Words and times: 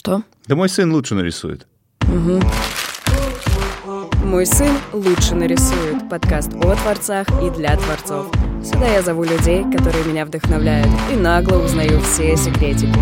Что? 0.00 0.22
Да 0.46 0.56
мой 0.56 0.70
сын 0.70 0.90
лучше 0.90 1.14
нарисует. 1.14 1.66
Угу. 2.04 2.40
Мой 4.24 4.46
сын 4.46 4.74
лучше 4.94 5.34
нарисует. 5.34 6.08
Подкаст 6.08 6.54
о 6.54 6.74
творцах 6.74 7.28
и 7.44 7.50
для 7.50 7.76
творцов. 7.76 8.32
Сюда 8.64 8.88
я 8.88 9.02
зову 9.02 9.24
людей, 9.24 9.62
которые 9.64 10.02
меня 10.06 10.24
вдохновляют, 10.24 10.88
и 11.12 11.16
нагло 11.16 11.62
узнаю 11.62 12.00
все 12.00 12.34
секретики. 12.34 12.96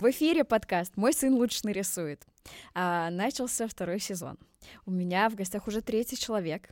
В 0.00 0.10
эфире 0.12 0.44
подкаст 0.44 0.92
«Мой 0.94 1.12
сын 1.12 1.34
лучше 1.34 1.62
нарисует». 1.64 2.22
А, 2.72 3.10
начался 3.10 3.66
второй 3.66 3.98
сезон. 3.98 4.38
У 4.86 4.92
меня 4.92 5.28
в 5.28 5.34
гостях 5.34 5.66
уже 5.66 5.80
третий 5.80 6.16
человек. 6.16 6.68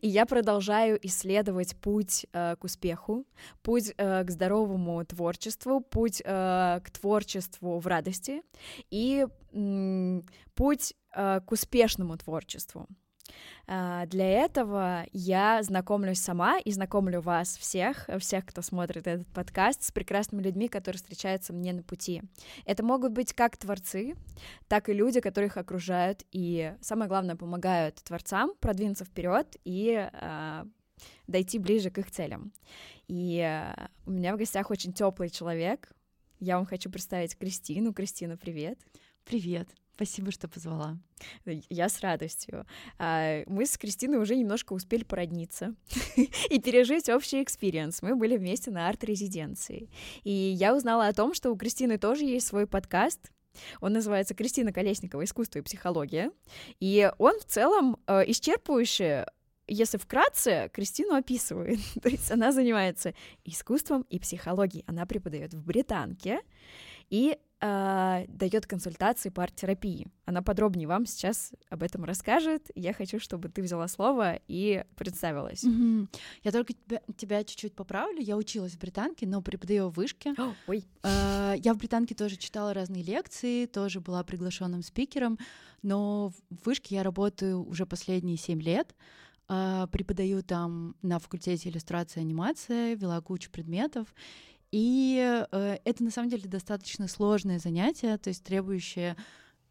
И 0.00 0.08
я 0.08 0.26
продолжаю 0.26 0.98
исследовать 1.06 1.76
путь 1.76 2.26
э, 2.32 2.56
к 2.56 2.64
успеху, 2.64 3.26
путь 3.62 3.92
э, 3.96 4.24
к 4.24 4.30
здоровому 4.30 5.04
творчеству, 5.04 5.80
путь 5.80 6.22
э, 6.24 6.80
к 6.84 6.90
творчеству 6.90 7.78
в 7.78 7.86
радости 7.86 8.42
и 8.90 9.26
путь 10.54 10.94
э, 11.14 11.40
к 11.40 11.52
успешному 11.52 12.16
творчеству. 12.16 12.86
А, 13.66 14.06
для 14.06 14.28
этого 14.28 15.06
я 15.12 15.62
знакомлюсь 15.62 16.18
сама 16.18 16.58
и 16.58 16.72
знакомлю 16.72 17.20
вас 17.20 17.56
всех, 17.56 18.08
всех, 18.18 18.46
кто 18.46 18.62
смотрит 18.62 19.06
этот 19.06 19.26
подкаст, 19.28 19.82
с 19.82 19.92
прекрасными 19.92 20.42
людьми, 20.42 20.68
которые 20.68 20.98
встречаются 20.98 21.52
мне 21.52 21.72
на 21.72 21.82
пути. 21.82 22.22
Это 22.64 22.84
могут 22.84 23.12
быть 23.12 23.32
как 23.32 23.56
творцы, 23.56 24.14
так 24.68 24.88
и 24.88 24.92
люди, 24.92 25.20
которые 25.20 25.48
их 25.48 25.56
окружают, 25.56 26.24
и 26.32 26.74
самое 26.80 27.08
главное, 27.08 27.36
помогают 27.36 27.96
творцам 27.96 28.52
продвинуться 28.60 29.04
вперед 29.04 29.56
и 29.64 30.08
а, 30.12 30.66
дойти 31.26 31.58
ближе 31.58 31.90
к 31.90 31.98
их 31.98 32.10
целям. 32.10 32.52
И 33.08 33.40
а, 33.40 33.90
у 34.06 34.10
меня 34.10 34.34
в 34.34 34.38
гостях 34.38 34.70
очень 34.70 34.92
теплый 34.92 35.30
человек. 35.30 35.92
Я 36.38 36.56
вам 36.56 36.66
хочу 36.66 36.90
представить 36.90 37.36
Кристину. 37.36 37.92
Кристина, 37.92 38.36
привет. 38.36 38.78
Привет. 39.24 39.68
Спасибо, 40.00 40.30
что 40.30 40.48
позвала. 40.48 40.96
Я 41.68 41.90
с 41.90 42.00
радостью. 42.00 42.64
А, 42.98 43.42
мы 43.46 43.66
с 43.66 43.76
Кристиной 43.76 44.16
уже 44.16 44.34
немножко 44.34 44.72
успели 44.72 45.04
породниться 45.04 45.74
и 46.48 46.58
пережить 46.58 47.10
общий 47.10 47.42
experience. 47.42 48.00
Мы 48.00 48.16
были 48.16 48.38
вместе 48.38 48.70
на 48.70 48.88
арт-резиденции. 48.88 49.90
И 50.24 50.30
я 50.30 50.74
узнала 50.74 51.06
о 51.06 51.12
том, 51.12 51.34
что 51.34 51.50
у 51.50 51.56
Кристины 51.56 51.98
тоже 51.98 52.24
есть 52.24 52.46
свой 52.46 52.66
подкаст, 52.66 53.30
он 53.82 53.92
называется 53.92 54.32
«Кристина 54.32 54.72
Колесникова. 54.72 55.22
Искусство 55.22 55.58
и 55.58 55.62
психология». 55.62 56.30
И 56.78 57.10
он 57.18 57.38
в 57.38 57.44
целом 57.44 57.98
э, 58.06 58.22
исчерпывающе 58.30 59.26
если 59.72 59.98
вкратце, 59.98 60.68
Кристину 60.72 61.14
описывает. 61.14 61.78
То 62.02 62.08
есть 62.08 62.30
она 62.30 62.52
занимается 62.52 63.14
искусством 63.44 64.02
и 64.10 64.18
психологией. 64.18 64.84
Она 64.86 65.06
преподает 65.06 65.54
в 65.54 65.62
Британке. 65.62 66.40
И 67.10 67.36
э, 67.60 68.24
дает 68.28 68.66
консультации 68.66 69.28
по 69.28 69.42
арт-терапии. 69.42 70.08
Она 70.24 70.42
подробнее 70.42 70.88
вам 70.88 71.06
сейчас 71.06 71.52
об 71.68 71.82
этом 71.82 72.04
расскажет. 72.04 72.70
Я 72.74 72.92
хочу, 72.92 73.20
чтобы 73.20 73.48
ты 73.48 73.62
взяла 73.62 73.88
слово 73.88 74.38
и 74.48 74.84
представилась. 74.96 75.64
Mm-hmm. 75.64 76.08
Я 76.44 76.52
только 76.52 76.72
тебя, 76.72 77.02
тебя 77.16 77.44
чуть-чуть 77.44 77.74
поправлю. 77.74 78.20
Я 78.20 78.36
училась 78.36 78.72
в 78.72 78.78
британке, 78.78 79.26
но 79.26 79.42
преподаю 79.42 79.88
в 79.88 79.96
вышке. 79.96 80.30
Oh, 80.30 80.54
ой. 80.66 80.84
Э, 81.02 81.54
я 81.58 81.74
в 81.74 81.78
британке 81.78 82.14
тоже 82.14 82.36
читала 82.36 82.72
разные 82.72 83.02
лекции, 83.02 83.66
тоже 83.66 84.00
была 84.00 84.24
приглашенным 84.24 84.82
спикером, 84.82 85.38
но 85.82 86.30
в 86.50 86.66
вышке 86.66 86.94
я 86.94 87.02
работаю 87.02 87.66
уже 87.66 87.86
последние 87.86 88.36
семь 88.36 88.62
лет. 88.62 88.94
Э, 89.48 89.86
преподаю 89.90 90.42
там 90.42 90.94
на 91.02 91.18
факультете 91.18 91.68
иллюстрации 91.68 92.20
и 92.20 92.22
анимация, 92.22 92.94
вела 92.94 93.20
кучу 93.20 93.50
предметов. 93.50 94.14
И 94.72 95.46
э, 95.50 95.78
это 95.84 96.04
на 96.04 96.10
самом 96.10 96.30
деле 96.30 96.48
достаточно 96.48 97.08
сложное 97.08 97.58
занятие, 97.58 98.16
то 98.18 98.28
есть 98.28 98.44
требующее 98.44 99.16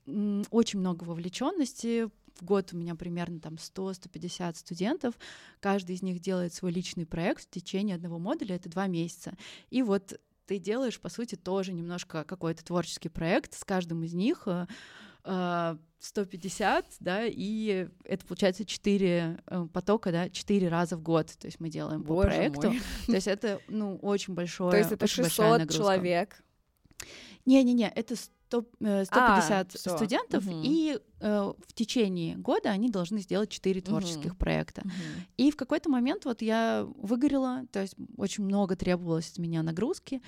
м, 0.06 0.44
очень 0.52 0.80
много 0.80 1.04
вовлеченности. 1.04 2.10
В 2.36 2.44
год 2.44 2.74
у 2.74 2.78
меня 2.78 2.96
примерно 2.96 3.40
там 3.40 3.56
100-150 3.56 4.56
студентов. 4.56 5.16
Каждый 5.60 5.96
из 5.96 6.02
них 6.02 6.20
делает 6.20 6.54
свой 6.54 6.72
личный 6.72 7.06
проект 7.06 7.44
в 7.46 7.50
течение 7.50 7.96
одного 7.96 8.20
модуля, 8.20 8.56
это 8.56 8.70
два 8.70 8.88
месяца. 8.88 9.34
И 9.70 9.82
вот 9.82 10.20
ты 10.46 10.58
делаешь, 10.58 11.00
по 11.00 11.10
сути, 11.10 11.36
тоже 11.36 11.74
немножко 11.74 12.24
какой-то 12.24 12.66
творческий 12.66 13.10
проект 13.10 13.54
с 13.54 13.64
каждым 13.64 14.04
из 14.04 14.14
них. 14.14 14.44
Э, 14.48 14.68
150, 15.24 16.86
э, 16.86 16.88
да, 17.00 17.26
и 17.26 17.88
это 18.04 18.26
получается 18.26 18.66
4 18.66 19.40
э, 19.46 19.68
потока, 19.74 20.12
да, 20.12 20.30
4 20.30 20.68
раза 20.70 20.98
в 20.98 21.02
год, 21.02 21.28
то 21.38 21.48
есть 21.48 21.60
мы 21.60 21.70
делаем 21.70 22.04
по 22.04 22.14
Боже 22.14 22.30
проекту. 22.30 22.70
Мой. 22.70 22.82
То 23.08 23.14
есть 23.14 23.28
это, 23.28 23.60
ну, 23.68 23.98
очень 23.98 24.34
большое, 24.34 24.72
То 24.72 24.78
есть 24.78 24.92
это 24.92 25.08
600 25.08 25.72
человек? 25.72 26.44
Не-не-не, 27.46 27.90
это 27.90 28.16
100, 28.50 28.66
150 29.06 29.76
а, 29.76 29.90
студентов, 29.96 30.46
угу. 30.46 30.62
и 30.64 31.00
э, 31.20 31.54
в 31.68 31.74
течение 31.74 32.36
года 32.36 32.70
они 32.70 32.90
должны 32.90 33.20
сделать 33.20 33.50
4 33.50 33.82
творческих 33.82 34.32
угу. 34.32 34.40
проекта. 34.40 34.82
Угу. 34.82 34.92
И 35.38 35.52
в 35.52 35.56
какой-то 35.56 35.90
момент 35.90 36.26
вот 36.26 36.42
я 36.42 36.86
выгорела, 36.98 37.66
то 37.72 37.82
есть 37.82 37.96
очень 38.18 38.44
много 38.44 38.76
требовалось 38.76 39.32
от 39.32 39.38
меня 39.38 39.64
нагрузки, 39.64 40.22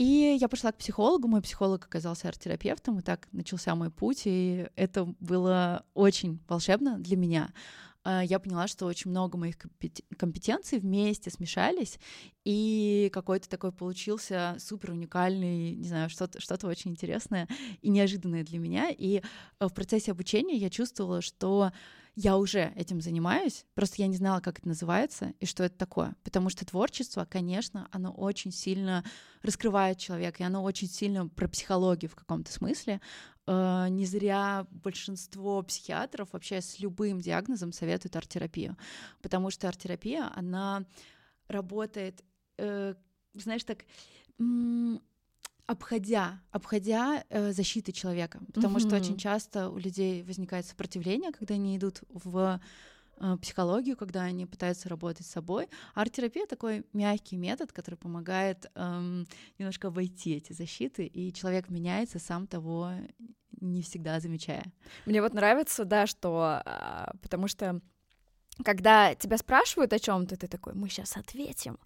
и 0.00 0.38
я 0.40 0.48
пошла 0.48 0.72
к 0.72 0.78
психологу, 0.78 1.28
мой 1.28 1.42
психолог 1.42 1.84
оказался 1.84 2.28
арт-терапевтом, 2.28 2.98
и 3.00 3.02
так 3.02 3.28
начался 3.32 3.74
мой 3.74 3.90
путь, 3.90 4.22
и 4.24 4.66
это 4.74 5.04
было 5.20 5.84
очень 5.92 6.40
волшебно 6.48 6.98
для 6.98 7.18
меня. 7.18 7.52
А, 8.02 8.24
я 8.24 8.38
поняла, 8.38 8.66
что 8.66 8.86
очень 8.86 9.10
много 9.10 9.36
моих 9.36 9.56
компетенций 10.16 10.78
вместе 10.78 11.28
смешались, 11.28 11.98
и 12.46 13.10
какой-то 13.12 13.46
такой 13.50 13.72
получился 13.72 14.56
супер 14.58 14.92
уникальный, 14.92 15.74
не 15.74 15.86
знаю, 15.86 16.08
что-то 16.08 16.40
что 16.40 16.56
очень 16.66 16.92
интересное 16.92 17.46
и 17.82 17.90
неожиданное 17.90 18.42
для 18.42 18.58
меня. 18.58 18.88
И 18.88 19.20
э, 19.20 19.66
в 19.68 19.74
процессе 19.74 20.12
обучения 20.12 20.56
я 20.56 20.70
чувствовала, 20.70 21.20
что 21.20 21.72
я 22.14 22.36
уже 22.36 22.72
этим 22.76 23.00
занимаюсь, 23.00 23.64
просто 23.74 24.02
я 24.02 24.08
не 24.08 24.16
знала, 24.16 24.40
как 24.40 24.58
это 24.58 24.68
называется 24.68 25.32
и 25.38 25.46
что 25.46 25.64
это 25.64 25.76
такое. 25.76 26.14
Потому 26.22 26.50
что 26.50 26.66
творчество, 26.66 27.24
конечно, 27.24 27.88
оно 27.92 28.12
очень 28.12 28.52
сильно 28.52 29.04
раскрывает 29.42 29.98
человека, 29.98 30.42
и 30.42 30.46
оно 30.46 30.62
очень 30.62 30.88
сильно 30.88 31.28
про 31.28 31.48
психологию 31.48 32.10
в 32.10 32.14
каком-то 32.14 32.52
смысле. 32.52 33.00
Э, 33.46 33.86
не 33.88 34.06
зря 34.06 34.66
большинство 34.70 35.62
психиатров 35.62 36.32
вообще 36.32 36.60
с 36.60 36.78
любым 36.80 37.20
диагнозом 37.20 37.72
советуют 37.72 38.16
арт-терапию, 38.16 38.76
потому 39.22 39.50
что 39.50 39.68
арт-терапия, 39.68 40.30
она 40.34 40.84
работает, 41.48 42.24
э, 42.58 42.94
знаешь, 43.34 43.64
так 43.64 43.84
обходя, 45.70 46.40
обходя 46.50 47.24
э, 47.28 47.52
защиты 47.52 47.92
человека, 47.92 48.40
потому 48.52 48.78
mm-hmm. 48.78 48.88
что 48.88 48.96
очень 48.96 49.16
часто 49.16 49.70
у 49.70 49.78
людей 49.78 50.24
возникает 50.24 50.66
сопротивление, 50.66 51.30
когда 51.30 51.54
они 51.54 51.76
идут 51.76 52.02
в 52.08 52.60
э, 53.20 53.36
психологию, 53.40 53.96
когда 53.96 54.22
они 54.22 54.46
пытаются 54.46 54.88
работать 54.88 55.24
с 55.26 55.30
собой. 55.30 55.68
Арт-терапия 55.94 56.46
такой 56.46 56.84
мягкий 56.92 57.36
метод, 57.36 57.70
который 57.70 57.94
помогает 57.94 58.68
эм, 58.74 59.28
немножко 59.58 59.88
обойти 59.88 60.32
эти 60.32 60.52
защиты, 60.52 61.06
и 61.06 61.32
человек 61.32 61.70
меняется 61.70 62.18
сам 62.18 62.48
того 62.48 62.90
не 63.60 63.82
всегда 63.82 64.18
замечая. 64.18 64.64
Мне 65.06 65.22
вот 65.22 65.34
нравится, 65.34 65.84
да, 65.84 66.08
что 66.08 66.62
а, 66.64 67.12
потому 67.22 67.46
что 67.46 67.80
когда 68.64 69.14
тебя 69.14 69.36
спрашивают 69.38 69.92
о 69.92 69.98
чем-то, 69.98 70.36
ты 70.36 70.46
такой, 70.46 70.74
мы 70.74 70.88
сейчас 70.88 71.16
ответим, 71.16 71.78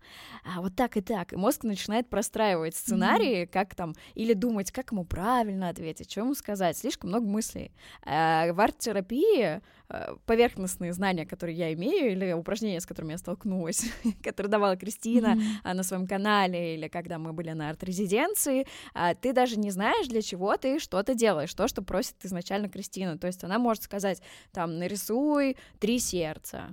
а 0.45 0.61
вот 0.61 0.75
так 0.75 0.97
и 0.97 1.01
так, 1.01 1.33
и 1.33 1.37
мозг 1.37 1.65
начинает 1.65 2.09
простраивать 2.09 2.77
сценарии, 2.77 3.43
mm-hmm. 3.43 3.53
как 3.53 3.75
там, 3.75 3.95
или 4.15 4.33
думать, 4.33 4.71
как 4.71 4.93
ему 4.93 5.05
правильно 5.05 5.69
ответить, 5.69 6.11
что 6.11 6.21
ему 6.21 6.35
сказать, 6.35 6.77
слишком 6.77 7.11
много 7.11 7.27
мыслей. 7.27 7.73
А 8.05 8.53
в 8.53 8.61
арт-терапии 8.61 9.61
э, 9.89 10.17
поверхностные 10.27 10.93
знания, 10.93 11.27
которые 11.27 11.57
я 11.57 11.73
имею, 11.73 12.13
или 12.13 12.33
упражнения, 12.33 12.81
с 12.81 12.87
которыми 12.87 13.13
я 13.13 13.19
столкнулась, 13.19 13.85
которые 14.23 14.51
давала 14.51 14.77
Кристина 14.77 15.37
mm-hmm. 15.37 15.73
на 15.73 15.83
своем 15.83 16.07
канале, 16.07 16.75
или 16.75 16.89
когда 16.89 17.19
мы 17.19 17.33
были 17.33 17.51
на 17.51 17.71
арт-резиденции, 17.71 18.67
а 18.95 19.15
ты 19.15 19.33
даже 19.33 19.59
не 19.59 19.71
знаешь, 19.71 20.07
для 20.09 20.23
чего 20.23 20.57
ты 20.57 20.79
что-то 20.79 21.15
делаешь, 21.15 21.55
то, 21.55 21.69
что 21.69 21.83
просит 21.83 22.17
изначально 22.23 22.69
Кристина, 22.69 23.19
то 23.19 23.27
есть 23.27 23.45
она 23.45 23.59
может 23.59 23.83
сказать, 23.83 24.23
там, 24.53 24.79
нарисуй 24.79 25.57
три 25.79 25.99
сердца, 25.99 26.64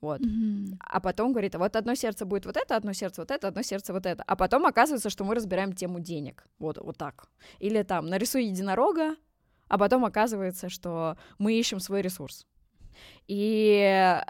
вот. 0.00 0.20
Mm-hmm. 0.20 0.76
А 0.80 1.00
потом 1.00 1.32
говорит, 1.32 1.54
а 1.54 1.58
вот 1.58 1.76
одно 1.76 1.94
сердце 1.94 2.26
будет 2.26 2.46
вот 2.46 2.56
это, 2.56 2.76
одно 2.76 2.92
сердце 2.92 3.22
вот 3.22 3.30
это, 3.30 3.48
одно 3.48 3.62
сердце 3.62 3.92
вот 3.92 4.06
это. 4.06 4.22
А 4.26 4.36
потом 4.36 4.66
оказывается, 4.66 5.10
что 5.10 5.24
мы 5.24 5.34
разбираем 5.34 5.72
тему 5.72 6.00
денег. 6.00 6.46
Вот, 6.58 6.78
вот 6.78 6.96
так. 6.96 7.28
Или 7.58 7.82
там, 7.82 8.06
нарисуй 8.06 8.44
единорога, 8.44 9.16
а 9.68 9.78
потом 9.78 10.04
оказывается, 10.04 10.68
что 10.68 11.16
мы 11.38 11.54
ищем 11.54 11.80
свой 11.80 12.02
ресурс. 12.02 12.46
И 13.26 14.20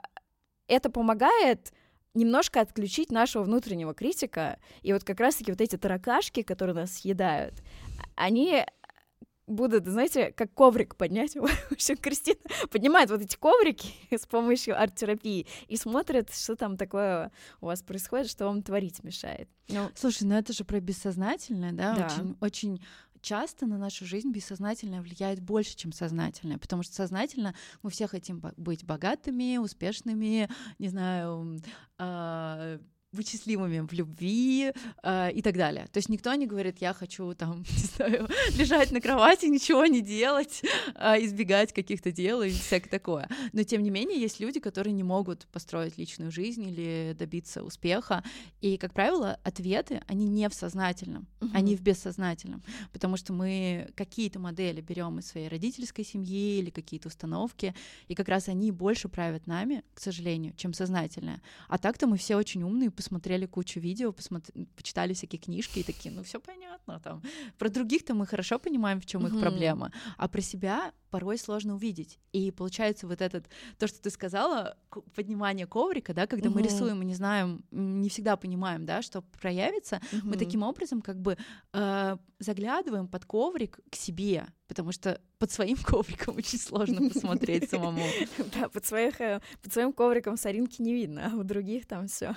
это 0.69 0.91
помогает 0.91 1.73
немножко 2.15 2.61
отключить 2.61 3.13
нашего 3.13 3.43
внутреннего 3.43 3.95
критика. 3.95 4.59
И 4.83 4.93
вот 4.93 5.05
как 5.05 5.21
раз-таки 5.21 5.53
вот 5.53 5.61
эти 5.61 5.77
таракашки, 5.77 6.43
которые 6.43 6.75
нас 6.75 6.95
съедают, 6.95 7.55
они 8.15 8.65
будут, 9.47 9.87
знаете, 9.87 10.33
как 10.33 10.53
коврик 10.53 10.97
поднять. 10.97 11.35
В 11.37 11.73
общем, 11.73 11.97
Кристина 11.97 12.41
поднимает 12.71 13.11
вот 13.11 13.21
эти 13.21 13.37
коврики 13.37 13.95
с 14.11 14.27
помощью 14.27 14.81
арт-терапии 14.81 15.47
и 15.69 15.77
смотрит, 15.77 16.35
что 16.35 16.57
там 16.57 16.77
такое 16.77 17.31
у 17.61 17.67
вас 17.67 17.83
происходит, 17.83 18.31
что 18.31 18.47
вам 18.47 18.63
творить 18.63 19.03
мешает. 19.05 19.49
Ну, 19.69 19.91
Слушай, 19.95 20.25
ну 20.25 20.35
это 20.35 20.53
же 20.53 20.65
про 20.65 20.81
бессознательное, 20.81 21.73
да? 21.73 21.95
да. 21.95 22.07
Очень, 22.07 22.37
очень 22.41 22.85
часто 23.21 23.67
на 23.67 23.79
нашу 23.79 24.05
жизнь 24.05 24.31
бессознательное 24.31 25.03
влияет 25.03 25.41
больше, 25.41 25.77
чем 25.77 25.93
сознательное, 25.93 26.59
потому 26.59 26.83
что 26.83 26.95
сознательно 26.95 27.55
мы 27.83 27.91
все 27.91 28.07
хотим 28.07 28.41
быть 28.57 28.85
богатыми, 28.85 29.57
успешными, 29.57 30.49
не 30.79 30.89
знаю, 30.89 31.61
э, 33.17 33.27
вычислимыми 33.27 33.81
в 33.81 33.93
любви 33.93 34.73
э, 35.03 35.33
и 35.33 35.43
так 35.43 35.57
далее. 35.57 35.87
То 35.93 35.99
есть 35.99 36.09
никто 36.09 36.35
не 36.35 36.47
говорит, 36.47 36.79
я 36.81 36.93
хочу 36.93 37.35
там, 37.35 37.59
не 37.71 37.87
знаю, 37.97 38.29
лежать 38.57 38.93
на 38.93 39.01
кровати, 39.01 39.47
ничего 39.47 39.87
не 39.87 40.01
делать, 40.01 40.63
э, 40.95 41.25
избегать 41.25 41.73
каких-то 41.73 42.13
дел 42.13 42.43
и 42.43 42.51
всякое 42.51 42.91
такое. 42.91 43.29
Но 43.53 43.63
тем 43.63 43.83
не 43.83 43.91
менее 43.91 44.21
есть 44.21 44.41
люди, 44.41 44.61
которые 44.61 44.93
не 44.93 45.03
могут 45.03 45.47
построить 45.53 45.99
личную 45.99 46.31
жизнь 46.31 46.65
или 46.65 47.15
добиться 47.19 47.63
успеха. 47.63 48.23
И, 48.61 48.77
как 48.77 48.93
правило, 48.93 49.39
ответы, 49.45 50.03
они 50.07 50.27
не 50.27 50.49
в 50.49 50.55
сознательном, 50.55 51.27
uh-huh. 51.41 51.51
они 51.55 51.77
в 51.77 51.81
бессознательном, 51.81 52.63
потому 52.93 53.17
что 53.17 53.33
мы 53.33 53.91
какие-то 53.95 54.39
модели 54.39 54.81
берем 54.81 55.19
из 55.19 55.27
своей 55.27 55.49
родительской 55.49 56.05
семьи 56.05 56.59
или 56.59 56.71
какие-то 56.71 57.09
установки, 57.09 57.75
и 58.09 58.15
как 58.15 58.29
раз 58.29 58.49
они 58.49 58.71
больше 58.71 59.09
правят 59.09 59.47
нами, 59.47 59.83
к 59.95 60.01
сожалению, 60.01 60.55
чем 60.57 60.73
сознательное. 60.75 61.41
А 61.69 61.79
так-то 61.79 62.07
мы 62.07 62.17
все 62.17 62.37
очень 62.37 62.63
умные, 62.63 62.91
посмотрели 63.07 63.47
кучу 63.47 63.81
видео, 63.81 64.13
посмотри, 64.13 64.67
почитали 64.77 65.13
всякие 65.13 65.39
книжки 65.39 65.79
и 65.79 65.83
такие, 65.85 66.15
ну 66.15 66.23
все 66.23 66.41
понятно 66.41 66.99
там. 67.01 67.23
Про 67.57 67.69
других-то 67.69 68.15
мы 68.15 68.27
хорошо 68.27 68.59
понимаем, 68.59 69.01
в 69.01 69.07
чем 69.07 69.25
mm-hmm. 69.25 69.35
их 69.35 69.41
проблема, 69.41 69.93
а 70.19 70.27
про 70.29 70.43
себя 70.43 70.93
порой 71.11 71.39
сложно 71.39 71.75
увидеть. 71.75 72.19
И 72.33 72.51
получается 72.51 73.07
вот 73.07 73.21
этот, 73.21 73.47
то, 73.79 73.87
что 73.87 74.01
ты 74.01 74.11
сказала, 74.11 74.77
поднимание 75.15 75.67
коврика, 75.67 76.15
да, 76.15 76.27
когда 76.27 76.49
mm-hmm. 76.49 76.55
мы 76.55 76.63
рисуем 76.63 77.03
и 77.03 77.05
не 77.05 77.15
знаем, 77.15 77.65
не 77.71 78.09
всегда 78.09 78.37
понимаем, 78.37 78.85
да, 78.87 79.03
что 79.03 79.23
проявится, 79.23 79.97
mm-hmm. 79.97 80.21
мы 80.25 80.37
таким 80.37 80.63
образом 80.63 81.03
как 81.03 81.21
бы 81.21 81.37
э, 81.73 82.17
заглядываем 82.39 83.09
под 83.09 83.25
коврик 83.25 83.81
к 83.91 83.95
себе, 83.95 84.47
потому 84.69 84.93
что 84.93 85.21
под 85.39 85.51
своим 85.51 85.77
ковриком 85.85 86.37
очень 86.37 86.59
сложно 86.59 87.09
посмотреть 87.09 87.71
самому. 87.71 88.05
Да, 88.55 88.69
под, 88.69 88.85
своих, 88.85 89.21
э, 89.21 89.41
под 89.63 89.73
своим 89.73 89.93
ковриком 89.93 90.37
соринки 90.37 90.83
не 90.83 90.95
видно, 90.95 91.31
а 91.33 91.37
у 91.37 91.43
других 91.45 91.87
там 91.87 92.09
все. 92.09 92.35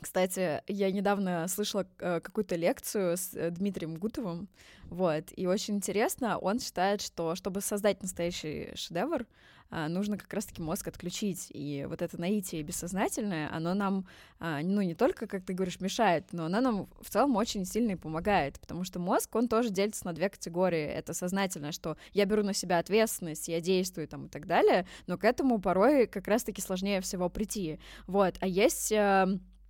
Кстати, 0.00 0.62
я 0.66 0.90
недавно 0.90 1.46
слышала 1.48 1.86
э, 1.98 2.20
какую-то 2.20 2.56
лекцию 2.56 3.16
с 3.16 3.34
э, 3.34 3.50
Дмитрием 3.50 3.96
Гутовым, 3.96 4.48
вот, 4.84 5.24
и 5.36 5.46
очень 5.46 5.76
интересно, 5.76 6.38
он 6.38 6.58
считает, 6.58 7.00
что 7.02 7.34
чтобы 7.34 7.60
создать 7.60 8.02
настоящий 8.02 8.70
шедевр, 8.74 9.26
а, 9.72 9.88
нужно 9.88 10.18
как 10.18 10.32
раз-таки 10.34 10.60
мозг 10.60 10.88
отключить, 10.88 11.46
и 11.50 11.86
вот 11.88 12.02
это 12.02 12.20
наитие 12.20 12.62
бессознательное, 12.62 13.48
оно 13.54 13.74
нам, 13.74 14.06
а, 14.40 14.60
ну, 14.62 14.82
не 14.82 14.94
только, 14.94 15.28
как 15.28 15.44
ты 15.44 15.52
говоришь, 15.52 15.80
мешает, 15.80 16.32
но 16.32 16.46
оно 16.46 16.60
нам 16.60 16.88
в 17.00 17.08
целом 17.08 17.36
очень 17.36 17.64
сильно 17.64 17.92
и 17.92 17.96
помогает, 17.96 18.58
потому 18.58 18.82
что 18.82 18.98
мозг, 18.98 19.34
он 19.36 19.46
тоже 19.46 19.70
делится 19.70 20.06
на 20.06 20.12
две 20.12 20.28
категории. 20.28 20.82
Это 20.82 21.14
сознательное, 21.14 21.70
что 21.70 21.96
я 22.12 22.24
беру 22.24 22.42
на 22.42 22.52
себя 22.52 22.78
ответственность, 22.78 23.46
я 23.46 23.60
действую 23.60 24.08
там 24.08 24.26
и 24.26 24.28
так 24.28 24.46
далее, 24.46 24.86
но 25.06 25.16
к 25.16 25.24
этому 25.24 25.60
порой 25.60 26.08
как 26.08 26.26
раз-таки 26.26 26.60
сложнее 26.60 27.00
всего 27.00 27.28
прийти. 27.28 27.78
Вот, 28.06 28.34
а 28.40 28.46
есть... 28.48 28.92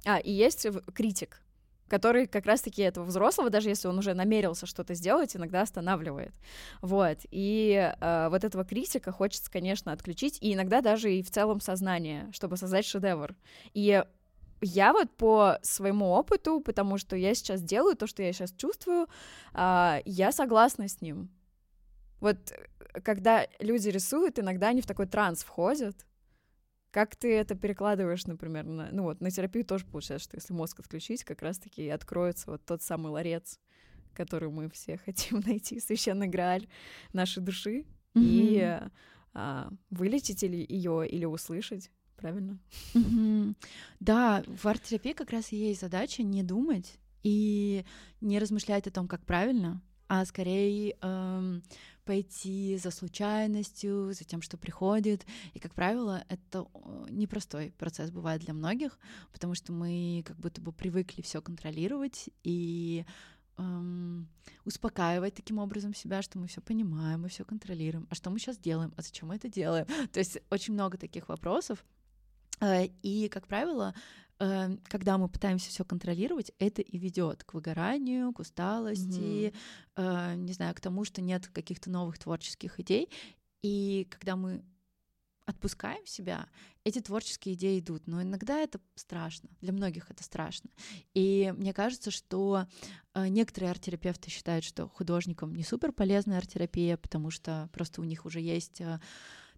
А, 0.05 0.19
и 0.19 0.31
есть 0.31 0.67
критик, 0.95 1.43
который 1.89 2.27
как 2.27 2.47
раз-таки 2.47 2.83
этого 2.83 3.05
взрослого, 3.05 3.51
даже 3.51 3.69
если 3.69 3.89
он 3.89 3.99
уже 3.99 4.15
намерился 4.15 4.67
что-то 4.67 4.95
сделать, 4.95 5.35
иногда 5.37 5.63
останавливает. 5.63 6.33
Вот. 6.81 7.19
И 7.31 7.93
э, 8.01 8.29
вот 8.31 8.45
этого 8.45 8.65
критика 8.65 9.11
хочется, 9.13 9.51
конечно, 9.51 9.93
отключить, 9.93 10.39
и 10.41 10.55
иногда 10.55 10.81
даже 10.81 11.13
и 11.13 11.23
в 11.23 11.31
целом 11.31 11.61
сознание, 11.61 12.31
чтобы 12.33 12.57
создать 12.57 12.87
шедевр. 12.87 13.35
И 13.75 14.03
я 14.63 14.93
вот 14.93 15.11
по 15.17 15.59
своему 15.63 16.11
опыту, 16.11 16.61
потому 16.61 16.99
что 16.99 17.17
я 17.17 17.35
сейчас 17.35 17.63
делаю 17.63 17.97
то, 17.97 18.07
что 18.07 18.23
я 18.23 18.33
сейчас 18.33 18.53
чувствую, 18.53 19.09
э, 19.53 20.01
я 20.05 20.33
согласна 20.33 20.89
с 20.89 21.01
ним. 21.01 21.29
Вот 22.21 22.37
э, 22.53 23.01
когда 23.01 23.47
люди 23.59 23.89
рисуют, 23.89 24.39
иногда 24.39 24.69
они 24.69 24.81
в 24.81 24.87
такой 24.87 25.07
транс 25.07 25.43
входят, 25.43 25.97
как 26.91 27.17
ты 27.17 27.33
это 27.35 27.55
перекладываешь, 27.55 28.27
например, 28.27 28.65
на, 28.65 28.89
ну 28.91 29.05
вот, 29.05 29.21
на 29.21 29.31
терапию 29.31 29.65
тоже 29.65 29.87
получается, 29.87 30.29
что 30.29 30.37
если 30.37 30.53
мозг 30.53 30.81
отключить, 30.81 31.25
как 31.25 31.43
раз-таки 31.43 31.89
откроется 31.89 32.51
вот 32.51 32.65
тот 32.65 32.83
самый 32.83 33.13
ларец, 33.13 33.59
который 34.15 34.51
мы 34.51 34.69
все 34.71 34.97
хотим 35.05 35.41
найти, 35.41 35.81
священный 35.81 36.29
грааль 36.29 36.67
нашей 37.13 37.43
души, 37.43 37.85
mm-hmm. 38.15 38.23
и 38.23 38.81
а, 39.35 39.71
вылечить 39.91 40.43
или 40.43 40.65
ее 40.69 41.09
или 41.09 41.25
услышать, 41.25 41.91
правильно? 42.17 42.59
Mm-hmm. 42.95 43.55
Да, 44.01 44.43
в 44.47 44.67
арт-терапии 44.67 45.13
как 45.13 45.31
раз 45.31 45.53
и 45.53 45.57
есть 45.57 45.81
задача 45.81 46.23
не 46.23 46.43
думать 46.43 46.99
и 47.23 47.85
не 48.21 48.39
размышлять 48.39 48.87
о 48.87 48.91
том, 48.91 49.07
как 49.07 49.25
правильно, 49.25 49.83
а 50.11 50.25
скорее 50.25 50.97
эм, 51.03 51.63
пойти 52.05 52.77
за 52.79 52.91
случайностью, 52.91 54.13
за 54.13 54.25
тем, 54.25 54.43
что 54.43 54.59
приходит. 54.59 55.25
И, 55.55 55.61
как 55.61 55.73
правило, 55.73 56.25
это 56.29 56.67
непростой 57.09 57.73
процесс 57.79 58.11
бывает 58.11 58.41
для 58.41 58.53
многих, 58.53 58.99
потому 59.33 59.55
что 59.55 59.73
мы 59.73 60.25
как 60.27 60.37
будто 60.37 60.61
бы 60.61 60.73
привыкли 60.73 61.23
все 61.23 61.41
контролировать 61.41 62.29
и 62.43 63.05
эм, 63.57 64.29
успокаивать 64.65 65.35
таким 65.35 65.59
образом 65.59 65.95
себя, 65.95 66.23
что 66.23 66.41
мы 66.41 66.49
все 66.49 66.61
понимаем, 66.61 67.23
мы 67.23 67.29
все 67.29 67.45
контролируем. 67.45 68.09
А 68.11 68.17
что 68.17 68.31
мы 68.31 68.41
сейчас 68.41 68.59
делаем? 68.59 68.93
А 68.97 69.03
зачем 69.03 69.29
мы 69.29 69.37
это 69.37 69.49
делаем? 69.49 69.87
То 70.13 70.19
есть 70.19 70.39
очень 70.51 70.75
много 70.75 70.99
таких 70.99 71.29
вопросов. 71.29 71.85
Э, 72.61 72.87
и, 73.05 73.29
как 73.29 73.47
правило, 73.47 73.95
когда 74.89 75.19
мы 75.19 75.29
пытаемся 75.29 75.69
все 75.69 75.85
контролировать, 75.85 76.51
это 76.59 76.81
и 76.81 76.97
ведет 76.97 77.45
к 77.45 77.53
выгоранию, 77.53 78.33
к 78.33 78.39
усталости, 78.39 79.53
mm-hmm. 79.97 80.37
не 80.37 80.53
знаю, 80.55 80.75
к 80.75 80.81
тому, 80.81 81.05
что 81.05 81.21
нет 81.21 81.49
каких-то 81.49 81.91
новых 81.91 82.19
творческих 82.19 82.81
идей. 82.81 83.11
И 83.63 84.07
когда 84.11 84.37
мы 84.37 84.65
отпускаем 85.51 86.07
себя, 86.07 86.49
эти 86.85 87.01
творческие 87.01 87.55
идеи 87.55 87.81
идут. 87.81 88.07
Но 88.07 88.23
иногда 88.23 88.59
это 88.59 88.81
страшно. 88.95 89.51
Для 89.61 89.73
многих 89.73 90.11
это 90.11 90.23
страшно. 90.25 90.71
И 91.13 91.53
мне 91.57 91.75
кажется, 91.75 92.11
что 92.11 92.67
э, 93.15 93.29
некоторые 93.29 93.73
арт-терапевты 93.73 94.31
считают, 94.31 94.65
что 94.65 94.89
художникам 94.89 95.55
не 95.55 95.65
супер 95.65 95.93
полезная 95.93 96.39
арт-терапия, 96.39 96.97
потому 96.97 97.31
что 97.31 97.69
просто 97.73 98.01
у 98.01 98.05
них 98.05 98.25
уже 98.25 98.41
есть 98.41 98.81
э, 98.81 99.01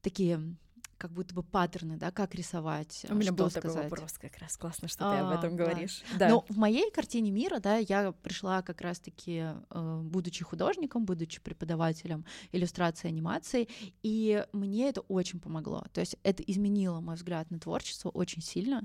такие 0.01 0.57
как 1.03 1.11
будто 1.11 1.35
бы 1.35 1.43
паттерны, 1.43 1.97
да, 1.97 2.13
как 2.13 2.33
рисовать. 2.37 3.05
У 3.09 3.15
меня 3.17 3.33
был 3.33 3.51
сказать. 3.51 3.73
такой 3.73 3.91
вопрос 3.91 4.13
как 4.13 4.39
раз. 4.39 4.57
Классно, 4.57 4.87
что 4.87 5.11
а, 5.11 5.13
ты 5.13 5.19
об 5.19 5.31
а, 5.31 5.35
этом 5.35 5.57
говоришь. 5.57 6.05
Да. 6.17 6.29
Но 6.29 6.45
в 6.49 6.57
моей 6.57 6.93
картине 6.93 7.33
мира, 7.33 7.59
да, 7.59 7.79
я 7.79 8.13
пришла 8.13 8.63
как 8.63 8.81
раз-таки, 8.83 9.47
э, 9.69 10.01
будучи 10.05 10.45
художником, 10.45 11.05
будучи 11.05 11.41
преподавателем 11.41 12.25
иллюстрации 12.53 13.09
анимации, 13.09 13.69
и 14.05 14.47
мне 14.53 14.91
это 14.91 15.01
очень 15.01 15.41
помогло. 15.41 15.85
То 15.93 16.01
есть 16.01 16.17
это 16.23 16.45
изменило 16.45 17.01
мой 17.01 17.17
взгляд 17.17 17.51
на 17.51 17.59
творчество 17.59 18.09
очень 18.11 18.41
сильно. 18.41 18.85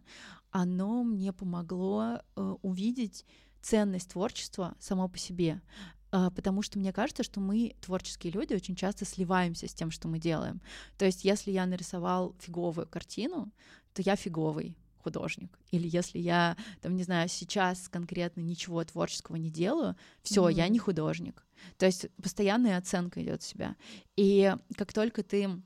Оно 0.50 1.04
мне 1.04 1.32
помогло 1.34 2.24
э, 2.36 2.56
увидеть 2.64 3.28
ценность 3.62 4.10
творчества 4.10 4.76
само 4.80 5.08
по 5.08 5.20
себе. 5.20 5.62
А, 6.18 6.32
потому 6.32 6.64
что 6.64 6.80
мне 6.80 6.92
кажется, 6.92 7.22
что 7.22 7.40
мы, 7.40 7.76
творческие 7.80 8.34
люди, 8.34 8.56
очень 8.56 8.76
часто 8.76 9.06
сливаемся 9.06 9.68
с 9.68 9.74
тем, 9.76 9.92
что 9.92 10.08
мы 10.08 10.18
делаем. 10.18 10.62
То 10.98 11.06
есть, 11.06 11.24
если 11.24 11.52
я 11.52 11.68
нарисовал 11.68 12.36
фиговую 12.40 12.88
картину, 12.88 13.52
то 13.94 14.02
я 14.02 14.16
фиговый 14.16 14.76
художник. 14.98 15.60
Или 15.70 15.88
если 15.88 16.18
я, 16.18 16.58
там, 16.82 16.96
не 16.96 17.04
знаю, 17.04 17.30
сейчас 17.30 17.88
конкретно 17.88 18.42
ничего 18.42 18.84
творческого 18.84 19.36
не 19.36 19.52
делаю, 19.52 19.96
все, 20.24 20.50
mm-hmm. 20.50 20.54
я 20.54 20.68
не 20.70 20.80
художник. 20.80 21.46
То 21.78 21.86
есть 21.86 22.08
постоянная 22.20 22.80
оценка 22.80 23.22
идет 23.22 23.44
себя. 23.44 23.76
И 24.16 24.56
как 24.76 24.94
только 24.94 25.22
ты 25.22 25.62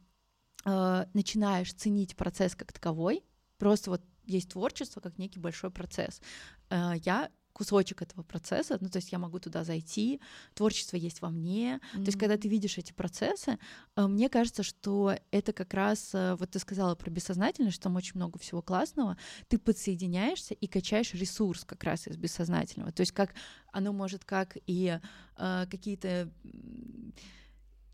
э, 0.65 1.05
начинаешь 1.13 1.73
ценить 1.73 2.17
процесс 2.17 2.55
как 2.55 2.73
таковой, 2.73 3.23
просто 3.57 3.89
вот 3.91 4.01
есть 4.25 4.49
творчество 4.49 4.99
как 4.99 5.17
некий 5.17 5.39
большой 5.39 5.71
процесс. 5.71 6.21
Э, 6.69 6.91
я 7.05 7.29
кусочек 7.53 8.01
этого 8.01 8.23
процесса, 8.23 8.77
ну, 8.81 8.89
то 8.89 8.97
есть 8.97 9.11
я 9.11 9.19
могу 9.19 9.39
туда 9.39 9.63
зайти, 9.63 10.21
творчество 10.53 10.97
есть 10.97 11.21
во 11.21 11.29
мне, 11.29 11.79
mm-hmm. 11.93 11.99
то 11.99 12.05
есть 12.05 12.19
когда 12.19 12.37
ты 12.37 12.47
видишь 12.47 12.77
эти 12.77 12.91
процессы, 12.91 13.57
э, 13.95 14.07
мне 14.07 14.29
кажется, 14.29 14.63
что 14.63 15.15
это 15.31 15.53
как 15.53 15.73
раз, 15.73 16.11
э, 16.13 16.35
вот 16.35 16.51
ты 16.51 16.59
сказала 16.59 16.95
про 16.95 17.09
бессознательное, 17.09 17.71
что 17.71 17.83
там 17.83 17.95
очень 17.95 18.13
много 18.15 18.39
всего 18.39 18.61
классного, 18.61 19.17
ты 19.47 19.57
подсоединяешься 19.57 20.53
и 20.53 20.67
качаешь 20.67 21.13
ресурс 21.13 21.65
как 21.65 21.83
раз 21.83 22.07
из 22.07 22.17
бессознательного, 22.17 22.91
то 22.91 23.01
есть 23.01 23.11
как 23.11 23.33
оно 23.71 23.93
может 23.93 24.25
как 24.25 24.57
и 24.67 24.99
э, 25.37 25.65
какие-то 25.69 26.31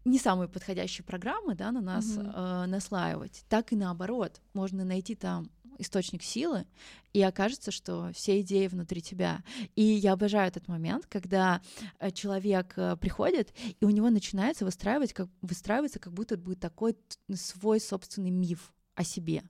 не 0.07 0.19
самые 0.19 0.47
подходящие 0.47 1.03
программы, 1.05 1.53
да, 1.53 1.71
на 1.71 1.81
нас 1.81 2.05
mm-hmm. 2.05 2.63
э, 2.63 2.65
наслаивать, 2.67 3.43
так 3.49 3.73
и 3.73 3.75
наоборот, 3.75 4.41
можно 4.53 4.85
найти 4.85 5.15
там 5.15 5.49
источник 5.77 6.23
силы, 6.23 6.65
и 7.13 7.21
окажется, 7.21 7.71
что 7.71 8.11
все 8.13 8.41
идеи 8.41 8.67
внутри 8.67 9.01
тебя. 9.01 9.43
И 9.75 9.81
я 9.81 10.13
обожаю 10.13 10.47
этот 10.47 10.67
момент, 10.67 11.05
когда 11.07 11.61
э, 11.99 12.11
человек 12.11 12.73
э, 12.77 12.95
приходит, 12.97 13.53
и 13.79 13.85
у 13.85 13.89
него 13.89 14.09
начинается 14.09 14.65
выстраивать, 14.65 15.13
как, 15.13 15.29
выстраиваться 15.41 15.99
как 15.99 16.13
будто 16.13 16.37
бы 16.37 16.55
такой 16.55 16.95
свой 17.33 17.79
собственный 17.79 18.31
миф 18.31 18.73
о 18.95 19.03
себе. 19.03 19.43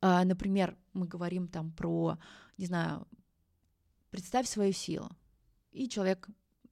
А, 0.00 0.24
например, 0.24 0.76
мы 0.92 1.06
говорим 1.06 1.48
там 1.48 1.72
про, 1.72 2.18
не 2.58 2.66
знаю, 2.66 3.06
представь 4.10 4.48
свою 4.48 4.72
силу, 4.72 5.10
и 5.72 5.88
человек 5.88 6.28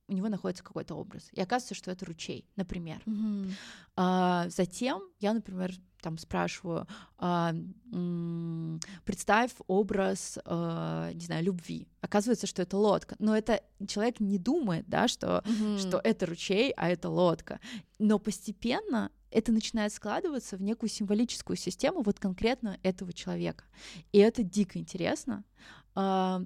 у 0.08 0.14
него 0.14 0.28
находится 0.28 0.64
какой-то 0.64 0.94
образ. 0.94 1.28
И 1.32 1.40
оказывается, 1.40 1.74
что 1.74 1.90
это 1.90 2.04
ручей, 2.06 2.46
например. 2.56 3.02
Mm-hmm. 3.04 3.52
А, 3.96 4.48
затем 4.48 5.02
я, 5.20 5.34
например, 5.34 5.72
там 6.00 6.16
спрашиваю, 6.16 6.86
а, 7.18 7.52
м- 7.92 8.80
представь 9.04 9.52
образ, 9.66 10.38
а, 10.44 11.12
не 11.12 11.24
знаю, 11.26 11.44
любви. 11.44 11.88
Оказывается, 12.00 12.46
что 12.46 12.62
это 12.62 12.76
лодка. 12.76 13.16
Но 13.18 13.36
это 13.36 13.62
человек 13.86 14.20
не 14.20 14.38
думает, 14.38 14.84
да, 14.88 15.08
что, 15.08 15.42
mm-hmm. 15.44 15.78
что 15.78 16.00
это 16.02 16.26
ручей, 16.26 16.72
а 16.76 16.88
это 16.88 17.10
лодка. 17.10 17.60
Но 17.98 18.18
постепенно 18.18 19.10
это 19.30 19.52
начинает 19.52 19.92
складываться 19.92 20.56
в 20.56 20.62
некую 20.62 20.88
символическую 20.88 21.56
систему 21.56 22.02
вот 22.02 22.18
конкретно 22.18 22.78
этого 22.82 23.12
человека. 23.12 23.64
И 24.12 24.18
это 24.18 24.42
дико 24.42 24.78
интересно, 24.78 25.44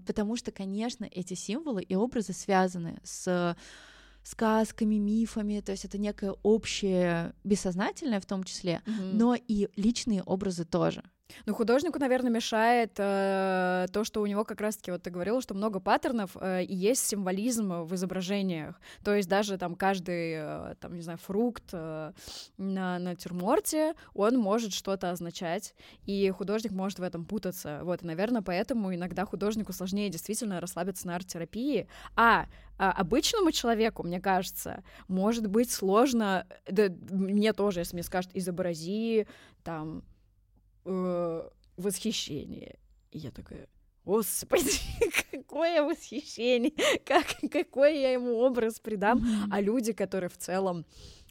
потому 0.07 0.37
что, 0.37 0.51
конечно, 0.51 1.07
эти 1.11 1.35
символы 1.35 1.83
и 1.83 1.95
образы 1.95 2.33
связаны 2.33 2.99
с 3.05 3.57
сказками, 4.23 4.95
мифами, 4.97 5.61
то 5.61 5.73
есть 5.73 5.85
это 5.85 5.99
некое 5.99 6.35
общее, 6.43 7.35
бессознательное 7.45 8.21
в 8.21 8.27
том 8.27 8.45
числе, 8.45 8.81
mm-hmm. 8.87 9.11
но 9.15 9.35
и 9.35 9.69
личные 9.77 10.23
образы 10.23 10.65
тоже. 10.65 11.03
Ну, 11.47 11.55
художнику, 11.55 11.99
наверное, 11.99 12.31
мешает 12.31 12.93
э, 12.99 13.87
то, 13.93 14.05
что 14.05 14.21
у 14.23 14.27
него 14.27 14.45
как 14.45 14.61
раз-таки, 14.61 14.91
вот 14.91 15.03
ты 15.03 15.11
говорила, 15.11 15.41
что 15.41 15.55
много 15.55 15.81
паттернов, 15.81 16.37
э, 16.41 16.65
и 16.65 16.75
есть 16.75 17.07
символизм 17.07 17.83
в 17.83 17.95
изображениях. 17.95 18.81
То 19.05 19.15
есть 19.15 19.29
даже 19.29 19.59
там 19.59 19.75
каждый, 19.75 20.35
э, 20.37 20.75
там, 20.81 20.95
не 20.95 21.03
знаю, 21.03 21.19
фрукт 21.19 21.65
э, 21.73 22.13
на 22.59 22.99
натюрморте, 22.99 23.95
он 24.15 24.39
может 24.39 24.73
что-то 24.73 25.11
означать, 25.11 25.75
и 26.05 26.31
художник 26.31 26.73
может 26.73 26.99
в 26.99 27.03
этом 27.03 27.25
путаться. 27.25 27.81
Вот, 27.83 28.03
и, 28.03 28.07
наверное, 28.07 28.43
поэтому 28.43 28.95
иногда 28.95 29.25
художнику 29.25 29.73
сложнее 29.73 30.09
действительно 30.09 30.61
расслабиться 30.61 31.07
на 31.07 31.17
арт-терапии. 31.17 31.89
А 32.17 32.47
а 32.79 32.91
обычному 32.91 33.53
человеку, 33.53 34.03
мне 34.03 34.21
кажется, 34.21 34.83
может 35.07 35.47
быть 35.47 35.71
сложно, 35.71 36.47
да, 36.69 36.89
мне 37.11 37.53
тоже, 37.53 37.81
если 37.81 37.95
мне 37.95 38.03
скажут, 38.03 38.33
изобрази 38.35 39.29
там 39.63 40.03
э, 40.85 41.49
восхищение. 41.77 42.79
И 43.11 43.19
я 43.19 43.31
такая, 43.31 43.69
Господи, 44.05 44.81
какое 45.31 45.83
восхищение, 45.83 46.73
как, 47.05 47.27
какой 47.51 48.01
я 48.01 48.13
ему 48.13 48.37
образ 48.39 48.81
придам. 48.81 49.19
Mm-hmm. 49.19 49.49
А 49.51 49.61
люди, 49.61 49.93
которые 49.93 50.29
в 50.31 50.39
целом 50.39 50.85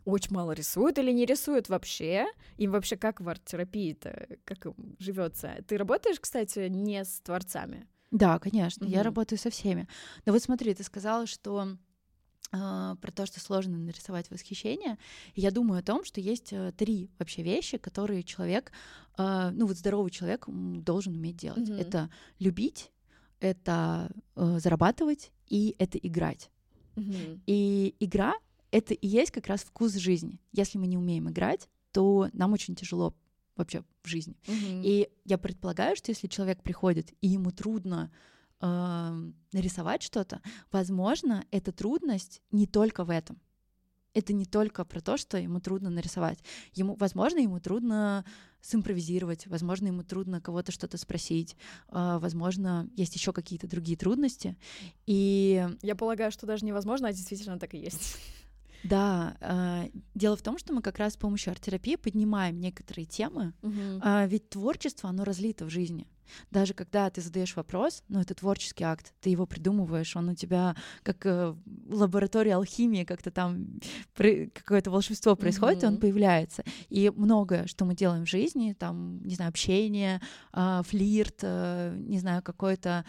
очень 0.05 0.33
мало 0.33 0.53
рисуют 0.53 0.97
или 0.97 1.11
не 1.11 1.25
рисуют 1.25 1.69
вообще, 1.69 2.27
им 2.57 2.71
вообще 2.71 2.95
как 2.95 3.21
в 3.21 3.27
арт-терапии-то, 3.27 4.37
как 4.45 4.67
живется? 4.99 5.63
Ты 5.67 5.77
работаешь, 5.77 6.19
кстати, 6.19 6.67
не 6.69 7.03
с 7.03 7.19
творцами? 7.21 7.87
Да, 8.09 8.39
конечно, 8.39 8.85
mm-hmm. 8.85 8.89
я 8.89 9.03
работаю 9.03 9.37
со 9.37 9.49
всеми. 9.49 9.87
Но 10.25 10.33
вот 10.33 10.41
смотри, 10.41 10.73
ты 10.73 10.83
сказала, 10.83 11.27
что 11.27 11.77
про 12.51 13.11
то, 13.15 13.25
что 13.25 13.39
сложно 13.39 13.77
нарисовать 13.77 14.29
восхищение. 14.29 14.97
я 15.35 15.51
думаю 15.51 15.79
о 15.79 15.83
том, 15.83 16.03
что 16.03 16.19
есть 16.19 16.51
э, 16.51 16.73
три 16.75 17.09
вообще 17.17 17.43
вещи, 17.43 17.77
которые 17.77 18.23
человек, 18.23 18.73
а, 19.15 19.51
ну 19.51 19.67
вот 19.67 19.77
здоровый 19.77 20.11
человек 20.11 20.45
должен 20.47 21.15
уметь 21.15 21.37
делать. 21.37 21.69
Mm-hmm. 21.69 21.79
Это 21.79 22.09
любить, 22.39 22.91
это 23.39 24.11
э, 24.35 24.59
зарабатывать 24.59 25.31
и 25.47 25.75
это 25.79 25.97
играть. 25.97 26.49
Mm-hmm. 26.95 27.41
И 27.47 27.95
игра— 28.01 28.33
это 28.71 28.93
и 28.93 29.07
есть 29.07 29.31
как 29.31 29.47
раз 29.47 29.61
вкус 29.61 29.93
жизни. 29.93 30.41
Если 30.51 30.77
мы 30.77 30.87
не 30.87 30.97
умеем 30.97 31.29
играть, 31.29 31.69
то 31.93 32.29
нам 32.33 32.51
очень 32.51 32.75
тяжело 32.75 33.15
вообще 33.55 33.83
в 34.03 34.07
жизни. 34.07 34.35
Mm-hmm. 34.45 34.81
И 34.83 35.09
я 35.23 35.37
предполагаю, 35.37 35.95
что 35.95 36.11
если 36.11 36.27
человек 36.27 36.61
приходит 36.63 37.13
и 37.21 37.29
ему 37.29 37.51
трудно 37.51 38.11
э, 38.61 39.31
нарисовать 39.51 40.03
что-то, 40.03 40.41
возможно, 40.71 41.45
эта 41.51 41.71
трудность 41.71 42.41
не 42.51 42.67
только 42.67 43.03
в 43.03 43.09
этом. 43.09 43.39
Это 44.13 44.33
не 44.33 44.45
только 44.45 44.83
про 44.83 44.99
то, 44.99 45.17
что 45.17 45.37
ему 45.37 45.61
трудно 45.61 45.89
нарисовать. 45.89 46.39
Ему, 46.73 46.95
возможно, 46.95 47.39
ему 47.39 47.59
трудно 47.61 48.25
симпровизировать, 48.59 49.47
возможно, 49.47 49.87
ему 49.87 50.03
трудно 50.03 50.41
кого-то 50.41 50.71
что-то 50.71 50.97
спросить, 50.97 51.55
э, 51.89 52.17
возможно, 52.19 52.89
есть 52.95 53.15
еще 53.15 53.33
какие-то 53.33 53.67
другие 53.67 53.97
трудности. 53.97 54.57
И 55.05 55.67
я 55.81 55.95
полагаю, 55.95 56.31
что 56.31 56.45
даже 56.45 56.65
невозможно, 56.65 57.07
а 57.07 57.13
действительно 57.13 57.57
так 57.57 57.73
и 57.73 57.79
есть. 57.79 58.17
Да, 58.83 59.35
э, 59.39 59.89
дело 60.15 60.35
в 60.35 60.41
том, 60.41 60.57
что 60.57 60.73
мы 60.73 60.81
как 60.81 60.97
раз 60.97 61.13
с 61.13 61.17
помощью 61.17 61.51
арт-терапии 61.51 61.95
поднимаем 61.95 62.59
некоторые 62.59 63.05
темы, 63.05 63.53
угу. 63.61 64.01
э, 64.03 64.27
ведь 64.27 64.49
творчество, 64.49 65.09
оно 65.09 65.23
разлито 65.23 65.65
в 65.65 65.69
жизни. 65.69 66.07
Даже 66.49 66.73
когда 66.73 67.09
ты 67.09 67.21
задаешь 67.21 67.55
вопрос, 67.55 68.03
ну, 68.07 68.19
это 68.19 68.33
творческий 68.33 68.83
акт, 68.83 69.13
ты 69.21 69.29
его 69.29 69.45
придумываешь, 69.45 70.15
он 70.15 70.29
у 70.29 70.35
тебя 70.35 70.75
как 71.03 71.25
э, 71.25 71.55
лаборатория 71.89 72.55
алхимии, 72.55 73.03
как-то 73.03 73.31
там 73.31 73.79
какое-то 74.15 74.91
волшебство 74.91 75.35
происходит, 75.35 75.83
mm-hmm. 75.83 75.87
и 75.87 75.93
он 75.93 75.97
появляется. 75.97 76.63
И 76.89 77.11
многое, 77.15 77.67
что 77.67 77.85
мы 77.85 77.95
делаем 77.95 78.25
в 78.25 78.29
жизни, 78.29 78.75
там, 78.77 79.21
не 79.23 79.35
знаю, 79.35 79.49
общение, 79.49 80.21
э, 80.53 80.81
флирт, 80.85 81.39
э, 81.41 81.95
не 81.97 82.19
знаю, 82.19 82.41
какое-то 82.41 83.05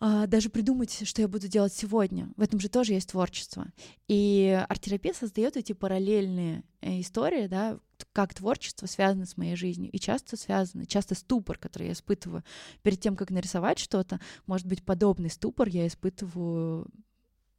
а, 0.00 0.26
даже 0.26 0.48
придумать, 0.48 1.06
что 1.08 1.22
я 1.22 1.28
буду 1.28 1.48
делать 1.48 1.72
сегодня. 1.72 2.30
В 2.36 2.42
этом 2.42 2.60
же 2.60 2.68
тоже 2.68 2.92
есть 2.92 3.10
творчество. 3.10 3.66
И 4.06 4.64
арт-терапия 4.68 5.12
создает 5.12 5.56
эти 5.56 5.72
параллельные 5.72 6.62
э, 6.80 7.00
истории, 7.00 7.48
да, 7.48 7.78
как 8.12 8.32
творчество 8.32 8.86
связано 8.86 9.26
с 9.26 9.36
моей 9.36 9.56
жизнью. 9.56 9.90
И 9.90 9.98
часто 9.98 10.36
связано, 10.36 10.86
часто 10.86 11.16
ступор, 11.16 11.58
который 11.58 11.88
я 11.88 11.92
испытываю 11.94 12.44
перед 12.82 13.00
тем, 13.00 13.16
как 13.16 13.30
нарисовать 13.30 13.80
что-то, 13.80 14.20
может 14.46 14.66
быть, 14.66 14.84
подобный 14.84 15.30
ступор 15.30 15.68
я 15.68 15.86
испытываю 15.86 16.88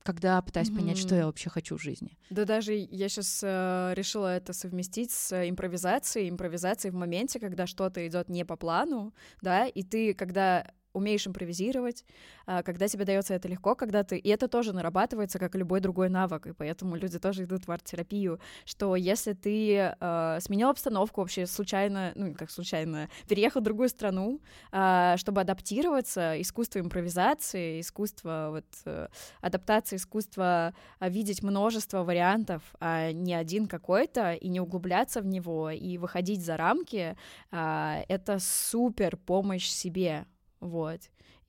когда 0.01 0.41
пытаюсь 0.41 0.69
mm-hmm. 0.69 0.75
понять, 0.75 0.98
что 0.98 1.13
я 1.13 1.25
вообще 1.25 1.50
хочу 1.50 1.77
в 1.77 1.81
жизни. 1.81 2.17
Да 2.31 2.46
даже 2.46 2.74
я 2.74 3.10
сейчас 3.10 3.41
э, 3.43 3.93
решила 3.96 4.36
это 4.36 4.53
совместить 4.53 5.12
с 5.12 5.48
импровизацией, 5.48 6.29
импровизацией 6.29 6.91
в 6.91 6.96
моменте, 6.96 7.39
когда 7.39 7.67
что-то 7.67 8.08
идет 8.08 8.29
не 8.29 8.43
по 8.46 8.55
плану, 8.55 9.13
да, 9.41 9.67
и 9.67 9.84
ты, 9.84 10.13
когда 10.15 10.65
умеешь 10.93 11.27
импровизировать, 11.27 12.05
а, 12.46 12.63
когда 12.63 12.88
тебе 12.88 13.05
дается 13.05 13.34
это 13.34 13.48
легко, 13.48 13.75
когда 13.75 14.03
ты... 14.03 14.17
И 14.17 14.29
это 14.29 14.48
тоже 14.48 14.74
нарабатывается, 14.74 15.39
как 15.39 15.55
любой 15.55 15.79
другой 15.79 16.10
навык, 16.10 16.48
и 16.48 16.53
поэтому 16.53 16.96
люди 16.96 17.19
тоже 17.19 17.43
идут 17.43 17.67
в 17.67 17.72
арт-терапию, 17.72 18.39
что 18.65 18.96
если 18.96 19.34
ты 19.34 19.93
э, 20.00 20.38
сменил 20.41 20.69
обстановку 20.69 21.22
вообще 21.22 21.46
случайно, 21.46 22.12
ну, 22.15 22.34
как 22.34 22.51
случайно, 22.51 23.10
переехал 23.27 23.62
в 23.62 23.63
другую 23.63 23.89
страну, 23.89 24.41
э, 24.72 25.15
чтобы 25.17 25.41
адаптироваться, 25.41 26.39
искусство 26.41 26.79
импровизации, 26.79 27.81
искусство 27.81 28.50
вот, 28.51 28.65
э, 28.86 29.08
адаптации, 29.41 29.98
искусство 29.98 30.74
видеть 31.00 31.43
множество 31.43 32.03
вариантов, 32.03 32.63
а 32.79 33.12
не 33.12 33.34
один 33.34 33.67
какой-то, 33.67 34.34
и 34.34 34.48
не 34.48 34.60
углубляться 34.60 35.22
в 35.22 35.25
него, 35.25 35.69
и 35.69 35.98
выходить 35.98 36.43
за 36.43 36.58
рамки, 36.58 37.15
э, 37.51 38.03
это 38.08 38.39
супер 38.39 39.17
помощь 39.17 39.67
себе, 39.67 40.25
вот. 40.59 41.01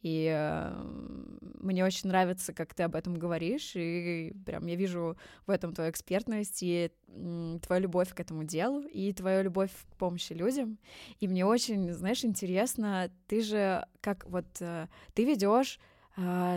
И 0.02 0.32
э, 0.34 0.82
мне 1.60 1.84
очень 1.84 2.08
нравится, 2.08 2.54
как 2.54 2.74
ты 2.74 2.84
об 2.84 2.94
этом 2.94 3.18
говоришь, 3.18 3.72
и 3.74 4.32
прям 4.46 4.66
я 4.66 4.74
вижу 4.74 5.18
в 5.46 5.50
этом 5.50 5.74
твою 5.74 5.90
экспертность 5.90 6.62
и 6.62 6.90
твою 7.62 7.82
любовь 7.82 8.14
к 8.14 8.20
этому 8.20 8.44
делу, 8.44 8.82
и 8.82 9.12
твою 9.12 9.42
любовь 9.42 9.70
к 9.70 9.96
помощи 9.96 10.32
людям. 10.32 10.78
И 11.18 11.28
мне 11.28 11.44
очень, 11.44 11.92
знаешь, 11.92 12.24
интересно, 12.24 13.10
ты 13.26 13.42
же 13.42 13.86
как 14.00 14.24
вот 14.26 14.46
э, 14.60 14.86
ты 15.12 15.24
ведешь 15.24 15.78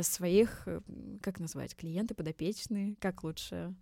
своих, 0.03 0.63
э, 0.67 0.82
как 1.22 1.39
назвать, 1.39 1.75
клиенты, 1.75 2.13
подопечные, 2.13 2.96
как 3.00 3.24
лучше? 3.24 3.74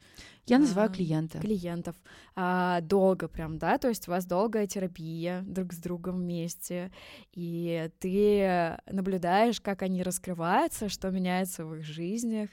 Я 0.47 0.59
называю 0.59 0.89
а, 0.89 0.93
клиенты. 0.93 1.39
Клиентов. 1.39 1.95
А, 2.35 2.81
долго 2.81 3.27
прям, 3.27 3.57
да? 3.57 3.77
То 3.77 3.89
есть 3.89 4.07
у 4.07 4.11
вас 4.11 4.25
долгая 4.25 4.67
терапия 4.67 5.41
друг 5.41 5.73
с 5.73 5.77
другом 5.77 6.17
вместе, 6.17 6.91
и 7.33 7.89
ты 8.00 8.77
наблюдаешь, 8.91 9.61
как 9.61 9.81
они 9.81 10.03
раскрываются, 10.03 10.89
что 10.89 11.09
меняется 11.09 11.65
в 11.65 11.75
их 11.75 11.83
жизнях. 11.83 12.50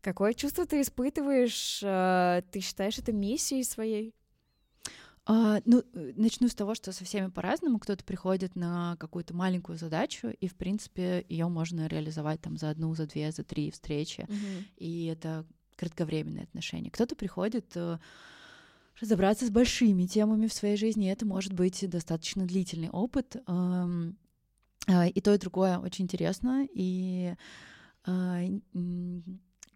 Какое 0.00 0.34
чувство 0.34 0.66
ты 0.66 0.80
испытываешь? 0.80 1.80
А, 1.84 2.42
ты 2.50 2.60
считаешь 2.60 2.98
это 2.98 3.12
миссией 3.12 3.64
своей? 3.64 4.14
А, 5.24 5.60
ну, 5.64 5.84
э, 5.92 6.12
начну 6.16 6.48
с 6.48 6.54
того, 6.54 6.74
что 6.74 6.92
со 6.92 7.04
всеми 7.04 7.28
по-разному. 7.28 7.78
Кто-то 7.78 8.04
приходит 8.04 8.56
на 8.56 8.96
какую-то 8.96 9.34
маленькую 9.34 9.78
задачу, 9.78 10.28
и, 10.28 10.48
в 10.48 10.56
принципе, 10.56 11.24
ее 11.28 11.48
можно 11.48 11.86
реализовать 11.86 12.40
там 12.40 12.56
за 12.56 12.70
одну, 12.70 12.94
за 12.94 13.06
две, 13.06 13.30
за 13.30 13.44
три 13.44 13.70
встречи. 13.70 14.22
Mm-hmm. 14.22 14.64
И 14.78 15.06
это 15.06 15.46
кратковременные 15.76 16.44
отношения. 16.44 16.90
Кто-то 16.90 17.14
приходит 17.14 17.70
э, 17.76 17.98
разобраться 19.00 19.46
с 19.46 19.50
большими 19.50 20.06
темами 20.06 20.48
в 20.48 20.52
своей 20.52 20.76
жизни, 20.76 21.06
и 21.06 21.10
это 21.10 21.24
может 21.24 21.52
быть 21.52 21.88
достаточно 21.88 22.44
длительный 22.44 22.90
опыт. 22.90 23.36
А, 23.46 25.06
и 25.06 25.20
то, 25.20 25.32
и 25.32 25.38
другое 25.38 25.78
очень 25.78 26.06
интересно 26.06 26.66
и 26.74 27.36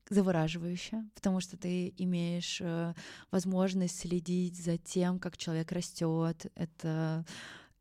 завораживающе, 0.09 1.05
потому 1.15 1.41
что 1.41 1.57
ты 1.57 1.93
имеешь 1.99 2.61
э, 2.61 2.95
возможность 3.31 3.99
следить 4.01 4.57
за 4.57 4.79
тем, 4.79 5.19
как 5.19 5.37
человек 5.37 5.73
растет. 5.73 6.47
Это 6.55 7.25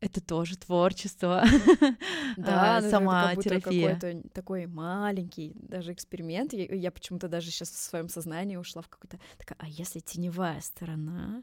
это 0.00 0.20
тоже 0.20 0.56
творчество. 0.56 1.44
Да, 2.36 2.80
ну, 2.82 2.90
сама 2.90 3.32
это 3.32 3.42
терапия. 3.42 3.94
какой-то 3.94 4.28
такой 4.30 4.66
маленький 4.66 5.52
даже 5.54 5.92
эксперимент. 5.92 6.52
Я, 6.52 6.66
я 6.66 6.90
почему-то 6.90 7.28
даже 7.28 7.50
сейчас 7.50 7.70
в 7.70 7.78
своем 7.78 8.08
сознании 8.08 8.56
ушла 8.56 8.82
в 8.82 8.88
какой-то 8.88 9.18
такая, 9.38 9.56
а 9.58 9.66
если 9.68 10.00
теневая 10.00 10.60
сторона? 10.60 11.42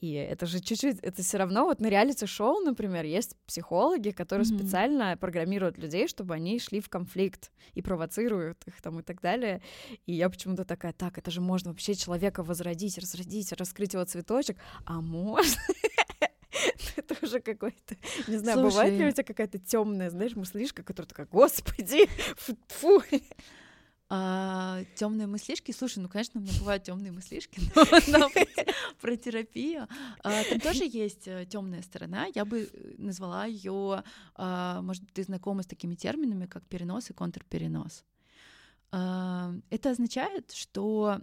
И 0.00 0.12
это 0.12 0.46
же 0.46 0.60
чуть-чуть, 0.60 0.98
это 1.00 1.22
все 1.22 1.38
равно 1.38 1.64
вот 1.64 1.80
на 1.80 1.86
реалити-шоу, 1.86 2.60
например, 2.60 3.04
есть 3.04 3.36
психологи, 3.46 4.10
которые 4.10 4.44
mm-hmm. 4.44 4.58
специально 4.58 5.16
программируют 5.16 5.78
людей, 5.78 6.08
чтобы 6.08 6.34
они 6.34 6.58
шли 6.58 6.80
в 6.80 6.88
конфликт 6.88 7.52
и 7.74 7.82
провоцируют 7.82 8.58
их 8.66 8.82
там 8.82 8.98
и 8.98 9.02
так 9.02 9.20
далее. 9.20 9.62
И 10.06 10.14
я 10.14 10.28
почему-то 10.28 10.64
такая, 10.64 10.92
так, 10.92 11.18
это 11.18 11.30
же 11.30 11.40
можно 11.40 11.70
вообще 11.70 11.94
человека 11.94 12.42
возродить, 12.42 12.98
разродить, 12.98 13.52
раскрыть 13.52 13.94
его 13.94 14.04
цветочек, 14.04 14.58
а 14.84 15.00
можно 15.00 15.62
это 16.96 17.16
уже 17.22 17.40
какой-то, 17.40 17.96
не 18.28 18.36
знаю, 18.38 18.58
Слушай, 18.58 18.72
бывает 18.72 18.98
ли 18.98 19.06
у 19.06 19.10
тебя 19.12 19.24
какая-то 19.24 19.58
темная, 19.58 20.10
знаешь, 20.10 20.36
мыслишка, 20.36 20.82
которая 20.82 21.08
такая, 21.08 21.26
господи, 21.26 22.08
фу. 22.68 23.02
А, 24.10 24.84
темные 24.94 25.26
мыслишки, 25.26 25.72
слушай, 25.72 25.98
ну 25.98 26.08
конечно, 26.08 26.38
у 26.38 26.42
меня 26.42 26.52
бывают 26.58 26.84
темные 26.84 27.10
мыслишки, 27.10 27.60
но, 27.74 28.18
но 28.18 28.30
про 29.00 29.16
терапию 29.16 29.88
а, 30.22 30.44
там 30.44 30.60
тоже 30.60 30.84
есть 30.84 31.26
э, 31.26 31.46
темная 31.46 31.80
сторона. 31.82 32.26
Я 32.34 32.44
бы 32.44 32.68
э, 32.70 32.94
назвала 32.98 33.46
ее, 33.46 34.04
а, 34.34 34.82
может 34.82 35.02
ты 35.12 35.22
знакома 35.22 35.62
с 35.62 35.66
такими 35.66 35.94
терминами, 35.94 36.44
как 36.46 36.64
перенос 36.66 37.10
и 37.10 37.14
контрперенос. 37.14 38.04
А, 38.96 39.52
это 39.70 39.90
означает, 39.90 40.52
что 40.52 41.20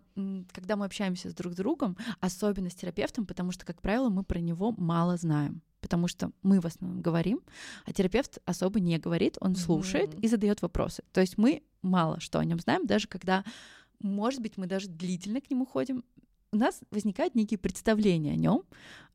когда 0.51 0.75
мы 0.75 0.84
общаемся 0.84 1.30
с 1.30 1.34
друг 1.34 1.54
с 1.54 1.56
другом, 1.56 1.96
особенно 2.20 2.70
с 2.70 2.75
терапевтом, 2.75 3.25
потому 3.25 3.54
что, 3.54 3.66
как 3.66 3.82
правило, 3.82 4.10
мы 4.10 4.25
про 4.25 4.40
него 4.40 4.74
мало 4.78 5.16
знаем, 5.16 5.62
потому 5.80 6.10
что 6.10 6.32
мы 6.44 6.60
в 6.60 6.66
основном 6.66 7.01
говорим, 7.01 7.40
а 7.86 7.94
терапевт 7.94 8.40
особо 8.44 8.82
не 8.82 8.98
говорит, 8.98 9.38
он 9.40 9.56
слушает 9.56 10.13
mm-hmm. 10.13 10.22
и 10.22 10.28
задает 10.28 10.62
вопросы. 10.62 11.04
То 11.13 11.22
есть 11.22 11.38
мы 11.38 11.63
мало 11.82 12.20
что 12.20 12.40
о 12.40 12.46
нем 12.46 12.60
знаем, 12.60 12.86
даже 12.86 13.08
когда, 13.08 13.46
может 14.00 14.42
быть, 14.42 14.58
мы 14.58 14.68
даже 14.68 14.90
длительно 14.90 15.40
к 15.40 15.50
нему 15.50 15.66
ходим, 15.66 16.04
у 16.51 16.58
нас 16.58 16.82
возникают 16.92 17.36
некие 17.36 17.58
представления 17.58 18.34
о 18.34 18.36
нем, 18.36 18.63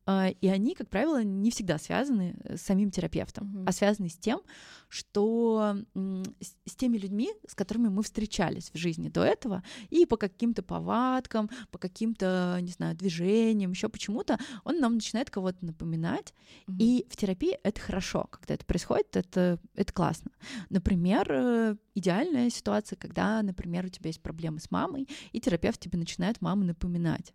и 0.07 0.47
они, 0.47 0.73
как 0.73 0.89
правило, 0.89 1.23
не 1.23 1.51
всегда 1.51 1.77
связаны 1.77 2.35
с 2.55 2.61
самим 2.61 2.91
терапевтом, 2.91 3.47
mm-hmm. 3.47 3.63
а 3.67 3.71
связаны 3.73 4.09
с 4.09 4.17
тем, 4.17 4.41
что 4.87 5.77
с 5.93 6.75
теми 6.75 6.97
людьми, 6.97 7.31
с 7.45 7.53
которыми 7.53 7.89
мы 7.89 8.03
встречались 8.03 8.71
в 8.73 8.77
жизни 8.77 9.09
до 9.09 9.23
этого, 9.23 9.63
и 9.89 10.05
по 10.05 10.15
каким-то 10.15 10.63
повадкам, 10.63 11.49
по 11.71 11.77
каким-то, 11.77 12.57
не 12.61 12.71
знаю, 12.71 12.95
движениям, 12.95 13.71
еще 13.71 13.89
почему-то, 13.89 14.39
он 14.63 14.79
нам 14.79 14.95
начинает 14.95 15.29
кого-то 15.29 15.65
напоминать. 15.65 16.33
Mm-hmm. 16.67 16.77
И 16.79 17.05
в 17.09 17.17
терапии 17.17 17.57
это 17.63 17.81
хорошо, 17.81 18.27
когда 18.31 18.53
это 18.53 18.65
происходит, 18.65 19.15
это, 19.17 19.59
это 19.75 19.91
классно. 19.91 20.31
Например, 20.69 21.27
э, 21.29 21.75
идеальная 21.95 22.49
ситуация, 22.49 22.95
когда, 22.95 23.41
например, 23.41 23.85
у 23.85 23.89
тебя 23.89 24.07
есть 24.07 24.21
проблемы 24.21 24.59
с 24.59 24.71
мамой, 24.71 25.07
и 25.33 25.41
терапевт 25.41 25.81
тебе 25.81 25.97
начинает 25.97 26.39
маму 26.39 26.63
напоминать 26.63 27.33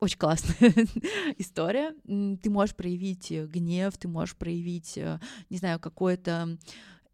очень 0.00 0.18
классная 0.18 0.72
история. 1.38 1.94
Ты 2.04 2.50
можешь 2.50 2.74
проявить 2.74 3.30
э, 3.30 3.46
гнев, 3.46 3.96
ты 3.98 4.08
можешь 4.08 4.34
проявить, 4.34 4.96
э, 4.96 5.20
не 5.50 5.58
знаю, 5.58 5.78
какое-то 5.78 6.58